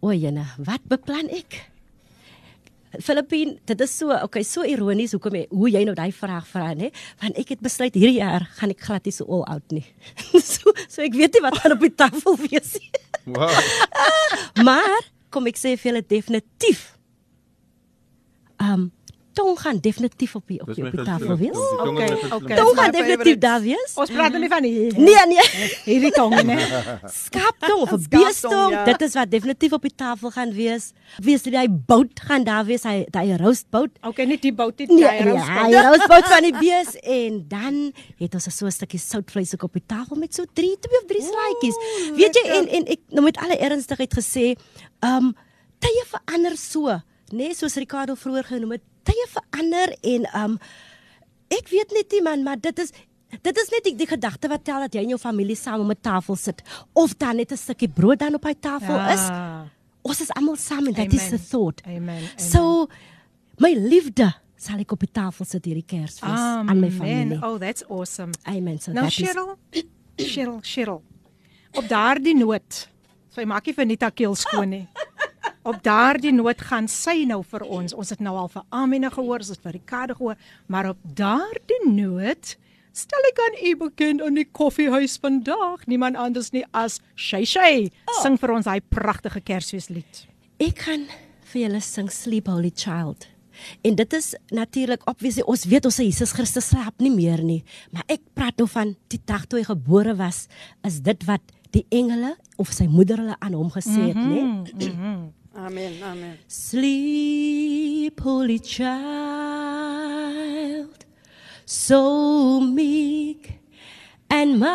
O, 0.00 0.14
jene, 0.14 0.46
wat 0.64 0.86
beplan 0.88 1.28
ek? 1.34 1.58
Filippin, 2.98 3.52
dit 3.68 3.82
is 3.84 3.92
so, 3.94 4.10
okay, 4.24 4.42
so 4.42 4.64
ironies 4.66 5.12
hoekom 5.14 5.36
jy 5.38 5.44
hoe 5.52 5.68
jy 5.70 5.82
nou 5.86 5.94
daai 5.94 6.10
vraag 6.14 6.46
vra, 6.50 6.72
nê? 6.74 6.88
Want 7.22 7.38
ek 7.38 7.52
het 7.54 7.60
besluit 7.62 7.94
hierdie 7.94 8.18
jaar 8.18 8.48
gaan 8.58 8.72
ek 8.74 8.82
glad 8.82 9.06
nie 9.06 9.14
so 9.14 9.28
all 9.30 9.44
out 9.52 9.74
nie. 9.74 9.84
so 10.42 10.74
so 10.88 11.04
ek 11.04 11.14
weet 11.18 11.36
nie 11.36 11.44
wat 11.44 11.60
gaan 11.60 11.76
op 11.76 11.84
die 11.86 11.92
tafel 11.94 12.38
wees 12.42 12.74
nie. 12.80 12.90
Wow. 13.30 13.52
maar 14.66 15.06
kom 15.30 15.46
ek 15.46 15.60
sê 15.60 15.76
vir 15.76 15.92
julle 15.92 16.02
definitief. 16.02 16.88
Um 18.58 18.90
tong 19.32 19.58
gaan 19.60 19.78
definitief 19.80 20.34
op 20.34 20.46
die 20.46 20.60
op 20.60 20.74
die, 20.74 20.84
op 20.84 20.90
die 20.92 21.04
tafel 21.04 21.36
wees. 21.36 21.56
Okay, 21.58 22.10
okay. 22.30 22.56
Tong 22.56 22.78
gaan 22.78 22.90
definitief 22.90 23.38
daar 23.38 23.60
wees. 23.60 23.94
Ons 23.94 24.10
praat 24.10 24.38
nie 24.38 24.48
van 24.48 24.64
hier. 24.64 24.94
Nee, 24.98 25.26
nee. 25.26 25.46
hierdie 25.90 26.12
tong 26.14 26.34
nee. 26.42 26.66
Skaaptong 27.24 27.80
of 27.86 27.92
'n 27.92 28.06
beestong, 28.08 28.72
ja. 28.72 28.84
dit 28.84 29.02
is 29.08 29.14
wat 29.14 29.30
definitief 29.30 29.72
op 29.72 29.82
die 29.82 29.94
tafel 29.94 30.30
gaan 30.30 30.52
wees. 30.52 30.92
Wees 31.18 31.42
dit 31.42 31.54
hy 31.54 31.66
bout 31.70 32.20
gaan 32.28 32.44
daar 32.44 32.64
wees, 32.64 32.82
hy 32.82 33.06
hy 33.10 33.36
roastbout. 33.40 33.90
Okay, 34.02 34.24
nie 34.24 34.38
die 34.38 34.54
bout 34.54 34.78
nie, 34.78 34.86
Nee, 34.86 34.96
die 34.96 35.06
ja, 35.06 35.24
rousbout. 35.24 35.74
hy 35.74 35.84
roastbout 35.88 36.26
van 36.34 36.48
die 36.48 36.56
bees 36.58 36.96
en 37.02 37.44
dan 37.48 37.78
het 38.18 38.34
ons 38.34 38.48
so 38.50 38.66
'n 38.66 38.70
stukkie 38.70 39.00
soutvleis 39.00 39.54
ook 39.54 39.62
op 39.62 39.72
die 39.72 39.86
tafel 39.86 40.16
met 40.16 40.34
so 40.34 40.44
3, 40.44 40.76
2 40.80 40.98
of 41.00 41.06
3 41.06 41.22
slaaitjies. 41.22 41.76
Weet 42.16 42.34
jy 42.34 42.44
en 42.58 42.68
en 42.68 42.84
ek 42.86 43.00
nou 43.08 43.24
met 43.24 43.36
alle 43.36 43.58
ernstigheid 43.58 44.14
gesê, 44.14 44.56
um 45.00 45.34
tye 45.80 46.04
verander 46.10 46.56
so, 46.56 46.88
nê, 47.30 47.46
nee, 47.48 47.54
soos 47.54 47.76
Ricardo 47.80 48.16
vroeër 48.18 48.44
genoem 48.52 48.76
het, 48.76 48.84
tye 49.04 49.26
verander 49.34 49.94
en 50.02 50.26
um 50.44 50.58
ek 51.50 51.68
weet 51.68 51.92
net 51.92 52.12
nie 52.12 52.22
man, 52.22 52.42
maar 52.42 52.60
dit 52.60 52.78
is 52.78 52.92
Dit 53.42 53.54
is 53.62 53.68
net 53.70 53.84
die, 53.86 53.92
die 53.94 54.08
gedagte 54.10 54.48
wat 54.50 54.64
tel 54.66 54.80
dat 54.82 54.92
jy 54.92 55.04
en 55.04 55.08
jou 55.12 55.18
familie 55.22 55.54
saam 55.54 55.80
om 55.84 55.90
'n 55.92 56.00
tafel 56.02 56.34
sit 56.36 56.62
of 56.98 57.14
dan 57.16 57.36
net 57.36 57.52
'n 57.52 57.56
stukkie 57.56 57.86
brood 57.88 58.18
dan 58.18 58.34
op 58.34 58.42
hy 58.44 58.54
tafel 58.58 58.94
Ja. 58.96 59.12
is. 59.14 59.70
Ons 60.02 60.20
is 60.20 60.30
almal 60.34 60.56
saam 60.56 60.86
en 60.88 60.92
dit 60.92 61.12
is 61.14 61.28
the 61.28 61.38
thought. 61.38 61.80
Amen, 61.86 62.00
amen. 62.08 62.22
So 62.38 62.88
my 63.58 63.70
liefde 63.74 64.34
sal 64.56 64.78
ek 64.80 64.92
op 64.92 64.98
die 65.00 65.12
tafel 65.12 65.46
sit 65.46 65.64
hierdie 65.64 65.84
Kersfees 65.86 66.40
aan 66.66 66.80
my 66.80 66.90
familie. 66.90 67.38
Oh, 67.42 67.56
that's 67.58 67.84
awesome. 67.88 68.32
Amen. 68.48 68.80
So 68.80 68.90
Nou 68.92 69.04
that 69.08 69.18
is 69.18 69.28
Cheryl, 69.28 69.56
Cheryl, 70.16 70.58
Cheryl. 70.62 71.02
Op 71.74 71.88
daardie 71.88 72.34
noot. 72.34 72.88
Sy 73.30 73.44
maak 73.44 73.64
nie 73.66 73.74
vir 73.74 73.84
Nita 73.86 74.10
keel 74.10 74.34
skoon 74.34 74.68
nie. 74.70 74.88
Op 75.62 75.82
daardie 75.84 76.32
noot 76.32 76.60
gaan 76.70 76.88
sy 76.88 77.24
nou 77.28 77.42
vir 77.44 77.64
ons. 77.68 77.92
Ons 77.92 78.10
het 78.10 78.20
nou 78.24 78.32
al 78.36 78.48
vir 78.48 78.62
Amina 78.70 79.10
gehoor, 79.12 79.44
ons 79.44 79.52
het 79.52 79.62
vir 79.62 79.76
Ricardo 79.76 80.16
gehoor, 80.16 80.36
maar 80.66 80.88
op 80.94 80.98
daardie 81.04 81.82
noot 81.86 82.56
stel 82.92 83.26
ek 83.28 83.38
aan 83.44 83.58
u 83.68 83.74
bekend 83.84 84.24
in 84.26 84.40
die 84.40 84.48
koffiehuis 84.50 85.18
vandag. 85.22 85.84
Niemand 85.86 86.18
anders 86.18 86.50
nie 86.52 86.64
as 86.72 86.98
Shay 87.14 87.44
Shay. 87.46 87.90
Sing 88.22 88.38
vir 88.40 88.54
ons 88.56 88.66
daai 88.66 88.80
pragtige 88.80 89.40
Kersfeeslied. 89.40 90.26
ek 90.60 90.82
gaan 90.84 91.06
vir 91.52 91.62
julle 91.62 91.80
sing 91.80 92.10
Sleep 92.12 92.48
Holy 92.50 92.70
Child. 92.76 93.26
En 93.84 93.96
dit 93.96 94.12
is 94.16 94.34
natuurlik 94.54 95.02
obviously 95.08 95.44
ons 95.48 95.64
weet 95.68 95.84
ons 95.88 95.96
se 96.00 96.04
Jesus 96.04 96.32
Christus 96.36 96.70
slaap 96.72 97.00
nie 97.00 97.12
meer 97.12 97.42
nie, 97.44 97.62
maar 97.92 98.04
ek 98.08 98.22
praat 98.36 98.60
nou 98.60 98.68
van 98.70 98.94
die 99.12 99.20
dag 99.28 99.46
toe 99.46 99.60
hy 99.60 99.66
gebore 99.68 100.14
was, 100.16 100.46
is 100.86 101.00
dit 101.04 101.26
wat 101.28 101.42
die 101.70 101.86
engele 101.88 102.36
of 102.56 102.72
sy 102.72 102.86
moeder 102.86 103.36
aan 103.38 103.52
hom 103.52 103.70
gesê 103.70 104.00
het, 104.10 104.16
mm 104.16 104.30
-hmm. 104.30 104.62
né? 104.76 105.32
Amen. 105.54 106.02
Amen. 106.02 106.38
Sleep, 106.46 108.20
holy 108.20 108.58
child, 108.58 108.94
so 111.64 112.60
meek 112.60 113.60
and 114.30 114.60
mild, 114.60 114.70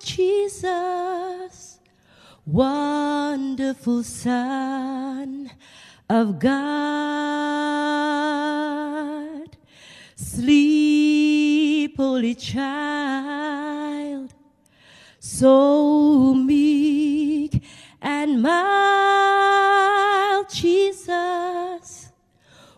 Jesus, 0.00 1.78
wonderful 2.44 4.02
Son 4.02 5.48
of 6.10 6.40
God. 6.40 6.52
Sleep, 10.16 11.96
holy 11.96 12.34
child, 12.34 14.34
so 15.32 16.34
meek 16.34 17.64
and 18.02 18.42
mild, 18.42 20.46
Jesus, 20.52 22.12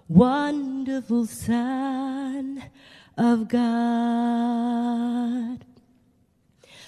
wonderful 0.09 1.27
Son 1.27 2.63
of 3.19 3.49
God. 3.49 3.65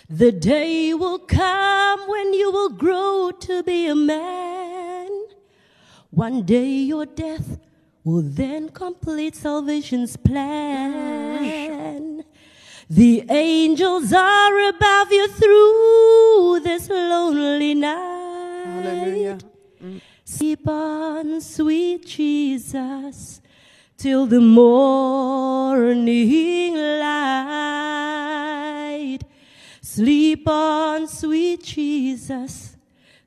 The 0.08 0.30
day 0.30 0.94
will 0.94 1.18
come 1.18 2.08
when 2.08 2.32
you 2.32 2.52
will 2.52 2.70
grow 2.70 3.32
to 3.40 3.64
be 3.64 3.88
a 3.88 3.96
man. 3.96 5.10
One 6.10 6.44
day 6.44 6.68
your 6.68 7.06
death 7.06 7.58
will 8.04 8.22
then 8.22 8.68
complete 8.68 9.34
salvation's 9.34 10.16
plan. 10.16 12.15
The 12.88 13.24
angels 13.28 14.12
are 14.12 14.68
above 14.68 15.10
you 15.10 15.26
through 15.28 16.60
this 16.62 16.88
lonely 16.88 17.74
night. 17.74 18.64
Hallelujah. 18.64 19.38
Sleep 20.24 20.68
on, 20.68 21.40
sweet 21.40 22.06
Jesus, 22.06 23.40
till 23.96 24.26
the 24.26 24.40
morning 24.40 25.96
light. 26.74 27.58
Sleep 29.80 30.46
on, 30.46 31.08
sweet 31.08 31.64
Jesus, 31.64 32.76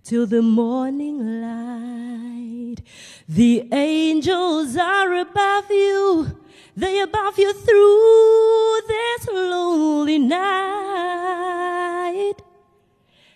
till 0.03 0.25
the 0.25 0.41
morning 0.41 1.41
light. 1.41 2.77
The 3.27 3.67
angels 3.73 4.77
are 4.77 5.15
above 5.15 5.69
you, 5.69 6.37
they 6.79 7.01
above 7.01 7.37
you 7.37 7.51
through 7.53 8.81
this 8.87 9.27
lonely 9.27 10.17
night. 10.19 11.29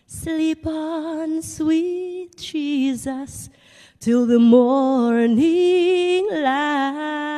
Sleep 0.08 0.66
on, 0.66 1.42
sweet 1.42 2.38
Jesus, 2.38 3.50
till 4.00 4.26
the 4.26 4.40
morning 4.40 6.30
light. 6.32 7.34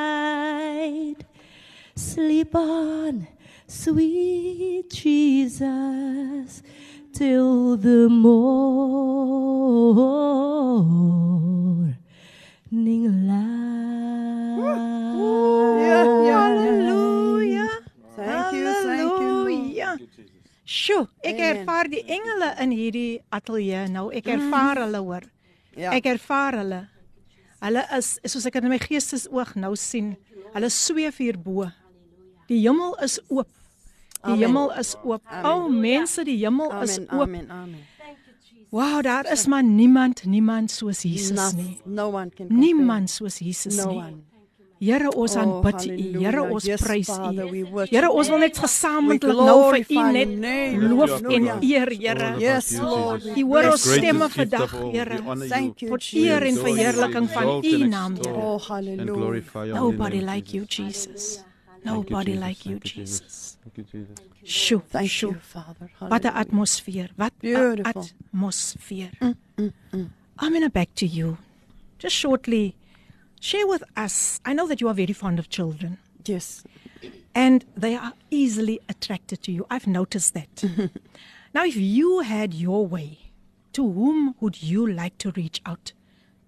Sleep 1.95 2.53
on, 2.53 3.28
sweet 3.66 4.91
Jesus, 4.91 6.62
till 7.14 7.78
the 7.78 8.10
morning 8.10 9.56
light. 12.76 14.65
Yeah, 15.80 16.03
yeah. 16.26 16.41
Halleluja. 16.43 17.67
Thank 18.15 18.55
you, 18.55 18.73
thank 18.84 19.19
you. 19.21 19.26
Sjoe, 20.65 21.05
ek 21.21 21.38
Amen. 21.38 21.57
ervaar 21.59 21.88
die 21.93 22.01
engele 22.09 22.49
in 22.63 22.71
hierdie 22.73 23.21
ateljee 23.30 23.86
nou. 23.93 24.07
Ek 24.09 24.26
ervaar 24.34 24.82
hulle 24.82 25.01
hoor. 25.05 25.28
Ja. 25.78 25.91
Ek 25.93 26.07
ervaar 26.09 26.57
hulle. 26.57 26.80
Hulle 27.61 27.84
is 27.97 28.15
soos 28.26 28.47
ek 28.49 28.57
in 28.59 28.71
my 28.73 28.80
geestesoog 28.82 29.53
nou 29.61 29.76
sien. 29.78 30.15
Hulle 30.55 30.71
sweef 30.73 31.21
hierbo. 31.21 31.67
Die 32.49 32.63
hemel 32.63 32.97
is 33.05 33.19
oop. 33.30 33.49
Die 34.26 34.34
Amen. 34.34 34.41
hemel 34.41 34.73
is 34.82 34.95
oop. 35.03 35.21
O 35.21 35.51
oh, 35.51 35.67
mense, 35.69 36.26
die 36.26 36.39
hemel 36.41 36.73
is 36.82 36.97
Amen. 36.97 37.09
oop. 37.13 37.28
Amen. 37.30 37.51
Amen. 37.51 37.84
Wow, 38.76 39.01
daar 39.03 39.32
is 39.32 39.45
maar 39.47 39.63
niemand, 39.63 40.26
niemand 40.26 40.71
soos 40.71 41.01
Jesus 41.01 41.32
No- 41.55 41.61
nie. 41.61 41.80
No 41.86 42.07
one 42.11 42.30
can 42.30 42.47
compare. 42.47 42.59
Niemand 42.59 43.09
soos 43.09 43.38
Jesus 43.39 43.76
No 43.76 43.89
nie. 43.91 43.97
one. 43.97 44.13
Here 44.80 45.09
ons 45.15 45.36
Oh, 45.36 45.39
aanbid 45.41 45.73
U. 45.73 45.78
hallelujah. 45.89 46.19
Here 46.19 46.41
ons 46.51 46.65
prys 46.84 47.09
U. 47.09 47.86
Here 47.89 48.09
ons 48.11 48.30
wil 48.30 48.38
net 48.39 48.57
gesamentlik 48.57 49.23
nou 49.32 49.71
vir 49.71 49.86
U 49.89 50.11
net 50.11 50.28
your 50.28 50.39
name. 50.39 50.88
loof 50.89 51.09
Hallelujah. 51.09 51.53
en 51.55 51.63
eer, 51.63 51.89
Here. 51.89 52.36
Yes, 52.39 52.78
Lord. 52.78 53.23
U 53.38 53.43
hoor 53.43 53.71
ons 53.71 53.82
stemme 53.93 54.30
vandag, 54.30 54.73
all, 54.82 54.91
Here. 54.91 55.21
Thank 55.47 55.80
you 55.80 55.91
Tot 55.91 56.03
eer 56.13 56.41
en 56.43 56.55
verheerliking 56.55 57.30
van 57.30 57.63
U 57.63 57.88
naam, 57.88 58.15
Here. 58.15 58.34
Oh, 58.36 58.59
hallelujah. 58.59 59.73
Nobody 59.73 60.19
like 60.21 60.51
you, 60.53 60.65
Jesus. 60.67 61.05
Jesus. 61.05 61.43
Thank 61.86 62.10
you, 62.10 62.16
Nobody 62.16 62.34
like 62.36 62.66
you, 62.66 62.80
Thank 62.80 62.96
you, 62.98 63.04
Jesus. 63.04 63.58
Thank 63.64 63.78
you, 63.78 63.84
Jesus. 63.84 64.16
Sjoe, 64.44 64.84
Thank 64.90 65.10
sjoe. 65.10 65.34
you, 65.34 65.40
Father. 65.40 65.90
What 66.00 66.24
Hallelujah. 66.24 66.40
atmosphere. 66.42 67.10
What 67.16 67.34
Beautiful. 67.40 68.08
atmosfeer. 68.34 69.12
Mm, 69.22 69.36
mm, 69.58 69.74
mm. 69.94 70.10
I'm 70.40 70.52
going 70.52 70.64
to 70.64 70.70
back 70.70 70.94
to 70.96 71.06
you. 71.06 71.38
Just 72.00 72.16
shortly 72.16 72.76
share 73.40 73.68
with 73.68 73.84
us. 73.96 74.40
I 74.46 74.54
know 74.54 74.68
that 74.68 74.82
you 74.82 74.88
are 74.88 74.94
very 74.94 75.14
fond 75.14 75.38
of 75.40 75.50
children 75.50 75.98
Yes. 76.26 76.64
and 77.36 77.64
they 77.78 77.96
are 77.96 78.14
easily 78.32 78.80
attracted 78.90 79.44
to 79.44 79.52
you. 79.52 79.66
I've 79.70 79.88
noticed 79.88 80.34
that. 80.34 80.64
now 81.54 81.64
if 81.66 81.76
you 81.76 82.20
had 82.22 82.54
your 82.54 82.86
way, 82.88 83.20
to 83.74 83.84
whom 83.92 84.36
would 84.40 84.64
you 84.64 84.88
like 84.88 85.18
to 85.20 85.32
reach 85.32 85.62
out 85.66 85.94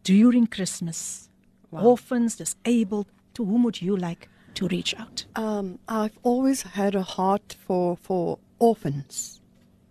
during 0.04 0.48
Christmas? 0.48 1.30
Orphans, 1.72 2.38
disabled, 2.38 3.08
to 3.36 3.46
whom 3.46 3.64
would 3.66 3.82
you 3.82 3.96
like 3.96 4.30
to 4.58 4.68
reach 4.68 4.94
out? 4.98 5.26
Um, 5.36 5.80
I've 5.88 6.18
always 6.24 6.62
had 6.64 6.96
a 6.96 7.04
heart 7.04 7.56
for, 7.66 7.96
for 7.96 8.40
orphans, 8.60 9.42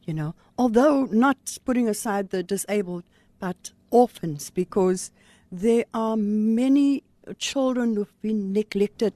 you 0.05 0.15
know, 0.15 0.35
although 0.59 1.05
not 1.11 1.39
putting 1.65 1.89
aside 1.89 2.31
the 2.31 2.43
disabled, 2.43 3.05
but 3.39 3.73
orphans, 3.91 4.51
because 4.51 5.11
there 5.53 5.85
are 5.95 6.17
many 6.17 7.03
children 7.39 7.97
who've 7.97 8.21
been 8.23 8.53
neglected, 8.53 9.15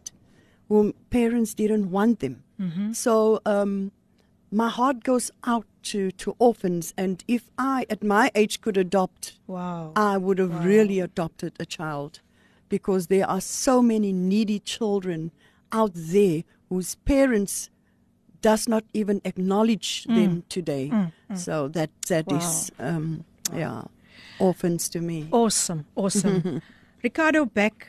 whom 0.68 0.94
parents 1.10 1.54
didn't 1.54 1.90
want 1.90 2.20
them. 2.20 2.44
So 2.92 3.40
um, 3.46 3.90
my 4.52 4.68
heart 4.68 5.02
goes 5.02 5.30
out 5.44 5.66
to, 5.84 6.10
to 6.12 6.36
orphans, 6.38 6.92
and 6.96 7.24
if 7.26 7.48
I, 7.56 7.86
at 7.88 8.04
my 8.04 8.30
age, 8.34 8.60
could 8.60 8.76
adopt 8.76 9.38
Wow. 9.46 9.92
I 9.96 10.18
would 10.18 10.38
have 10.38 10.64
really 10.64 11.00
adopted 11.00 11.54
a 11.58 11.64
child 11.64 12.20
because 12.70 13.08
there 13.08 13.28
are 13.28 13.42
so 13.42 13.82
many 13.82 14.12
needy 14.12 14.58
children 14.60 15.30
out 15.72 15.90
there 15.94 16.44
whose 16.70 16.94
parents 16.94 17.68
does 18.40 18.66
not 18.66 18.84
even 18.94 19.20
acknowledge 19.24 20.04
mm. 20.04 20.14
them 20.14 20.44
today. 20.48 20.88
Mm, 20.90 21.12
mm. 21.30 21.38
So 21.38 21.68
that 21.68 21.90
that 22.08 22.32
is 22.32 22.72
um, 22.78 23.24
yeah 23.54 23.82
orphans 24.38 24.88
to 24.90 25.00
me. 25.00 25.28
Awesome, 25.30 25.84
awesome. 25.94 26.62
Ricardo, 27.02 27.44
back 27.44 27.88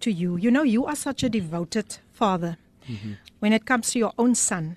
to 0.00 0.10
you. 0.10 0.36
You 0.36 0.50
know, 0.50 0.62
you 0.62 0.84
are 0.84 0.96
such 0.96 1.22
a 1.22 1.30
devoted 1.30 1.98
father 2.12 2.58
mm-hmm. 2.86 3.12
when 3.38 3.52
it 3.54 3.64
comes 3.64 3.90
to 3.92 3.98
your 3.98 4.12
own 4.18 4.34
son, 4.34 4.76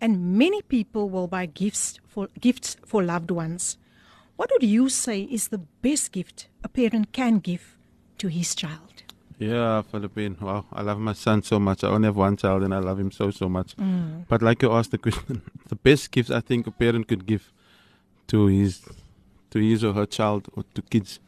and 0.00 0.38
many 0.38 0.62
people 0.62 1.10
will 1.10 1.26
buy 1.26 1.44
gifts 1.46 2.00
for 2.06 2.28
gifts 2.40 2.76
for 2.86 3.02
loved 3.02 3.30
ones. 3.30 3.76
What 4.36 4.50
would 4.52 4.62
you 4.62 4.88
say 4.88 5.22
is 5.22 5.48
the 5.48 5.58
best 5.58 6.12
gift 6.12 6.48
a 6.62 6.68
parent 6.68 7.12
can 7.12 7.38
give 7.38 7.75
to 8.18 8.28
his 8.28 8.54
child? 8.54 8.96
Yeah, 9.38 9.82
Philippine. 9.82 10.36
Wow, 10.40 10.64
I 10.72 10.82
love 10.82 10.98
my 10.98 11.12
son 11.12 11.42
so 11.42 11.58
much. 11.58 11.84
I 11.84 11.88
only 11.88 12.06
have 12.06 12.16
one 12.16 12.36
child 12.36 12.62
and 12.62 12.74
I 12.74 12.78
love 12.78 12.98
him 12.98 13.10
so, 13.10 13.30
so 13.30 13.48
much. 13.48 13.76
Mm. 13.76 14.24
But 14.28 14.40
like 14.40 14.62
you 14.62 14.72
asked 14.72 14.92
the 14.92 14.98
question, 14.98 15.42
the 15.68 15.76
best 15.76 16.10
gift 16.10 16.30
I 16.30 16.40
think 16.40 16.66
a 16.66 16.70
parent 16.70 17.06
could 17.08 17.26
give 17.26 17.52
to 18.28 18.46
his 18.46 18.82
to 19.50 19.58
his 19.58 19.84
or 19.84 19.92
her 19.92 20.06
child 20.06 20.48
or 20.54 20.64
to 20.74 20.82
kids. 20.82 21.20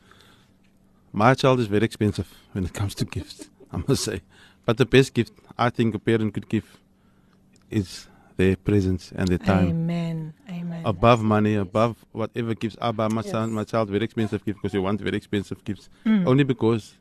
My 1.13 1.35
child 1.35 1.61
is 1.61 1.67
very 1.67 1.85
expensive 1.85 2.33
when 2.53 2.65
it 2.65 2.73
comes 2.73 2.95
to 2.97 3.05
gifts, 3.05 3.49
I 3.73 3.83
must 3.87 4.05
say. 4.05 4.23
But 4.65 4.79
the 4.79 4.87
best 4.87 5.15
gift 5.15 5.33
I 5.59 5.71
think 5.71 5.95
a 5.95 5.99
parent 5.99 6.35
could 6.35 6.49
give 6.49 6.79
is 7.71 8.07
their 8.39 8.57
presence 8.57 9.13
and 9.15 9.29
their 9.29 9.39
time. 9.53 9.69
Amen. 9.69 10.33
Amen. 10.49 10.83
above 10.93 11.21
money, 11.23 11.55
above 11.57 11.95
whatever 12.13 12.55
gifts. 12.55 12.77
I 12.81 12.93
buy 12.93 13.09
my 13.09 13.23
son, 13.33 13.53
my 13.53 13.65
child 13.65 13.91
very 13.91 14.05
expensive 14.05 14.43
gift 14.45 14.59
because 14.63 14.73
he 14.73 14.79
wants 14.79 15.03
very 15.03 15.17
expensive 15.23 15.63
gifts. 15.69 15.91
Only 16.31 16.45
because, 16.45 16.95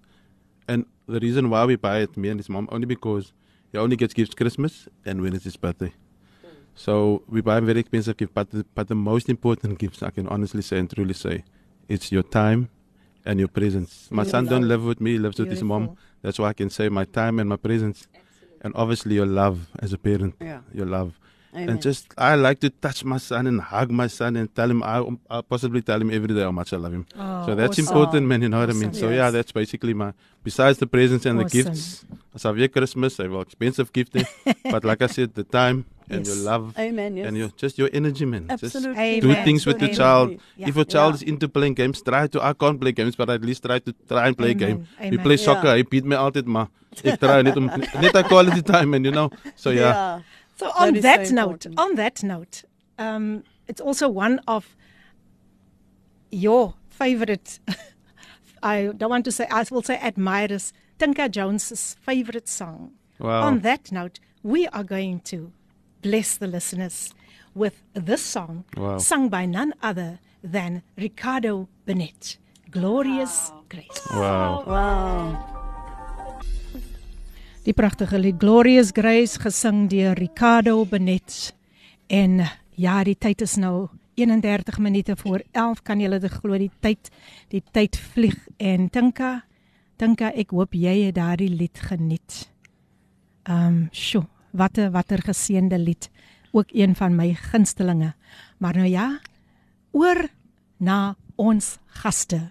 and 0.67 0.85
the 1.07 1.19
reason 1.19 1.49
why 1.51 1.63
we 1.65 1.75
buy 1.77 1.97
it, 2.05 2.17
me 2.17 2.27
and 2.29 2.39
his 2.39 2.49
mom, 2.49 2.67
only 2.71 2.87
because 2.95 3.31
he 3.71 3.77
only 3.77 3.95
gets 3.95 4.13
gifts 4.13 4.33
Christmas 4.35 4.73
and 5.05 5.21
when 5.21 5.33
it's 5.35 5.45
his 5.45 5.55
birthday. 5.65 5.93
So 6.75 7.23
we 7.27 7.39
buy 7.41 7.59
very 7.59 7.79
expensive 7.79 8.17
gifts, 8.17 8.33
but 8.33 8.49
the, 8.51 8.65
but 8.75 8.87
the 8.87 8.95
most 9.11 9.29
important 9.29 9.79
gifts 9.79 10.01
I 10.03 10.09
can 10.09 10.27
honestly 10.27 10.61
say 10.69 10.77
and 10.79 10.89
truly 10.89 11.13
say, 11.13 11.43
it's 11.87 12.11
your 12.11 12.23
time 12.23 12.69
and 13.25 13.39
your 13.39 13.47
presence. 13.59 14.09
My 14.11 14.23
son 14.23 14.45
don't 14.45 14.67
live 14.67 14.83
with 14.83 14.99
me; 15.05 15.11
he 15.13 15.19
lives 15.19 15.37
with 15.39 15.49
his 15.49 15.63
mom. 15.63 15.95
That's 16.23 16.39
why 16.39 16.49
I 16.49 16.53
can 16.53 16.69
say 16.69 16.89
my 16.89 17.05
time 17.05 17.39
and 17.39 17.47
my 17.47 17.57
presence, 17.57 18.07
and 18.61 18.73
obviously 18.75 19.15
your 19.15 19.25
love 19.43 19.57
as 19.79 19.93
a 19.93 19.97
parent, 19.97 20.33
Yeah. 20.41 20.61
your 20.73 20.85
love. 20.97 21.19
Amen. 21.55 21.69
And 21.69 21.81
just 21.81 22.13
I 22.17 22.35
like 22.35 22.59
to 22.59 22.69
touch 22.69 23.03
my 23.03 23.17
son 23.17 23.47
and 23.47 23.61
hug 23.61 23.89
my 23.89 24.07
son 24.07 24.35
and 24.35 24.53
tell 24.53 24.69
him 24.69 24.83
I 24.83 24.97
I'll 25.29 25.43
possibly 25.43 25.81
tell 25.81 25.99
him 26.01 26.11
every 26.11 26.33
day 26.35 26.41
how 26.41 26.51
much 26.51 26.73
I 26.73 26.77
love 26.77 26.93
him. 26.93 27.05
Oh, 27.17 27.45
so 27.45 27.55
that's 27.55 27.79
awesome. 27.79 27.87
important, 27.87 28.27
man. 28.27 28.41
You 28.41 28.49
know 28.49 28.59
what 28.59 28.69
I 28.69 28.73
mean. 28.73 28.89
Awesome. 28.89 28.99
So 29.01 29.09
yeah, 29.09 29.31
that's 29.31 29.51
basically 29.51 29.93
my. 29.93 30.13
Besides 30.43 30.77
the 30.77 30.87
presents 30.87 31.25
and 31.25 31.39
the 31.39 31.45
gifts, 31.45 32.05
I 32.43 32.51
wear 32.51 32.67
Christmas, 32.67 33.19
I 33.19 33.27
will 33.27 33.41
expensive 33.41 33.91
gifting, 33.91 34.25
eh? 34.45 34.53
but 34.71 34.85
like 34.85 35.01
I 35.01 35.07
said, 35.07 35.33
the 35.33 35.43
time 35.43 35.85
and 36.09 36.25
Yes. 36.25 36.35
your 36.35 36.45
love 36.45 36.77
Amen. 36.79 37.17
Yes. 37.17 37.27
and 37.27 37.37
your 37.37 37.49
just 37.57 37.77
your 37.77 37.89
energy, 37.91 38.25
man. 38.25 38.47
Just 38.47 38.63
Absolutely. 38.75 39.19
do 39.19 39.33
things 39.43 39.65
with 39.65 39.79
the 39.79 39.85
Amen. 39.85 39.97
child. 39.97 40.39
Yeah. 40.55 40.67
If 40.69 40.75
your 40.75 40.85
child 40.85 41.13
Yeah. 41.15 41.15
is 41.15 41.23
into 41.23 41.49
playing 41.49 41.73
games, 41.73 42.01
try 42.01 42.27
to. 42.27 42.43
I 42.43 42.53
can't 42.53 42.79
play 42.79 42.91
games, 42.91 43.15
but 43.15 43.29
at 43.29 43.41
least 43.41 43.63
try 43.63 43.79
to 43.79 43.93
try 44.07 44.27
and 44.27 44.37
play 44.37 44.51
Amen. 44.51 44.63
a 44.63 44.67
game. 44.67 44.87
We 44.99 45.07
Amen. 45.07 45.23
play 45.25 45.37
soccer. 45.37 45.67
Yeah. 45.67 45.83
Hy 45.83 45.83
beat 45.83 46.05
my 46.05 46.15
altyd, 46.15 46.45
maar 46.45 46.67
ek 47.03 47.19
try 47.19 47.41
net 47.41 47.57
om 47.57 47.65
net 47.67 48.15
'n 48.15 48.23
quality 48.31 48.61
time 48.61 48.93
and 48.93 49.05
you 49.05 49.11
know. 49.11 49.29
So 49.55 49.69
yeah. 49.71 49.81
yeah. 49.81 50.19
So 50.57 50.71
on 50.75 50.93
That 50.93 50.97
is 50.97 51.03
that 51.03 51.27
so 51.27 51.35
note, 51.35 51.65
important. 51.65 51.79
on 51.79 51.95
that 51.95 52.23
note, 52.23 52.63
um, 52.97 53.43
it's 53.67 53.79
also 53.81 54.09
one 54.09 54.39
of 54.47 54.75
your 56.31 56.73
favorite. 56.89 57.59
I 58.63 58.91
don't 58.97 59.09
want 59.09 59.25
to 59.25 59.31
say. 59.31 59.47
I 59.51 59.63
will 59.71 59.83
say 59.83 59.97
admirers. 60.01 60.73
Tinka 60.99 61.29
Jones's 61.29 61.95
favorite 62.01 62.47
song. 62.47 62.93
Wow. 63.19 63.43
On 63.43 63.59
that 63.59 63.91
note, 63.91 64.19
we 64.41 64.67
are 64.69 64.83
going 64.83 65.19
to 65.31 65.51
bless 66.01 66.37
the 66.37 66.47
listeners 66.47 67.13
with 67.53 67.83
this 67.93 68.21
song, 68.23 68.65
Wow. 68.75 68.97
sung 68.97 69.29
by 69.29 69.45
none 69.45 69.73
other 69.83 70.19
than 70.43 70.81
Ricardo 70.97 71.67
Burnett. 71.85 72.37
Glorious 72.71 73.51
Grace. 73.69 74.07
Wow. 74.11 74.63
Wow. 74.65 75.56
Die 77.67 77.75
pragtige 77.75 78.15
lied 78.15 78.37
Glorious 78.39 78.93
Grace 78.95 79.41
gesing 79.43 79.89
deur 79.91 80.13
Ricardo 80.15 80.85
Benet. 80.87 81.51
En 82.07 82.39
ja, 82.79 83.01
die 83.03 83.17
tyd 83.19 83.41
is 83.43 83.57
nou 83.59 83.89
31 84.15 84.77
minute 84.79 85.17
voor 85.19 85.43
11. 85.51 85.81
Kan 85.83 85.99
julle 85.99 86.21
dit 86.23 86.31
glo 86.31 86.55
die 86.55 86.71
tyd 86.79 87.09
die 87.51 87.59
tyd 87.75 87.99
vlieg 88.13 88.37
en 88.55 88.87
Tinka 88.87 89.41
Tinka 89.99 90.29
ek 90.31 90.55
hoop 90.55 90.77
jy 90.79 90.93
het 91.09 91.17
daardie 91.17 91.49
lied 91.51 91.81
geniet. 91.89 92.37
Ehm 93.43 93.67
um, 93.67 93.83
sjo, 93.91 94.23
watter 94.55 94.87
watter 94.95 95.19
geseënde 95.27 95.75
lied. 95.81 96.07
Ook 96.55 96.71
een 96.71 96.95
van 96.95 97.19
my 97.19 97.33
gunstelinge. 97.33 98.13
Maar 98.63 98.79
nou 98.79 98.87
ja, 98.87 99.09
oor 99.91 100.29
na 100.79 101.17
ons 101.35 101.75
gaste. 101.99 102.45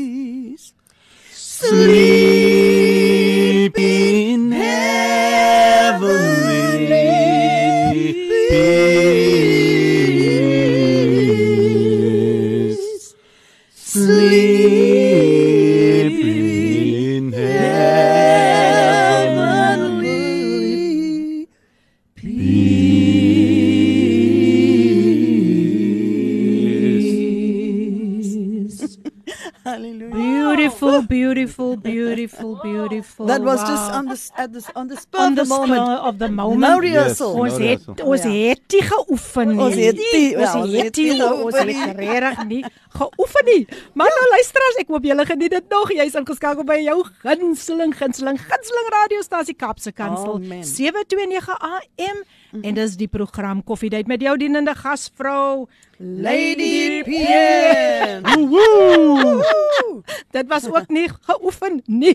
Beautiful, 31.56 32.60
beautiful. 32.64 33.26
That 33.26 33.42
was 33.42 33.60
wow. 33.62 33.68
just 33.68 33.92
on 33.94 34.06
the 34.08 34.18
at 34.38 34.54
the 34.54 34.62
on 34.76 34.88
the 34.88 34.96
spur 34.98 35.20
on 35.20 35.32
of 35.32 35.36
the 35.36 35.44
the 35.44 35.50
moment. 35.50 36.00
of 36.00 36.18
the 36.18 36.30
moment. 36.30 36.60
No 36.62 36.80
rehearsal. 36.80 37.34
Ons 37.34 37.58
no 37.58 37.66
het 37.68 37.82
rehearsal. 37.86 38.08
ons 38.08 38.24
Ja. 38.24 38.30
het 38.50 38.62
nie 38.72 38.82
geoefen 38.82 39.48
nie. 39.48 39.60
Ons 39.60 39.76
het 39.76 39.96
nie- 39.96 40.36
ons 40.38 40.54
ja, 40.54 40.62
ons 40.62 40.72
het 40.72 40.96
nie 40.98 41.04
nie 41.14 41.24
ons 41.24 41.38
geoefen 41.38 41.68
het 41.68 41.98
regtig 41.98 42.46
nie 42.48 42.66
geoefen 42.90 43.46
nie. 43.46 43.68
Maar 43.94 44.12
nou 44.18 44.30
luisteraars, 44.30 44.76
ek 44.84 44.88
hoop 44.88 45.04
julle 45.04 45.26
geniet 45.26 45.50
dit 45.52 45.70
nog. 45.70 45.92
Jy's 45.92 46.14
ingeskakel 46.16 46.64
by 46.64 46.80
jou 46.84 47.04
gunsteling 47.24 47.94
gunsteling 47.98 48.40
gunsteling 48.40 48.88
radiostasie 49.02 49.56
Kapse 49.56 49.92
Kansel 49.92 50.36
Amen. 50.36 50.64
729 50.64 51.58
AM 51.60 52.24
en 52.63 52.75
dis 52.75 52.97
die 52.97 53.09
program 53.09 53.63
Koffiedייט 53.65 54.07
met 54.07 54.21
jou 54.23 54.37
dienende 54.39 54.75
gasvrou 54.75 55.67
Lady 55.99 57.03
PM. 57.03 58.23
Dit 60.31 60.47
was 60.49 60.67
ook 60.71 60.89
nie 60.89 61.09
geoefen 61.27 61.81
nie. 61.87 62.15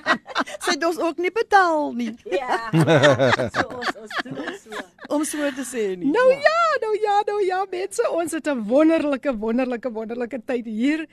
Sy 0.61 0.73
het 0.75 0.85
ons 0.87 0.97
ook 0.99 1.17
nie 1.21 1.31
betaal 1.31 1.91
nie 1.93 2.15
Ja. 2.31 2.57
so 3.53 3.67
ons 3.77 3.91
ons 4.01 4.15
doen 4.23 4.37
ons 4.41 4.61
so. 4.63 4.83
om 5.15 5.23
so 5.27 5.51
te 5.55 5.65
sê 5.67 5.83
nie. 5.97 6.09
Nou 6.11 6.27
ja, 6.33 6.59
nou 6.81 6.93
ja, 7.01 7.15
nou 7.27 7.39
ja, 7.45 7.65
mense, 7.71 8.09
ons 8.11 8.31
het 8.31 8.47
'n 8.47 8.63
wonderlike 8.67 9.37
wonderlike 9.37 9.91
wonderlike 9.91 10.41
tyd 10.45 10.65
hier 10.65 11.05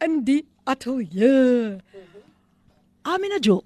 in 0.00 0.22
die 0.24 0.44
ateljee. 0.64 1.78
Amina 3.02 3.38
Jewel, 3.40 3.64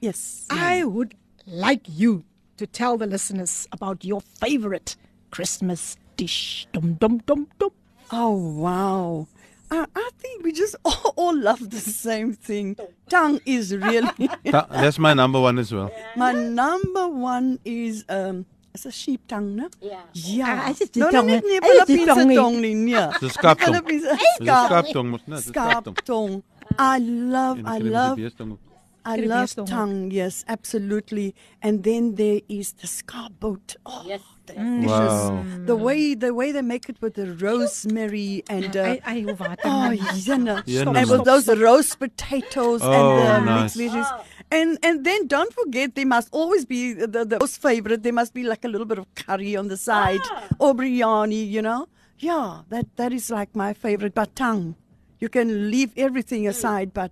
Yes. 0.00 0.46
I 0.50 0.84
would 0.84 1.14
like 1.46 1.88
you 1.88 2.22
to 2.61 2.67
tell 2.67 2.95
the 2.95 3.07
listeners 3.07 3.67
about 3.71 4.05
your 4.05 4.21
favorite 4.21 4.95
Christmas 5.31 5.97
dish. 6.15 6.67
Dum 6.73 6.93
dum 6.93 7.17
dum 7.25 7.47
dum. 7.57 7.71
Oh 8.11 8.37
wow. 8.37 9.27
I, 9.71 9.85
I 9.95 10.09
think 10.19 10.43
we 10.43 10.51
just 10.51 10.75
all, 10.85 11.13
all 11.15 11.35
love 11.35 11.71
the 11.71 11.79
same 11.79 12.33
thing. 12.33 12.77
Tongue 13.09 13.39
is 13.47 13.75
really 13.75 14.29
That's 14.43 14.99
my 14.99 15.15
number 15.15 15.41
one 15.41 15.57
as 15.57 15.73
well. 15.73 15.89
my 16.15 16.33
number 16.33 17.07
one 17.09 17.57
is 17.65 18.05
um 18.09 18.45
it's 18.75 18.85
a 18.85 18.91
sheep 18.91 19.25
tongue, 19.27 19.55
no? 19.55 19.67
Ja. 19.81 20.01
Ja. 20.13 20.45
Ah, 20.47 20.69
is 20.69 20.77
dit 20.77 20.93
die 20.93 20.99
no, 20.99 21.09
no, 21.09 21.11
tong, 21.11 21.27
nie, 21.27 21.35
hè? 21.35 21.41
nie 21.41 21.57
Is 21.57 21.61
dit 21.61 21.87
die 21.87 21.97
Filipijnse 21.97 22.13
tong 22.13 22.27
nie? 22.27 22.35
tong 22.37 22.61
nie, 22.61 22.75
nee. 22.75 23.07
Dis 23.19 23.33
skaaptong. 23.33 23.73
Filipijnse 23.73 24.17
Dis 24.39 24.95
'n 24.95 25.07
mos, 25.09 25.21
né? 25.25 25.35
Dis 25.35 25.45
'n 25.45 25.49
skaaptong. 25.49 25.95
skaaptong. 25.97 26.43
I 26.77 26.99
love, 27.33 27.57
I 27.59 27.63
dan 27.63 27.65
kry 27.65 27.77
jy 27.77 27.83
die 27.83 27.95
love 27.97 28.15
beestong 28.21 28.51
ook. 28.53 28.70
I 29.03 29.15
love 29.17 29.39
beeste 29.39 29.59
ook. 29.61 29.67
tongue, 29.67 30.11
yes, 30.13 30.43
absolutely. 30.47 31.33
And 31.59 31.83
then 31.83 32.15
there 32.15 32.41
is 32.47 32.73
the 32.73 32.87
scarboat. 32.87 33.75
Oh, 33.85 34.03
Yes. 34.07 34.21
delicious. 34.45 35.29
Wow. 35.29 35.43
The 35.65 35.75
way 35.75 36.15
the 36.15 36.33
way 36.33 36.51
they 36.51 36.61
make 36.61 36.89
it 36.89 36.97
with 37.01 37.13
the 37.13 37.25
rosemary 37.45 38.43
and 38.49 38.75
uh, 38.75 38.81
Ai 38.81 39.01
ai 39.05 39.25
oh, 39.63 39.69
man. 39.69 39.97
jenne. 39.97 40.63
Jenne, 40.65 40.95
and 40.95 41.09
with 41.09 41.19
man. 41.19 41.23
those 41.23 41.47
roast 41.47 41.99
potatoes 41.99 42.81
Oh, 42.83 42.91
and 42.91 43.47
the 43.47 43.51
nice. 43.51 43.75
mixed 43.75 43.77
veggies. 43.95 44.09
And 44.51 44.77
and 44.83 45.05
then 45.05 45.27
don't 45.27 45.53
forget 45.53 45.95
there 45.95 46.05
must 46.05 46.27
always 46.31 46.65
be 46.65 46.93
the, 46.93 47.25
the 47.25 47.37
most 47.39 47.61
favorite. 47.61 48.03
There 48.03 48.13
must 48.13 48.33
be 48.33 48.43
like 48.43 48.65
a 48.65 48.67
little 48.67 48.87
bit 48.87 48.97
of 48.99 49.05
curry 49.15 49.55
on 49.55 49.67
the 49.67 49.77
side 49.77 50.21
or 50.59 50.73
biryani. 50.75 51.49
You 51.49 51.61
know, 51.61 51.87
yeah, 52.19 52.61
that 52.69 52.85
that 52.97 53.13
is 53.13 53.29
like 53.29 53.55
my 53.55 53.73
favorite. 53.73 54.13
But 54.13 54.35
tongue, 54.35 54.75
you 55.19 55.29
can 55.29 55.71
leave 55.71 55.91
everything 55.95 56.47
aside, 56.47 56.93
but 56.93 57.11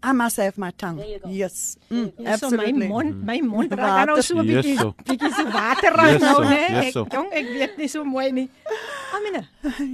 I 0.00 0.12
must 0.12 0.36
have 0.36 0.56
my 0.58 0.70
tongue. 0.70 1.02
Yes, 1.26 1.76
mm, 1.90 2.12
Ja, 2.18 2.36
so 2.36 2.50
my 2.50 2.56
absolutely. 2.62 2.88
mond, 2.88 3.22
my 3.26 3.40
mond 3.40 3.70
Water. 3.70 3.82
raak 3.82 4.06
nou 4.06 4.20
so 4.22 4.38
'n 4.38 4.46
Yes, 4.46 4.64
bietjie 4.64 4.76
so. 4.78 4.94
bietjie 5.04 5.32
so 5.34 5.44
water 5.44 5.90
raak 5.96 6.12
Yes, 6.12 6.22
nou, 6.22 6.40
né? 6.44 6.60
Yes, 6.70 6.84
Ek 6.86 6.92
so. 6.92 7.04
jong, 7.10 7.28
ek 7.32 7.46
weet 7.56 7.78
nie 7.78 7.88
so 7.88 8.04
mooi 8.04 8.30
nie. 8.32 8.48
Amina, 9.14 9.42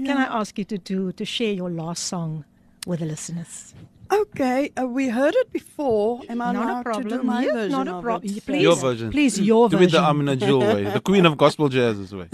can 0.05 0.19
I 0.19 0.27
ask 0.41 0.59
you 0.59 0.65
to 0.67 0.77
to 0.79 1.13
to 1.13 1.25
share 1.25 1.53
your 1.55 1.71
last 1.71 2.05
song 2.05 2.45
with 2.87 3.01
the 3.01 3.07
listeners? 3.07 3.73
Okay, 4.13 4.71
uh, 4.77 4.85
we 4.87 5.09
heard 5.09 5.35
it 5.35 5.51
before. 5.51 6.21
Am 6.29 6.43
I 6.43 6.53
Not 6.53 6.57
a 6.57 6.59
allowed 6.61 6.85
to 6.85 7.03
do 7.03 7.09
problem. 7.09 7.27
my 7.27 7.43
Yes, 7.43 7.53
version 7.55 7.71
not 7.73 7.89
a 7.89 8.01
problem. 8.03 8.35
Please. 8.47 8.63
Your 8.63 8.77
version. 8.77 9.11
Please, 9.11 9.41
your 9.41 9.69
Do 9.71 9.77
it 9.77 9.81
the 9.81 9.85
version. 9.87 10.05
Amina 10.05 10.37
Jewel 10.37 10.61
way, 10.75 10.85
the 10.85 11.01
queen 11.01 11.25
of 11.25 11.37
gospel 11.39 11.69
jazz's 11.71 12.13
way. 12.15 12.29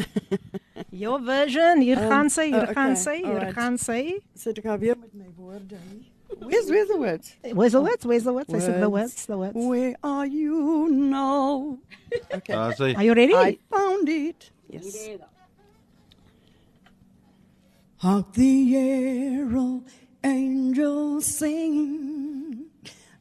Your 0.91 1.21
version. 1.21 1.81
Hier 1.81 1.97
Um, 2.03 2.09
gaan 2.11 2.29
sy, 2.31 2.47
hier 2.51 2.67
gaan 2.75 2.93
okay, 2.99 3.03
sy, 3.07 3.17
hier 3.23 3.27
alright. 3.39 3.55
gaan 3.55 3.79
sy. 3.79 4.19
Sit 4.35 4.59
ek 4.59 4.65
alweer 4.65 4.97
met 4.99 5.15
my 5.15 5.29
woorde 5.39 5.79
hier. 5.79 6.10
Where's 6.39 6.71
where's 6.71 6.89
the 6.89 6.97
words? 6.97 7.37
Where's 7.53 7.73
the 7.73 7.81
words? 7.81 8.07
Where's 8.07 8.25
the 8.25 8.33
words? 8.33 8.55
I 8.55 8.59
said 8.59 8.81
the 8.83 8.89
words, 8.91 9.13
Words. 9.13 9.27
the 9.27 9.39
words. 9.39 9.53
Where 9.57 9.95
are 10.03 10.27
you 10.27 10.89
now? 10.91 11.79
Okay. 12.33 12.53
Uh, 12.53 12.73
Sy. 12.73 12.95
Are 12.95 13.03
you 13.05 13.15
ready? 13.15 13.35
I 13.35 13.59
found 13.71 14.09
it. 14.09 14.51
Yes. 14.69 15.09
Hark 17.97 18.33
the 18.33 18.77
arrow 18.77 19.83
angels 20.25 21.27
sing. 21.27 22.67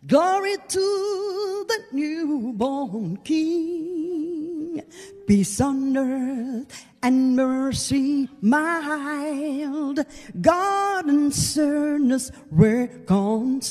Glory 0.08 0.56
to 0.70 1.66
the 1.68 1.80
newborn 1.92 3.18
King. 3.18 3.99
Peace 5.28 5.62
on 5.62 5.96
earth 5.96 6.86
and 7.02 7.36
mercy 7.36 8.28
mild. 8.42 10.06
God 10.42 11.06
and 11.06 11.34
sinners 11.34 12.32
reconciled. 12.52 13.70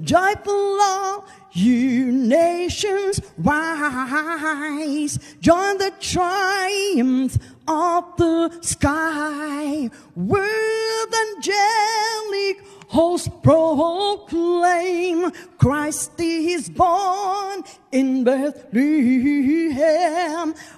Joyful 0.00 0.78
all 0.80 1.26
you 1.52 2.12
nations 2.12 3.20
rise. 3.38 5.18
Join 5.40 5.78
the 5.78 5.92
triumph 6.00 7.38
of 7.68 8.16
the 8.16 8.50
sky. 8.62 9.90
With 10.14 11.14
angelic 11.36 12.64
hosts 12.88 13.28
proclaim 13.42 15.30
Christ 15.58 16.20
is 16.20 16.68
born 16.70 17.64
in 17.92 18.24
Bethlehem. 18.24 18.64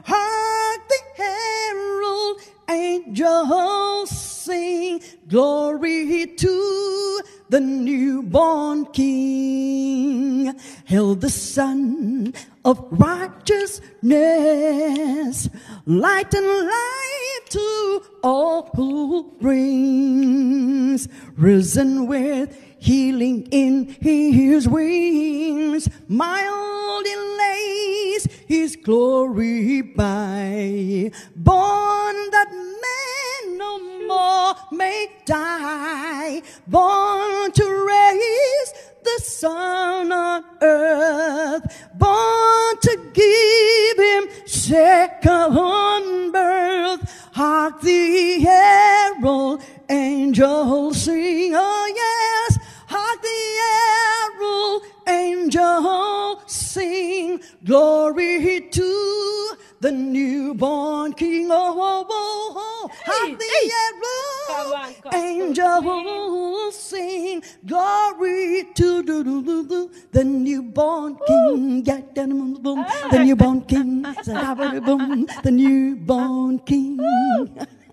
Hark 0.05 0.89
the 0.89 1.01
herald 1.17 2.41
angels 2.69 4.11
sing 4.11 5.01
glory 5.29 6.27
to 6.27 7.21
the 7.49 7.61
newborn 7.61 8.87
King. 8.87 10.59
Hail 10.85 11.15
the 11.15 11.31
Son 11.31 12.35
of 12.65 12.85
righteousness, 12.91 15.49
light 15.87 16.35
and 16.35 16.67
life 16.67 17.49
to 17.51 18.03
all 18.23 18.71
who 18.75 19.33
brings, 19.41 21.09
risen 21.37 22.07
with 22.07 22.68
healing 22.89 23.47
in 23.51 23.87
his 24.01 24.67
wings, 24.67 25.91
mild 26.09 27.05
delays 27.05 28.27
his 28.47 28.77
glory 28.77 29.83
by, 29.83 31.11
born 31.37 32.17
that 32.31 32.51
man 32.85 33.59
no 33.59 33.79
more 34.07 34.55
may 34.73 35.07
die, 35.27 36.41
born 36.67 37.53
to 37.53 37.67
raise 37.93 38.73
the 39.05 39.19
sun 39.23 40.11
on 40.11 40.43
earth, 40.63 41.65
born 41.95 42.77
to 42.81 42.97
give 43.13 43.99
him 43.99 44.47
second 44.47 46.33
birth. 46.33 47.29
Hark 47.35 47.83
the 47.83 48.41
herald 48.41 49.63
angels 49.91 51.03
sing, 51.03 51.53
oh 51.55 51.93
yes, 51.95 52.59
hark 52.89 53.23
the 53.23 53.39
herald 53.61 54.83
angels 55.07 56.43
sing, 56.47 57.41
glory 57.65 58.69
to 58.71 59.51
the 59.81 59.93
newborn 59.93 61.13
King. 61.13 61.49
Oh, 61.51 61.75
oh, 61.77 62.07
oh, 62.11 62.55
oh. 62.57 62.91
hark 63.05 63.39
the 63.39 63.55
herald 63.75 65.15
angels 65.15 66.75
sing, 66.75 67.43
glory 67.67 68.65
to 68.75 69.03
do, 69.03 69.25
do, 69.25 69.43
do, 69.43 69.69
do, 69.69 69.91
the 70.13 70.25
newborn 70.25 71.19
King. 71.27 71.85
Yeah, 71.85 72.01
da, 72.15 72.27
da, 72.27 72.35
boom, 72.35 72.55
boom, 72.63 72.87
the 73.11 73.19
newborn 73.25 73.61
King. 73.63 74.03
Da, 74.03 74.55
da, 74.55 74.81
boom, 74.81 75.27
the 75.43 75.51
newborn 75.51 76.59
King. 76.61 76.99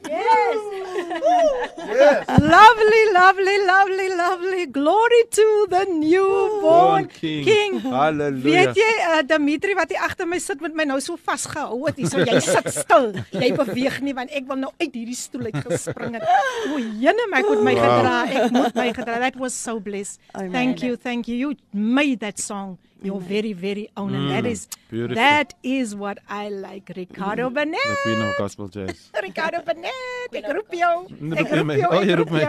Lovely, 2.55 3.03
lovely, 3.13 3.57
lovely, 3.65 4.09
lovely. 4.09 4.65
Glory 4.67 5.23
to 5.31 5.67
the 5.69 5.85
newborn 5.85 6.61
Born 6.61 7.07
King. 7.07 7.43
King. 7.45 7.79
Hallelujah. 7.79 8.43
Weet 8.43 8.75
jy, 8.79 8.91
uh, 9.09 9.21
Dimitri 9.25 9.75
wat 9.77 9.91
hier 9.93 10.01
agter 10.05 10.27
my 10.29 10.39
sit 10.41 10.61
met 10.63 10.75
my 10.77 10.85
nou 10.87 10.99
so 11.03 11.17
vasgehou 11.17 11.79
het, 11.87 11.97
hier 11.99 12.09
so 12.11 12.21
jy 12.21 12.39
sit 12.43 12.69
stil. 12.73 13.11
Jy 13.33 13.51
beweeg 13.57 13.99
nie 14.05 14.15
want 14.17 14.33
ek 14.35 14.47
wil 14.49 14.59
nou 14.65 14.71
uit 14.81 14.91
hierdie 14.91 15.17
stoel 15.17 15.49
uit 15.49 15.59
gespring 15.65 16.17
het. 16.19 16.25
O, 16.71 16.79
jene 16.79 17.27
my 17.31 17.41
ek 17.43 17.51
moet 17.51 17.63
my 17.69 17.75
gedra. 17.79 18.15
Ek 18.25 18.55
moet 18.55 18.75
my 18.77 18.89
gedra. 18.95 19.19
That 19.25 19.39
was 19.41 19.53
so 19.57 19.79
blessed. 19.79 20.19
Thank 20.33 20.83
you, 20.85 20.95
thank 20.95 21.27
you. 21.29 21.35
You 21.35 21.55
made 21.73 22.19
that 22.25 22.39
song 22.41 22.77
your 23.05 23.19
mm. 23.19 23.27
very 23.33 23.53
very 23.53 23.89
own 23.95 24.13
and 24.15 24.29
that 24.31 24.43
mm. 24.43 24.51
is 24.51 24.67
beautiful. 24.89 25.15
that 25.15 25.53
is 25.63 25.95
what 25.95 26.19
I 26.27 26.49
like. 26.49 26.91
Ricardo 26.95 27.49
mm. 27.49 27.53
The 27.53 27.65
Burnett. 27.65 27.97
queen 28.03 28.21
of 28.21 28.37
gospel 28.37 28.67
jazz. 28.67 29.11
Ricardo 29.23 29.61
Burnett. 29.61 30.33
Ek 30.33 30.53
roep 30.59 30.73
jou. 30.73 30.95
Roep 31.09 31.39
Ek 31.39 31.51
roep 31.59 31.75
jou. 31.79 31.91
Oh, 31.91 32.03
jy 32.03 32.15
roep 32.21 32.31
my. 32.31 32.45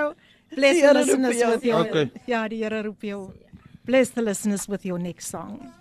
Bless 0.55 0.81
the 0.81 0.95
listeners 0.95 1.43
with 1.45 1.65
your 1.65 1.81
Okay. 1.87 2.11
Ja, 2.27 2.47
die 2.49 2.63
Here 2.63 2.83
roep 2.83 3.03
jou. 3.03 3.33
Bless 3.85 4.11
the 4.11 4.23
listeners 4.23 4.69
with 4.69 4.85
your 4.85 4.99
next 4.99 5.29
song. 5.29 5.73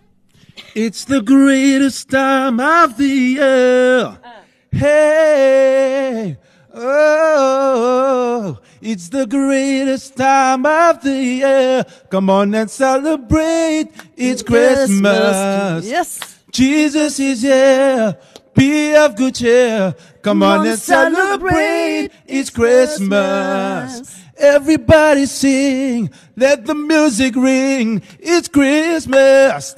It's 0.75 1.05
the 1.05 1.21
greatest 1.21 2.09
time 2.09 2.59
of 2.59 2.97
the 2.97 3.07
year. 3.07 4.17
Ah. 4.23 4.41
Hey, 4.71 6.37
oh, 6.75 8.59
it's 8.81 9.09
the 9.09 9.25
greatest 9.25 10.15
time 10.17 10.65
of 10.65 11.01
the 11.01 11.15
year. 11.15 11.85
Come 12.09 12.29
on 12.29 12.53
and 12.53 12.69
celebrate. 12.69 13.89
It's 14.15 14.43
Christmas. 14.43 15.85
Yes. 15.85 16.39
Jesus 16.51 17.19
is 17.19 17.41
here. 17.41 18.17
Be 18.53 18.95
of 18.95 19.15
good 19.15 19.35
cheer. 19.35 19.95
Come 20.21 20.43
on 20.43 20.65
and 20.65 20.79
celebrate. 20.79 22.09
It's 22.25 22.49
Christmas. 22.49 24.24
Everybody 24.37 25.25
sing. 25.27 26.09
Let 26.35 26.65
the 26.65 26.75
music 26.75 27.35
ring. 27.35 28.01
It's 28.19 28.49
Christmas. 28.49 29.73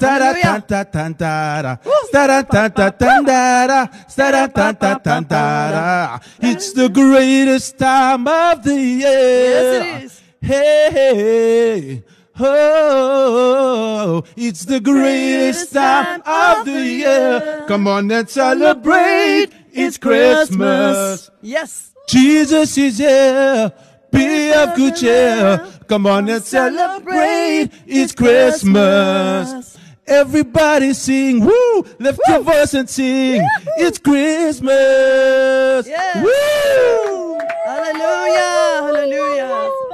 It's 6.41 6.73
the 6.73 6.89
greatest 6.89 7.77
time 7.77 8.27
of 8.27 8.63
the 8.63 8.75
year. 8.75 9.09
Yes, 9.09 9.83
it 9.83 10.03
is. 10.03 10.21
Hey, 10.41 10.89
hey, 10.91 12.03
oh, 12.39 14.23
it's 14.35 14.65
the 14.65 14.79
greatest 14.79 15.73
time 15.73 16.21
of 16.25 16.65
the 16.65 16.83
year. 16.83 17.65
Come 17.67 17.87
on 17.87 18.09
and 18.11 18.29
celebrate. 18.29 19.49
It's 19.71 19.97
Christmas. 19.97 21.29
Yes. 21.41 21.91
Jesus 22.07 22.77
is 22.77 22.97
here. 22.99 23.73
Be 24.11 24.53
of 24.53 24.75
good 24.75 24.95
cheer. 24.95 25.67
Come 25.87 26.05
on 26.07 26.29
and 26.29 26.43
celebrate. 26.43 27.69
It's 27.85 28.13
Christmas. 28.13 29.77
Everybody 30.05 30.93
sing. 30.93 31.41
Woo! 31.41 31.85
Lift 31.99 32.19
your 32.27 32.41
voice 32.41 32.73
and 32.73 32.89
sing. 32.89 33.41
It's 33.77 33.97
Christmas. 33.99 35.85
Yes. 35.87 36.23
Woo! 36.23 37.39
Hallelujah. 37.65 38.81
Hallelujah. 38.83 39.86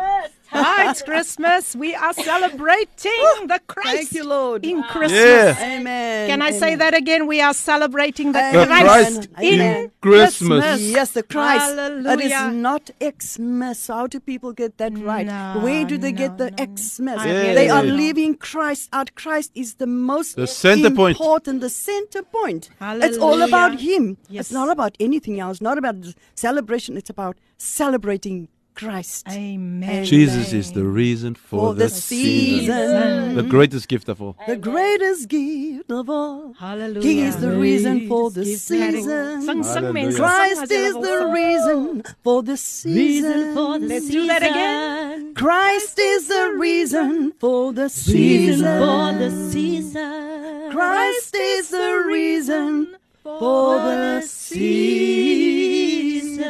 Ah, 0.55 0.89
it's 0.91 1.01
Christmas. 1.01 1.75
We 1.75 1.95
are 1.95 2.13
celebrating 2.13 3.47
the 3.47 3.59
Christ 3.67 3.89
Thank 3.97 4.11
you, 4.13 4.23
Lord. 4.23 4.65
in 4.65 4.83
Christmas. 4.83 5.19
Yeah. 5.59 5.77
Amen. 5.79 6.29
Can 6.29 6.41
I 6.41 6.51
say 6.51 6.75
that 6.75 6.93
again? 6.93 7.27
We 7.27 7.41
are 7.41 7.53
celebrating 7.53 8.31
the 8.33 8.39
The 8.53 8.65
Christ, 8.65 8.85
Christ 8.85 9.29
in 9.41 9.61
in 9.61 9.91
Christmas. 10.01 10.81
Yes, 10.81 11.11
the 11.11 11.23
Christ. 11.23 11.71
It 11.71 11.77
Hallelujah. 11.77 12.49
is 12.49 12.53
not 12.55 12.91
Xmas. 13.01 13.87
How 13.87 14.07
do 14.07 14.19
people 14.19 14.53
get 14.53 14.77
that 14.77 14.97
right? 14.97 15.25
No, 15.25 15.59
Where 15.63 15.85
do 15.85 15.97
they 15.97 16.11
no, 16.11 16.17
get 16.17 16.37
the 16.37 16.51
no. 16.51 16.75
Xmas? 16.75 17.19
I 17.19 17.25
really 17.31 17.53
They 17.55 17.69
are 17.69 17.83
don't. 17.83 17.97
leaving 17.97 18.35
Christ 18.35 18.89
out. 18.93 19.15
Christ 19.15 19.51
is 19.55 19.75
the 19.75 19.87
most 19.87 20.35
The 20.35 20.47
center 20.47 20.91
point. 20.91 21.17
important, 21.17 21.61
the 21.61 21.69
center 21.69 22.21
point. 22.21 22.69
It's 22.81 23.17
all 23.17 23.41
about 23.41 23.79
Him. 23.79 24.17
Yes. 24.29 24.41
It's 24.47 24.51
not 24.51 24.69
about 24.69 24.95
anything 24.99 25.39
else. 25.39 25.61
Not 25.61 25.77
about 25.77 26.01
the 26.01 26.13
celebration. 26.35 26.97
It's 26.97 27.09
about 27.09 27.37
celebrating 27.57 28.49
Christ. 28.75 29.27
Amen. 29.29 30.03
Jesus 30.05 30.53
is 30.53 30.71
the 30.73 30.83
reason 30.83 31.35
for, 31.35 31.59
For 31.59 31.73
the, 31.73 31.83
the 31.85 31.89
season. 31.89 32.65
season. 32.65 33.35
The 33.35 33.43
greatest 33.43 33.87
gift 33.87 34.09
of 34.09 34.21
all. 34.21 34.35
The 34.47 34.55
greatest 34.57 35.29
gift 35.29 35.91
of 35.91 36.09
all. 36.09 36.53
Hallelujah. 36.59 37.07
He 37.07 37.21
is 37.21 37.37
the 37.37 37.51
reason 37.51 38.07
for 38.07 38.31
the 38.31 38.45
Sing, 38.45 38.93
season. 38.95 39.45
Hallelujah. 39.47 40.15
Christ 40.15 40.71
is 40.71 40.93
the 40.93 41.29
reason 41.33 42.03
for 42.23 42.43
the 42.43 42.57
season. 42.57 43.53
for 43.53 43.79
the 43.79 43.87
Let's 43.87 44.09
do 44.09 44.27
that 44.27 44.43
again. 44.43 45.33
Christ 45.35 45.97
is 45.99 46.27
the 46.27 46.53
reason 46.57 47.33
for 47.39 47.73
the 47.73 47.89
season. 47.89 48.79
for 48.79 49.13
the 49.17 49.29
season. 49.51 50.71
Christ 50.71 51.35
is 51.35 51.69
the 51.69 52.03
reason 52.07 52.95
for 53.23 53.77
the 53.77 54.21
season. 54.21 56.43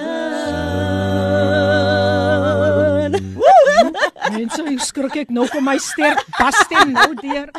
Mense, 4.33 4.61
ek 4.73 4.81
skrik 4.85 5.15
ek 5.23 5.29
nou 5.33 5.45
kom 5.51 5.63
my 5.67 5.77
sterk 5.81 6.23
basstem 6.37 6.91
nou 6.95 7.13
deur. 7.21 7.51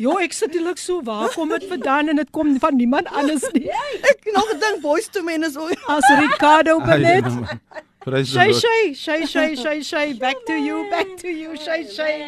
Jo, 0.00 0.16
ek 0.22 0.32
sit 0.36 0.54
hier 0.56 0.72
so, 0.80 1.00
waar 1.04 1.28
kom 1.34 1.48
dit 1.52 1.66
vandaan 1.68 2.08
en 2.12 2.16
dit 2.22 2.30
kom 2.30 2.54
van 2.62 2.76
niemand 2.76 3.08
anders 3.12 3.44
nie. 3.54 3.68
Ek 4.02 4.24
nog 4.34 4.48
gedink 4.54 4.80
boys 4.82 5.08
to 5.12 5.22
men 5.22 5.44
is. 5.44 5.56
As 5.88 6.06
Ricardo 6.20 6.78
Benet. 6.80 7.24
Praise 8.00 8.32
the 8.32 8.38
Shay 8.38 8.48
Lord. 8.48 8.62
shay, 8.62 8.94
shay 8.94 9.26
shay 9.26 9.56
shay 9.56 9.82
shay, 9.84 10.12
back 10.14 10.38
to 10.46 10.54
you, 10.56 10.86
back 10.90 11.06
to 11.20 11.28
you, 11.28 11.52
shay 11.60 11.84
shay. 11.84 12.24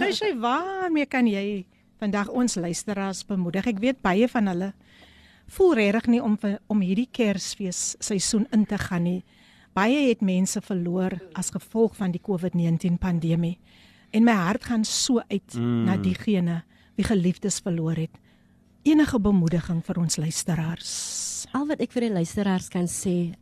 Shay 0.00 0.10
shay, 0.12 0.32
waarmee 0.34 1.06
kan 1.06 1.28
jy 1.30 1.64
vandag 2.02 2.26
ons 2.34 2.56
luisteraars 2.58 3.22
bemoedig? 3.28 3.66
Ek 3.70 3.78
weet 3.78 4.00
baie 4.02 4.26
van 4.28 4.50
hulle 4.50 4.72
voel 5.54 5.76
regtig 5.78 6.08
nie 6.10 6.20
om 6.20 6.34
vir- 6.42 6.58
om 6.66 6.80
hierdie 6.82 7.06
Kersfees 7.14 7.94
seisoen 8.02 8.48
in 8.52 8.66
te 8.66 8.78
gaan 8.82 9.04
nie. 9.06 9.20
Baie 9.76 10.06
het 10.08 10.22
mense 10.24 10.62
verloor 10.64 11.18
as 11.36 11.52
gevolg 11.52 11.98
van 11.98 12.14
die 12.14 12.20
COVID-19 12.24 12.96
pandemie. 13.00 13.58
En 14.10 14.24
my 14.24 14.32
hart 14.32 14.64
gaan 14.64 14.86
so 14.88 15.20
uit 15.28 15.56
mm. 15.58 15.82
na 15.84 15.98
diegene 16.00 16.62
wie 16.96 17.04
geliefdes 17.04 17.58
verloor 17.60 17.98
het. 18.00 18.14
Enige 18.88 19.20
bemoediging 19.20 19.82
vir 19.84 19.98
ons 20.00 20.16
luisteraars. 20.16 20.92
Al 21.52 21.66
wat 21.68 21.82
ek 21.84 21.92
vir 21.92 22.06
die 22.06 22.14
luisteraars 22.14 22.70
kan 22.72 22.88
sê 22.88 23.34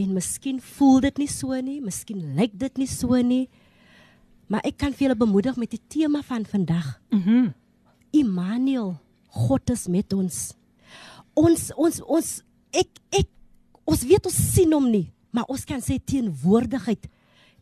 en 0.00 0.14
miskien 0.16 0.58
voel 0.78 1.04
dit 1.06 1.22
nie 1.22 1.28
so 1.30 1.54
nie, 1.62 1.78
miskien 1.84 2.34
lyk 2.38 2.56
dit 2.58 2.80
nie 2.80 2.88
so 2.90 3.18
nie, 3.22 3.44
maar 4.50 4.64
ek 4.66 4.80
kan 4.80 4.94
vir 4.96 5.06
julle 5.06 5.18
bemoedig 5.20 5.58
met 5.60 5.70
die 5.70 5.82
tema 5.92 6.24
van 6.26 6.46
vandag. 6.48 6.96
Mhm. 7.14 7.52
Immanuel, 8.16 8.96
God 9.28 9.70
is 9.70 9.86
met 9.86 10.12
ons. 10.12 10.56
Ons 11.38 11.70
ons 11.76 12.00
ons 12.02 12.30
ek 12.74 12.90
ek 13.14 13.28
ons 13.86 14.02
weet 14.02 14.26
ons 14.26 14.40
sien 14.54 14.72
hom 14.74 14.90
nie, 14.90 15.12
maar 15.30 15.48
ons 15.48 15.64
kan 15.68 15.82
sy 15.84 15.98
teenwoordigheid 15.98 17.08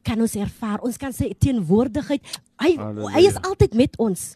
kan 0.06 0.20
ons 0.22 0.34
ervaar. 0.38 0.82
Ons 0.86 0.98
kan 1.00 1.12
sy 1.14 1.32
teenwoordigheid 1.38 2.24
hy 2.62 2.74
Halleluja. 2.78 3.14
hy 3.16 3.24
is 3.28 3.40
altyd 3.44 3.74
met 3.78 3.98
ons. 4.00 4.28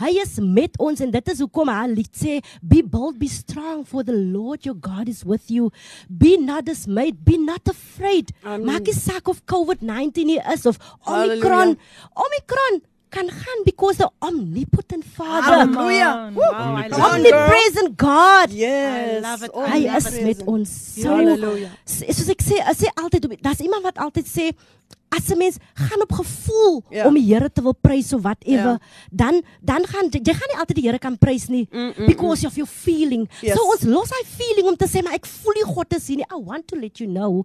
Hy 0.00 0.10
is 0.22 0.38
met 0.40 0.76
ons 0.82 1.00
en 1.04 1.10
dit 1.12 1.30
is 1.32 1.40
hoekom 1.44 1.70
hy 1.70 1.82
lied 1.92 2.16
sê 2.16 2.38
be 2.64 2.82
bold 2.82 3.18
be 3.20 3.28
strong 3.30 3.84
for 3.86 4.06
the 4.06 4.14
Lord 4.16 4.66
your 4.66 4.76
God 4.76 5.10
is 5.12 5.22
with 5.24 5.50
you. 5.52 5.70
Be 6.08 6.36
not 6.40 6.66
dismayed, 6.66 7.22
be 7.24 7.38
not 7.38 7.68
afraid. 7.68 8.32
Amen. 8.42 8.66
Maak 8.66 8.88
nie 8.88 8.96
saak 8.96 9.28
of 9.28 9.44
COVID-19 9.46 10.32
hier 10.32 10.44
is 10.52 10.66
of 10.66 10.80
Omicron. 11.06 11.76
Omicron 12.16 12.82
kan 13.08 13.30
gaan 13.30 13.60
because 13.64 13.96
the 13.98 14.10
omnipotent 14.20 15.04
Father. 15.04 15.66
Hallelujah. 15.66 16.32
Wow. 16.34 16.82
Omnipresent 16.90 17.96
God. 17.96 18.50
Yes. 18.50 19.24
I 19.24 19.30
love 19.30 19.42
it. 19.42 19.50
Oh, 19.54 19.66
Hy 19.66 19.86
is 19.96 20.10
met 20.20 20.42
ons. 20.46 20.70
So, 21.02 21.14
soos 21.86 22.28
ek 22.34 22.42
sê, 22.42 22.60
ek 22.60 22.76
sê 22.76 22.90
altyd 22.98 23.38
daar's 23.40 23.62
iemand 23.62 23.86
wat 23.86 23.98
altyd 24.02 24.26
sê 24.26 24.50
as 25.08 25.30
'n 25.32 25.38
mens 25.38 25.56
gaan 25.74 26.02
op 26.02 26.12
gevoel 26.12 26.82
Ja. 26.90 27.06
om 27.06 27.14
die 27.14 27.24
Here 27.34 27.48
te 27.52 27.62
wil 27.62 27.74
prys 27.74 28.12
of 28.12 28.20
whatever, 28.22 28.76
Ja. 28.76 28.78
dan 29.10 29.42
dan 29.62 29.86
gaan 29.86 30.08
jy 30.10 30.32
gaan 30.34 30.48
nie 30.52 30.58
altyd 30.58 30.76
die 30.76 30.84
Here 30.84 30.98
kan 30.98 31.16
prys 31.18 31.48
nie 31.48 31.68
because 32.06 32.46
of 32.46 32.54
your 32.56 32.68
feeling. 32.68 33.28
Yes. 33.40 33.54
So 33.56 33.62
ons 33.72 33.82
los 33.82 34.10
hy 34.10 34.24
feeling 34.26 34.66
om 34.68 34.76
te 34.76 34.84
sê 34.86 35.02
maar 35.02 35.14
ek 35.14 35.24
voel 35.26 35.52
nie 35.54 35.74
God 35.74 35.94
is 35.94 36.06
hier 36.08 36.16
nie. 36.16 36.24
I 36.30 36.42
want 36.44 36.66
to 36.68 36.76
let 36.76 36.98
you 36.98 37.08
know 37.10 37.44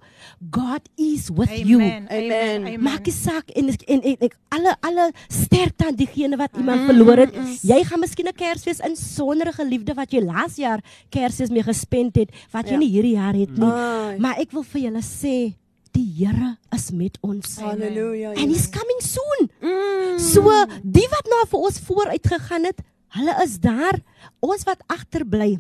God 0.52 0.82
is 0.98 1.30
with 1.30 1.50
you. 1.66 1.80
Amen. 1.82 2.08
Amen. 2.10 2.66
Amen. 2.66 2.82
Maak 2.84 3.06
nie 3.06 3.14
saak 3.16 3.50
en 3.56 3.68
en, 3.70 4.02
en, 4.02 4.18
en 4.20 4.30
alle 4.50 4.76
alle 4.82 5.12
sterkte 5.30 5.86
aan 5.86 5.96
diegene 5.96 6.36
wat 6.38 6.52
Mm, 6.54 6.60
iemand 6.60 6.82
verloor 6.86 7.18
het. 7.18 7.34
Jy 7.62 7.84
gaan 7.84 8.00
miskien 8.00 8.28
'n 8.28 8.34
Kersfees 8.36 8.80
in 8.80 8.96
sonder 8.96 9.48
'n 9.48 9.54
geliefde 9.54 9.94
wat 9.94 10.12
jy 10.12 10.20
laas 10.22 10.56
jaar 10.58 10.80
Kersfees 11.10 11.50
mee 11.50 11.64
gespend 11.64 12.16
het 12.16 12.30
wat 12.52 12.66
jy 12.66 12.72
Ja. 12.74 12.78
nie 12.80 12.90
hierdie 12.90 13.16
jaar 13.16 13.34
het 13.34 13.58
nie. 13.58 13.70
Ai. 13.72 14.18
Maar 14.20 14.40
ek 14.40 14.52
wil 14.52 14.64
vir 14.64 14.82
julle 14.82 15.02
sê 15.02 15.54
die 15.96 16.08
Here 16.18 16.56
is 16.76 16.92
met 16.92 17.18
ons. 17.26 17.58
Hallelujah. 17.62 18.36
And 18.36 18.52
he's 18.52 18.68
coming 18.70 19.02
soon. 19.02 19.50
Mm. 19.62 20.20
So 20.22 20.44
die 20.84 21.08
wat 21.12 21.32
nou 21.32 21.42
vir 21.52 21.68
ons 21.70 21.82
vooruit 21.88 22.32
gegaan 22.34 22.70
het, 22.70 22.82
hulle 23.18 23.36
is 23.44 23.58
daar. 23.64 24.00
Ons 24.40 24.66
wat 24.68 24.84
agterbly. 24.92 25.56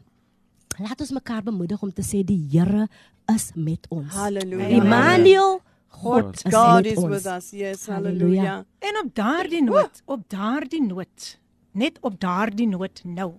Laat 0.79 1.01
ons 1.03 1.11
mekaar 1.15 1.43
bemoedig 1.43 1.81
om 1.83 1.91
te 1.93 2.05
sê 2.05 2.23
die 2.25 2.39
Here 2.51 2.87
is 3.31 3.51
met 3.55 3.85
ons. 3.89 4.13
Hallelujah. 4.15 4.71
Emmanuel, 4.79 5.61
God 6.01 6.39
is 6.45 6.53
God 6.53 6.85
is 6.85 6.97
with 7.03 7.25
us. 7.25 7.51
Yes. 7.51 7.85
Halleluja. 7.87 8.41
Hallelujah. 8.41 8.57
En 8.79 8.99
op 9.03 9.15
daardie 9.15 9.63
noot, 9.63 10.01
op 10.05 10.27
daardie 10.31 10.81
noot, 10.83 11.37
net 11.71 11.99
op 12.01 12.19
daardie 12.19 12.67
noot 12.67 13.03
nou, 13.03 13.33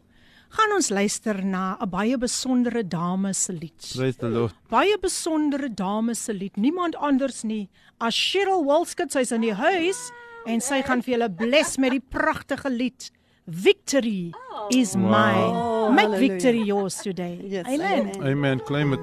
gaan 0.52 0.74
ons 0.76 0.90
luister 0.90 1.44
na 1.44 1.76
'n 1.80 1.88
baie 1.90 2.16
besondere 2.18 2.82
dame 2.86 3.32
se 3.34 3.52
lied. 3.52 3.80
Praise 3.96 4.18
the 4.18 4.28
Lord. 4.28 4.52
Baie 4.70 4.96
besondere 5.00 5.68
dame 5.74 6.14
se 6.14 6.32
lied. 6.32 6.56
Niemand 6.56 6.94
anders 6.96 7.42
nie 7.44 7.68
as 8.00 8.14
Cheryl 8.14 8.64
Walskut, 8.64 9.12
sy's 9.12 9.32
in 9.32 9.40
die 9.40 9.54
huis 9.54 10.10
en 10.46 10.60
sy 10.60 10.82
gaan 10.82 11.02
vir 11.02 11.14
julle 11.18 11.28
bless 11.30 11.78
met 11.78 11.90
die 11.92 12.00
pragtige 12.00 12.68
lied 12.70 13.10
Victory 13.46 14.32
is 14.70 14.94
mine. 14.94 15.50
Oh, 15.50 15.90
Make 15.90 16.06
hallelujah. 16.06 16.28
victory 16.32 16.62
yours 16.62 16.96
today. 17.02 17.40
Yes. 17.42 17.66
Amen. 17.66 18.12
Amen. 18.22 18.60
Claim 18.60 18.92
it. 18.92 19.00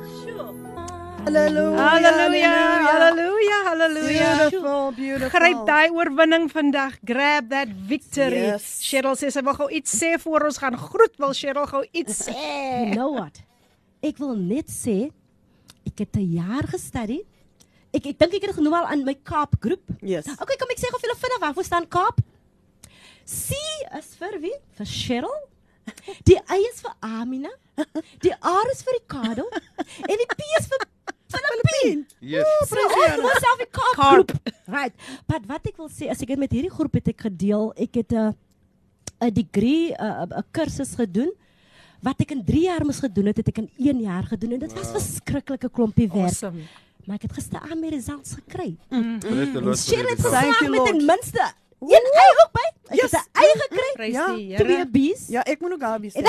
Hallelujah. 1.29 1.77
Halleluja, 1.77 2.53
halleluja, 2.89 3.57
halleluja. 3.69 4.29
Beautiful, 4.49 4.91
beautiful. 4.97 5.29
Gryp 5.29 5.59
daai 5.67 5.91
oorwinning 5.93 6.47
vandag. 6.49 6.95
Grab 7.05 7.51
that 7.51 7.69
victory. 7.69 8.47
Yes. 8.47 8.79
Cheryl 8.81 9.13
sê 9.19 9.29
sy 9.29 9.43
wil 9.45 9.53
gou 9.59 9.67
iets 9.69 9.93
sê 9.93 10.15
voor 10.23 10.47
ons 10.49 10.57
gaan 10.57 10.73
groet. 10.73 11.13
Wil 11.21 11.35
Cheryl 11.37 11.69
gou 11.69 11.83
iets 11.93 12.23
sê? 12.25 12.33
You 12.33 12.95
know 12.95 13.11
what? 13.19 13.37
Ek 14.01 14.17
wil 14.17 14.33
net 14.41 14.73
sê 14.73 15.11
ek 15.85 16.01
het 16.01 16.17
'n 16.17 16.25
jaar 16.33 16.65
gestudy. 16.65 17.21
Ek 17.93 18.09
ek 18.09 18.17
dink 18.17 18.33
ek 18.33 18.49
het 18.49 18.57
genoem 18.57 18.81
al 18.81 18.89
aan 18.89 19.05
my 19.05 19.13
Kaap 19.13 19.53
groep. 19.61 19.85
Yes. 20.01 20.25
Okay, 20.25 20.57
kom 20.57 20.73
ek 20.73 20.81
sê 20.81 20.89
gou 20.89 20.97
vir 20.97 21.13
julle 21.13 21.21
vinnig 21.21 21.41
waarvoor 21.45 21.65
staan 21.65 21.85
Kaap? 21.85 22.25
C 23.25 23.53
is 23.93 24.15
vir 24.17 24.41
wie? 24.41 24.57
Vir 24.81 24.85
Cheryl. 24.85 25.39
Die 26.25 26.41
Y 26.41 26.61
is 26.73 26.81
vir 26.81 26.93
Amina. 27.01 27.53
Die 28.21 28.33
R 28.33 28.67
is 28.73 28.81
vir 28.83 28.97
Ricardo 28.97 29.45
en 30.09 30.17
die 30.17 30.27
P 30.27 30.41
is 30.59 30.67
vir 30.67 30.88
Filippine. 31.29 32.05
Yes. 32.19 32.45
So 32.69 32.75
ons 32.81 33.21
was 33.23 33.39
self 33.43 33.57
die 33.61 33.69
Kaap 33.71 33.95
groep. 33.99 34.31
Right. 34.67 34.93
But 35.27 35.45
wat 35.49 35.67
ek 35.69 35.77
wil 35.77 35.89
sê 35.89 36.09
as 36.09 36.21
ek 36.25 36.29
het 36.33 36.39
met 36.41 36.51
hierdie 36.51 36.71
groep 36.73 36.93
het 36.99 37.07
ek 37.13 37.21
gedeel, 37.29 37.71
ek 37.77 37.95
het 38.01 38.11
'n 38.13 38.35
'n 39.21 39.33
degree 39.33 39.93
'n 39.93 40.29
'n 40.33 40.43
kursus 40.51 40.95
gedoen 40.95 41.31
wat 42.01 42.21
ek 42.21 42.31
in 42.31 42.43
3 42.45 42.63
jaar 42.63 42.85
moes 42.85 42.99
gedoen 42.99 43.25
het, 43.27 43.37
het 43.37 43.47
ek 43.47 43.57
in 43.57 43.69
1 43.77 43.99
jaar 44.01 44.23
gedoen 44.23 44.53
en 44.53 44.59
dit 44.59 44.73
was 44.73 44.91
verskriklike 44.91 45.69
klompie 45.69 46.07
werk. 46.07 46.31
Awesome. 46.31 46.61
Maar 47.05 47.15
ek 47.15 47.21
het 47.21 47.33
gister 47.33 47.59
aan 47.59 47.79
my 47.79 47.89
results 47.89 48.33
gekry. 48.33 48.77
The 48.89 49.61
Lord. 49.61 49.79
Cheryl 49.79 50.09
het 50.09 50.21
geslaag 50.21 50.61
met 50.69 50.85
ten 50.85 51.05
minste 51.05 51.43
een 51.79 52.05
Y 52.11 52.27
ook 52.43 52.51
by. 52.51 52.65
Ek 52.89 52.95
Yes. 53.01 53.11
het 53.11 53.27
'n 53.33 53.59
gekry, 53.59 53.91
Prys 53.95 54.13
Ja, 54.13 54.25
twee 54.35 54.55
Here. 54.55 54.85
B's. 54.85 55.27
Ja, 55.27 55.41
ek 55.43 55.59
moet 55.61 55.71
ook 55.71 55.81
Gabi 55.81 56.09
sê. 56.09 56.21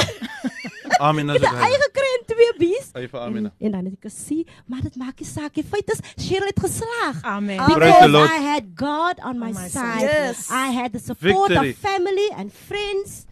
Amina 1.00 1.34
Ek 1.34 1.40
se 1.40 1.46
het 1.46 1.54
'n 1.56 1.82
gekry 1.88 2.09
twee 2.30 2.50
B's. 2.60 2.90
Hy 2.96 3.06
vir 3.12 3.20
Amina. 3.24 3.50
En 3.58 3.74
dan 3.76 3.88
het 3.90 3.96
ek 3.98 4.06
gesien, 4.08 4.44
maar 4.70 4.84
dit 4.86 4.96
maak 5.00 5.18
nie 5.20 5.28
saak 5.28 5.56
nie. 5.58 5.64
Feit 5.72 5.90
is 5.94 6.02
Cheryl 6.16 6.50
het 6.50 6.60
geslaag. 6.66 7.18
Amen. 7.22 7.58
Because. 7.66 8.14
I 8.26 8.38
had 8.44 8.70
God 8.78 9.18
on 9.24 9.38
my, 9.42 9.50
On 9.50 9.58
my 9.58 9.68
side. 9.68 10.06
Yes. 10.06 10.46
I 10.50 10.70
had 10.76 10.92
the 10.94 11.02
support 11.02 11.50
Victory. 11.50 11.74
of 11.74 11.82
family 11.82 12.28
and 12.36 12.52
friends. 12.52 13.24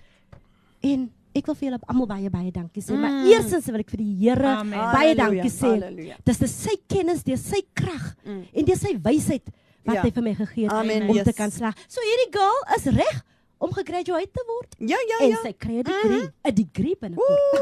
En 0.83 1.09
ek 1.39 1.47
wil 1.47 1.55
vir 1.59 1.69
julle 1.69 1.79
almal 1.93 2.09
baie 2.11 2.31
baie 2.35 2.51
dankie 2.55 2.83
sê. 2.83 2.95
Mm. 2.97 3.03
Maar 3.05 3.31
eerstens 3.31 3.67
wil 3.71 3.83
ek 3.85 3.91
vir 3.95 4.01
die 4.03 4.13
Here 4.25 4.53
baie 4.73 5.15
dankie 5.19 5.53
sê. 5.53 5.73
halleluja. 5.77 6.17
Dis 6.27 6.41
dis 6.43 6.55
sy 6.65 6.75
kennis, 6.91 7.23
dis 7.27 7.45
sy 7.53 7.61
krag 7.79 8.13
mm. 8.25 8.45
en 8.53 8.69
dis 8.69 8.81
sy 8.83 8.95
wysheid 9.05 9.47
wat 9.89 10.01
Ja. 10.01 10.03
hy 10.05 10.11
vir 10.13 10.25
my 10.27 10.35
gegee 10.37 10.67
het 10.69 10.75
om 11.09 11.15
yes. 11.17 11.25
te 11.31 11.33
kan 11.39 11.51
slaag. 11.55 11.79
So 11.89 12.03
hierdie 12.05 12.31
girl 12.35 12.59
is 12.77 12.89
reg 12.99 13.21
om 13.59 13.73
gegraduate 13.73 14.31
te 14.33 14.45
word. 14.47 14.75
Ja, 14.79 14.97
ja, 15.09 15.17
En 15.25 15.29
ja. 15.29 15.37
sy 15.43 15.53
kry 15.59 15.79
'n 15.79 15.83
degree, 15.83 16.31
'n 16.45 16.55
degree 16.55 16.97
binnekort. 17.01 17.59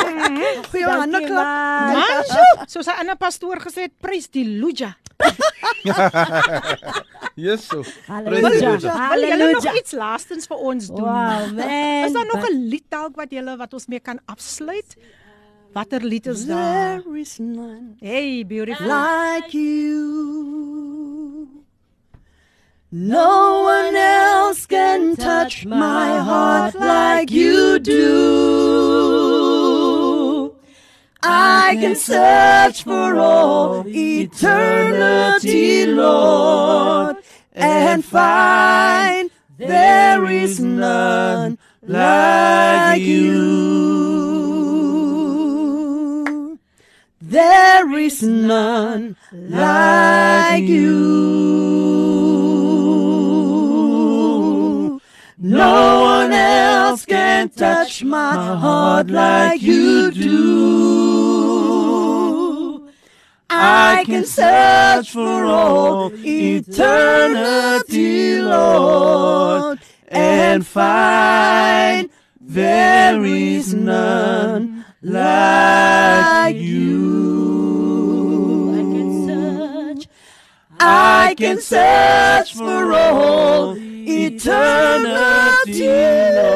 Goeie 0.70 0.84
hande 0.86 1.20
klap. 1.26 1.44
man. 1.44 1.92
Man, 1.94 2.24
so, 2.24 2.42
soos 2.66 2.86
'n 2.86 2.98
ander 3.00 3.16
pastoor 3.16 3.58
gesê 3.60 3.80
het, 3.82 3.92
prys 4.00 4.28
die 4.30 4.44
Luja. 4.44 4.96
Yes 7.36 7.66
so. 7.68 7.82
Halleluja. 8.06 8.40
The 8.40 8.58
Wil 8.58 8.68
Lord. 8.68 8.80
julle 8.82 8.92
nog 8.92 9.08
Halleluja. 9.08 9.74
iets 9.78 9.92
laastens 9.92 10.46
vir 10.46 10.56
ons 10.56 10.86
doen? 10.86 11.00
Wow, 11.00 11.52
man. 11.56 12.04
Is 12.06 12.12
daar 12.12 12.26
nog 12.26 12.48
'n 12.50 12.68
lied 12.68 12.84
dalk 12.88 13.16
wat 13.16 13.30
julle 13.30 13.56
wat 13.56 13.72
ons 13.72 13.86
mee 13.86 14.00
kan 14.00 14.18
afsluit? 14.26 14.96
Watter 15.72 16.02
lied 16.04 16.26
is 16.26 16.46
daar? 16.46 17.02
There 17.02 17.18
is 17.18 17.38
none 17.38 17.94
Hey, 18.00 18.44
beautiful. 18.46 18.86
like 18.86 19.52
you. 19.56 21.19
No 22.92 23.62
one 23.62 23.94
else 23.94 24.66
can 24.66 25.14
touch 25.14 25.64
my 25.64 26.18
heart 26.18 26.74
like 26.74 27.30
you 27.30 27.78
do. 27.78 28.02
I 31.22 31.78
can 31.80 31.94
search 31.94 32.82
for 32.82 33.16
all 33.16 33.84
eternity, 33.86 35.86
Lord, 35.86 37.18
and 37.52 38.04
find 38.04 39.30
there 39.56 40.26
is 40.26 40.58
none 40.58 41.58
like 41.82 43.02
you. 43.02 44.00
There 47.20 47.92
is 47.92 48.24
none 48.24 49.14
like 49.30 50.64
you. 50.64 52.09
No 55.42 56.02
one 56.02 56.32
else 56.32 57.06
can 57.06 57.48
touch 57.48 58.04
my 58.04 58.34
heart 58.34 59.08
like 59.08 59.62
you 59.62 60.10
do. 60.10 61.30
I 63.48 64.04
can 64.04 64.26
search 64.26 65.12
for 65.12 65.46
all 65.46 66.12
eternity, 66.14 66.82
Lord, 68.42 69.78
and 70.08 70.66
find 70.66 72.10
there 72.38 73.24
is 73.24 73.72
none 73.72 74.84
like 75.00 76.56
you. 76.56 77.80
I 78.74 78.82
can 78.92 79.26
search. 79.26 80.06
I 80.78 81.34
can 81.38 81.62
search 81.62 82.52
for 82.54 82.92
all 82.92 83.79
eternity, 84.26 85.86
And 85.86 86.48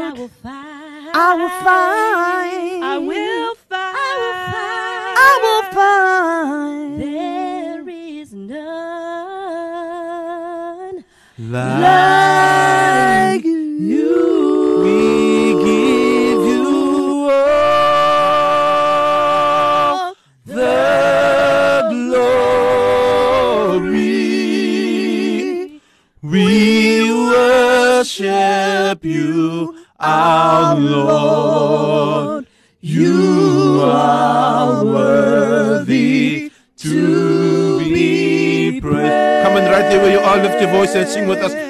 I 0.00 0.12
will 0.16 0.28
find. 0.28 1.10
I 1.14 1.34
will 1.38 1.48
find. 1.48 2.84
I 2.84 2.98
will 2.98 3.54
I 3.72 5.32
will 5.44 5.64
find. 5.74 7.00
There 7.00 7.88
is 7.88 8.32
none. 8.32 8.60
like 11.38 12.19
750 40.92 41.69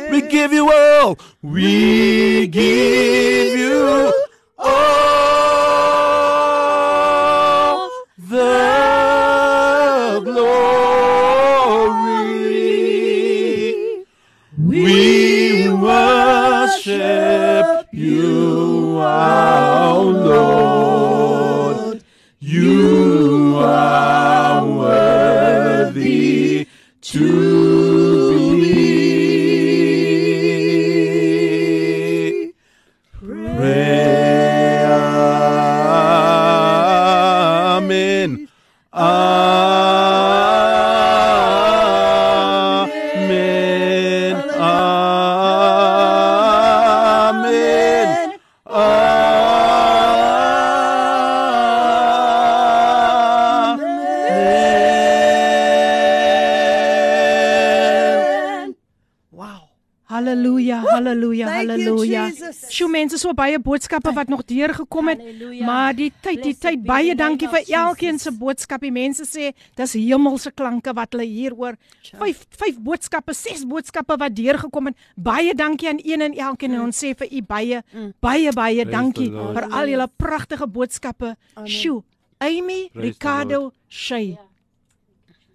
baie 63.40 63.60
boodskappe 63.62 64.12
wat 64.16 64.30
nog 64.32 64.44
deurgekom 64.48 65.10
het. 65.12 65.22
Halleluja. 65.22 65.66
Maar 65.66 65.96
die 65.98 66.10
tyd, 66.22 66.42
die 66.44 66.54
tyd 66.58 66.84
baie 66.86 67.14
dankie 67.18 67.48
vir 67.52 67.64
elkeen 67.80 68.20
se 68.22 68.32
boodskap. 68.36 68.84
Die 68.84 68.92
mense 68.94 69.26
sê 69.28 69.52
dis 69.80 69.96
hemelse 69.98 70.52
klanke 70.52 70.94
wat 70.96 71.16
hulle 71.16 71.28
hier 71.28 71.56
hoor. 71.56 71.78
Vyf 72.20 72.44
vyf 72.60 72.80
boodskappe, 72.84 73.34
ses 73.36 73.64
boodskappe 73.68 74.18
wat 74.20 74.36
deurgekom 74.36 74.90
het. 74.90 75.08
Baie 75.16 75.54
dankie 75.56 75.90
aan 75.92 76.02
een 76.04 76.28
en 76.28 76.36
elkeen 76.50 76.76
en 76.76 76.86
ons 76.88 77.02
sê 77.04 77.14
vir 77.16 77.32
u 77.32 77.42
baie 77.42 77.82
baie 78.20 78.52
baie 78.52 78.84
Praise 78.84 78.90
dankie 78.90 79.30
vir 79.30 79.66
al 79.70 79.94
julle 79.94 80.08
pragtige 80.16 80.68
boodskappe. 80.68 81.34
Sjoe. 81.64 82.02
Amy 82.40 82.88
Ricardo 82.94 83.72
Shay. 83.88 84.38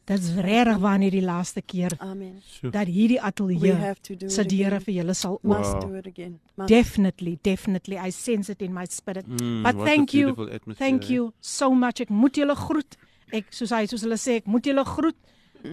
Dit's 0.05 0.27
regtig 0.37 0.77
waar 0.83 0.99
nie 1.01 1.09
die 1.09 1.23
laaste 1.25 1.63
keer 1.65 1.95
Amen. 1.97 2.41
Dat 2.61 2.85
hierdie 2.87 3.17
do 3.17 4.29
se 4.29 4.45
deure 4.45 4.79
vir 4.79 4.93
julle 4.93 5.13
sal 5.13 5.39
oop. 5.39 5.43
Must 5.43 5.81
do 5.81 5.95
it 5.95 6.07
again. 6.07 6.39
Must. 6.55 6.69
Definitely, 6.69 7.39
definitely. 7.41 7.97
I 7.97 8.11
sense 8.11 8.51
it 8.51 8.61
in 8.61 8.73
my 8.73 8.85
spirit. 8.85 9.25
Mm, 9.25 9.63
But 9.63 9.75
thank 9.83 10.13
you. 10.13 10.35
Thank 10.77 11.05
eh? 11.05 11.13
you 11.13 11.33
so 11.39 11.73
much. 11.73 12.01
Ek 12.01 12.09
moet 12.09 12.37
julle 12.37 12.55
groet. 12.55 12.97
Ek 13.33 13.49
soos 13.49 13.73
hy 13.73 13.85
soos 13.89 14.05
hulle 14.05 14.19
sê, 14.21 14.37
ek 14.43 14.45
moet 14.45 14.65
julle 14.69 14.85
groet 14.85 15.17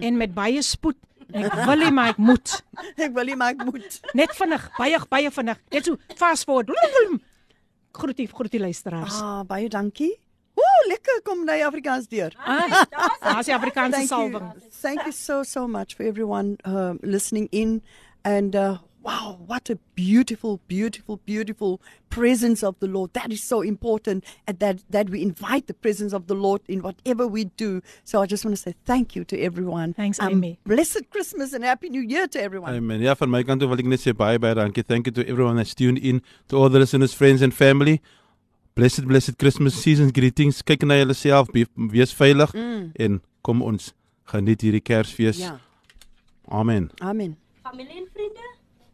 en 0.01 0.17
met 0.17 0.33
baie 0.33 0.61
spoed. 0.65 0.97
Ek 1.33 1.53
wil 1.65 1.85
nie 1.85 1.91
maar 1.93 2.13
ek 2.13 2.19
moet. 2.21 2.55
Ek 3.05 3.13
wil 3.15 3.29
nie 3.29 3.37
maar 3.39 3.53
ek 3.53 3.61
moet. 3.65 3.99
Net 4.17 4.33
vinnig, 4.37 4.65
baie 4.77 4.99
baie 5.09 5.29
vinnig. 5.33 5.61
Net 5.71 5.87
so 5.87 6.17
fast 6.19 6.45
forward. 6.49 6.73
Groetie, 7.93 8.27
groetie 8.27 8.59
luisteraars. 8.61 9.21
Ah, 9.21 9.41
baie 9.47 9.69
dankie. 9.69 10.11
Ooh, 10.59 10.89
lekker 10.89 11.21
kom 11.25 11.45
daai 11.47 11.61
Afrikaans 11.65 12.07
deur. 12.11 12.31
Ah, 12.37 12.85
Daar's 13.21 13.45
die 13.49 13.55
Afrikaanse 13.55 13.91
Thank 13.97 14.09
salwing. 14.09 14.33
you. 14.33 14.69
Thank 14.81 15.05
you 15.05 15.11
so 15.11 15.43
so 15.43 15.67
much 15.67 15.95
for 15.95 16.03
everyone 16.03 16.57
um, 16.65 16.99
listening 17.01 17.47
in 17.51 17.81
and 18.23 18.55
uh, 18.55 18.77
wow, 19.03 19.37
what 19.47 19.69
a 19.69 19.75
beautiful 19.95 20.59
beautiful 20.67 21.17
beautiful 21.25 21.81
presence 22.09 22.63
of 22.63 22.75
the 22.79 22.87
Lord. 22.87 23.13
That 23.13 23.31
is 23.33 23.41
so 23.41 23.61
important 23.61 24.23
and 24.47 24.59
that 24.59 24.83
that 24.89 25.09
we 25.09 25.21
invite 25.23 25.65
the 25.67 25.73
presence 25.73 26.13
of 26.13 26.27
the 26.27 26.35
Lord 26.35 26.61
in 26.67 26.81
whatever 26.83 27.25
we 27.27 27.45
do. 27.57 27.81
So 28.03 28.21
I 28.21 28.27
just 28.27 28.45
want 28.45 28.55
to 28.55 28.61
say 28.61 28.75
thank 28.85 29.15
you 29.15 29.23
to 29.25 29.39
everyone. 29.41 29.93
Thanks, 29.93 30.19
um, 30.19 30.31
Amy. 30.33 30.59
Blessed 30.65 31.09
Christmas 31.09 31.53
and 31.53 31.63
happy 31.63 31.89
new 31.89 32.01
year 32.01 32.27
to 32.27 32.39
everyone. 32.41 32.75
Amen. 32.75 33.01
Ja, 33.01 33.15
van 33.15 33.29
my 33.29 33.43
kant 33.43 33.59
toe 33.61 33.67
wil 33.73 33.79
ek 33.81 33.89
net 33.89 33.99
sê 34.05 34.13
baie 34.13 34.37
baie 34.39 34.53
dankie. 34.55 34.83
Thank 34.85 35.07
you 35.07 35.13
to 35.19 35.27
everyone 35.27 35.57
that's 35.57 35.73
tuned 35.75 35.97
in, 35.97 36.21
to 36.49 36.57
all 36.61 36.69
the 36.69 36.79
listeners, 36.79 37.13
friends 37.13 37.41
and 37.41 37.53
family. 37.53 37.99
Blessed 38.75 39.05
blessed 39.05 39.37
Christmas 39.37 39.75
season 39.81 40.09
greetings. 40.11 40.61
Kyk 40.63 40.83
na 40.83 40.95
julleself, 40.97 41.47
be- 41.53 41.67
wees 41.75 42.13
veilig 42.13 42.53
Mm. 42.53 42.91
en 42.95 43.21
kom 43.41 43.61
ons 43.61 43.93
geniet 44.25 44.61
hierdie 44.61 44.81
Kersfees. 44.81 45.37
Ja. 45.37 45.59
Amen. 46.49 46.89
Amen. 47.01 47.37
Familie 47.63 47.93
en 48.01 48.07
vriende, 48.13 48.47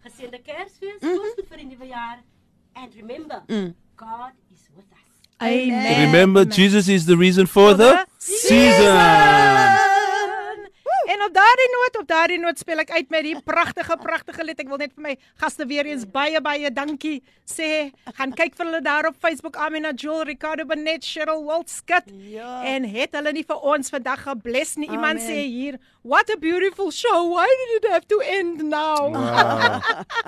geseënde 0.04 0.40
Kersfees, 0.44 1.00
Mhm. 1.02 1.16
voorspoed 1.16 1.48
vir 1.50 1.58
die 1.58 1.66
nuwe 1.66 1.88
jaar. 1.88 2.20
And 2.74 2.94
remember, 2.96 3.42
Mm. 3.48 3.74
God 3.96 4.34
is 4.54 4.68
with 4.76 4.86
us. 4.92 4.98
Amen. 5.38 6.06
Remember 6.12 6.46
Jesus 6.46 6.88
is 6.90 7.06
the 7.06 7.16
reason 7.16 7.48
for 7.48 7.74
the 7.76 8.06
season. 8.18 9.98
En 11.20 11.26
op 11.26 11.34
daardie 11.36 11.68
noot, 11.74 11.98
op 12.00 12.08
daardie 12.08 12.38
noot 12.40 12.60
speel 12.62 12.80
ek 12.80 12.92
uit 12.96 13.10
met 13.12 13.26
die 13.28 13.34
pragtige 13.44 13.96
pragtige 14.00 14.44
lied. 14.48 14.60
Ek 14.64 14.70
wil 14.72 14.80
net 14.80 14.94
vir 14.96 15.04
my 15.04 15.14
gaste 15.42 15.66
weer 15.68 15.88
eens 15.90 16.06
baie 16.08 16.40
baie 16.40 16.70
dankie 16.72 17.18
sê. 17.44 17.90
Gaan 18.16 18.32
kyk 18.38 18.56
vir 18.56 18.70
hulle 18.70 18.80
daar 18.86 19.10
op 19.10 19.18
Facebook, 19.20 19.58
Amina 19.60 19.92
Joel, 19.92 20.24
Ricardo 20.30 20.64
Benet, 20.70 21.04
Cheryl 21.04 21.44
Waltskut. 21.44 22.08
Ja. 22.32 22.62
En 22.72 22.88
het 22.88 23.18
hulle 23.20 23.34
nie 23.36 23.44
vir 23.50 23.66
ons 23.74 23.92
vandag 23.92 24.24
gebless 24.30 24.78
nie. 24.80 24.88
Iemand 24.88 25.20
Amen. 25.20 25.26
sê 25.28 25.44
hier, 25.44 25.76
"What 26.08 26.32
a 26.32 26.38
beautiful 26.40 26.90
show. 26.92 27.36
Why 27.36 27.50
did 27.66 27.84
it 27.84 27.92
have 27.92 28.08
to 28.08 28.20
end 28.20 28.64
now?" 28.64 29.12
Wow. 29.12 29.84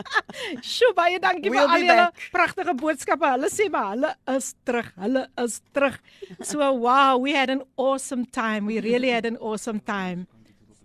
Sjoe, 0.73 0.91
baie 0.93 1.19
dankie 1.23 1.49
We'll 1.49 1.69
vir 1.69 1.71
al 1.71 1.79
julle 1.79 1.95
back. 1.95 2.27
pragtige 2.35 2.75
boodskappe. 2.75 3.31
Hulle 3.37 3.47
sê 3.49 3.69
maar 3.71 3.93
hulle 3.95 4.11
is 4.35 4.53
terug. 4.65 4.91
Hulle 4.99 5.27
is 5.37 5.61
terug. 5.71 5.97
So 6.41 6.59
wow, 6.83 7.15
we 7.23 7.31
had 7.31 7.49
an 7.49 7.63
awesome 7.77 8.25
time. 8.25 8.65
We 8.67 8.81
really 8.81 9.09
had 9.09 9.25
an 9.25 9.37
awesome 9.39 9.79
time. 9.79 10.27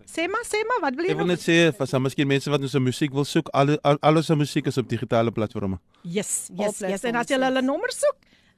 Sê 0.06 0.28
maar, 0.30 0.44
sê 0.46 0.60
maar, 0.68 0.78
wat 0.86 0.94
wil 0.96 1.04
jy 1.08 1.10
Ek 1.16 1.18
wil 1.18 1.26
net 1.32 1.40
sê 1.42 1.56
vir 1.76 1.86
some 1.90 2.06
miskien 2.06 2.28
mense 2.30 2.50
wat 2.52 2.62
ons 2.62 2.72
se 2.72 2.78
musiek 2.80 3.12
wil 3.12 3.24
soek, 3.26 3.48
al 3.52 3.74
al- 3.82 3.98
al 4.02 4.16
ons 4.22 4.26
se 4.30 4.34
musiek 4.38 4.66
is 4.70 4.78
op 4.78 4.88
digitale 4.88 5.32
platforms. 5.34 5.80
Yes, 6.04 6.48
yes, 6.56 6.78
yes. 6.80 7.04
En 7.04 7.16
as 7.16 7.26
jy 7.26 7.40
hulle 7.42 7.62
nommer 7.62 7.90
soek, 7.92 8.16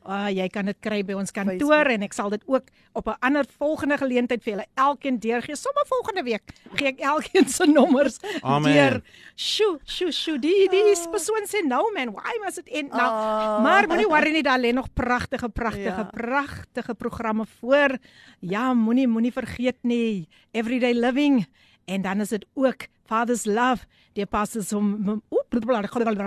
uh, 0.08 0.28
jy 0.32 0.48
kan 0.48 0.64
dit 0.64 0.76
kry 0.80 1.02
by 1.04 1.12
ons 1.12 1.30
kantoor 1.30 1.58
Facebook. 1.84 1.92
en 1.94 2.02
ek 2.02 2.12
sal 2.16 2.30
dit 2.30 2.42
ook 2.46 2.64
op 2.94 3.06
'n 3.08 3.16
ander 3.20 3.44
volgende 3.58 3.98
geleentheid 3.98 4.42
vir 4.42 4.52
julle 4.52 4.66
elkeen 4.74 5.18
deurgee. 5.18 5.56
Sommige 5.56 5.86
volgende 5.88 6.22
week 6.22 6.42
gee 6.74 6.88
ek 6.88 7.00
elkeen 7.00 7.48
se 7.48 7.66
nommers 7.66 8.18
Amen. 8.42 8.72
deur. 8.72 9.02
Sjoe, 9.36 9.78
sjoe, 9.84 10.12
sjoe. 10.12 10.38
Die 10.38 10.68
die 10.70 10.96
persoon 11.10 11.44
sê 11.46 11.60
nou 11.66 11.92
man, 11.94 12.12
why 12.12 12.34
must 12.44 12.58
it 12.58 12.68
end 12.68 12.90
now? 12.90 13.00
Ah. 13.00 13.62
Maar 13.62 13.86
moenie 13.86 14.06
worry 14.08 14.32
nie, 14.32 14.42
daar 14.42 14.58
lê 14.58 14.72
nog 14.72 14.88
pragtige 14.94 15.48
pragtige 15.48 16.02
Ja. 16.02 16.10
pragtige 16.12 16.94
programme 16.94 17.44
voor. 17.60 17.98
Ja, 18.40 18.74
moenie 18.74 19.06
moenie 19.08 19.32
vergeet 19.32 19.76
nie. 19.82 20.28
Everyday 20.52 20.92
living 20.94 21.46
en 21.86 22.02
dan 22.02 22.20
is 22.20 22.28
dit 22.28 22.46
ook 22.54 22.86
Father's 23.06 23.44
Love. 23.44 23.84
Die 24.12 24.26
pastors 24.26 24.72
om 24.72 25.22
oep, 25.54 25.64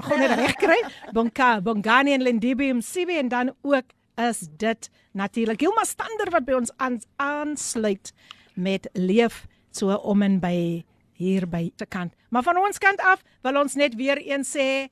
gaan 0.04 0.20
net 0.20 0.36
reg 0.40 0.56
kry. 0.56 0.80
Bonka, 1.12 1.62
Bongani 1.62 2.14
en 2.14 2.22
Lindibi 2.22 2.74
Msibi 2.74 3.18
en 3.18 3.28
dan 3.28 3.54
ook 3.62 3.86
is 4.16 4.48
dit 4.58 4.90
natuurlik 5.12 5.60
Hilma 5.60 5.84
Stander 5.84 6.30
wat 6.30 6.46
by 6.46 6.54
ons 6.54 6.72
aan, 6.78 7.02
aansluit 7.16 8.14
met 8.54 8.90
leef 8.94 9.46
so 9.72 9.94
om 9.96 10.22
en 10.22 10.40
by 10.40 10.84
hier 11.14 11.48
by 11.48 11.72
te 11.76 11.86
kant. 11.86 12.14
Maar 12.30 12.44
van 12.44 12.58
ons 12.58 12.78
kant 12.78 13.02
af 13.02 13.22
wil 13.42 13.60
ons 13.62 13.76
net 13.76 13.96
weer 13.96 14.18
eens 14.18 14.52
sê 14.58 14.90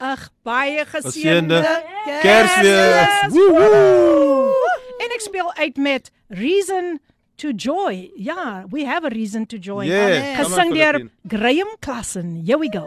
ag 0.00 0.30
baie 0.42 0.84
geseënde 0.88 1.60
Kersfees. 2.22 3.36
En 5.00 5.14
ek 5.16 5.24
speel 5.24 5.52
uit 5.54 5.76
met 5.76 6.10
Reason 6.28 7.00
to 7.40 7.50
Joy. 7.56 8.10
Ja, 8.16 8.64
we 8.68 8.84
have 8.84 9.04
a 9.04 9.08
reason 9.08 9.46
to 9.46 9.56
joy. 9.56 9.86
Yes, 9.86 10.36
Gesing 10.36 10.74
deur. 10.74 11.08
Graham 11.28 11.76
Klassen. 11.80 12.42
Here 12.44 12.58
we 12.58 12.68
go. 12.68 12.86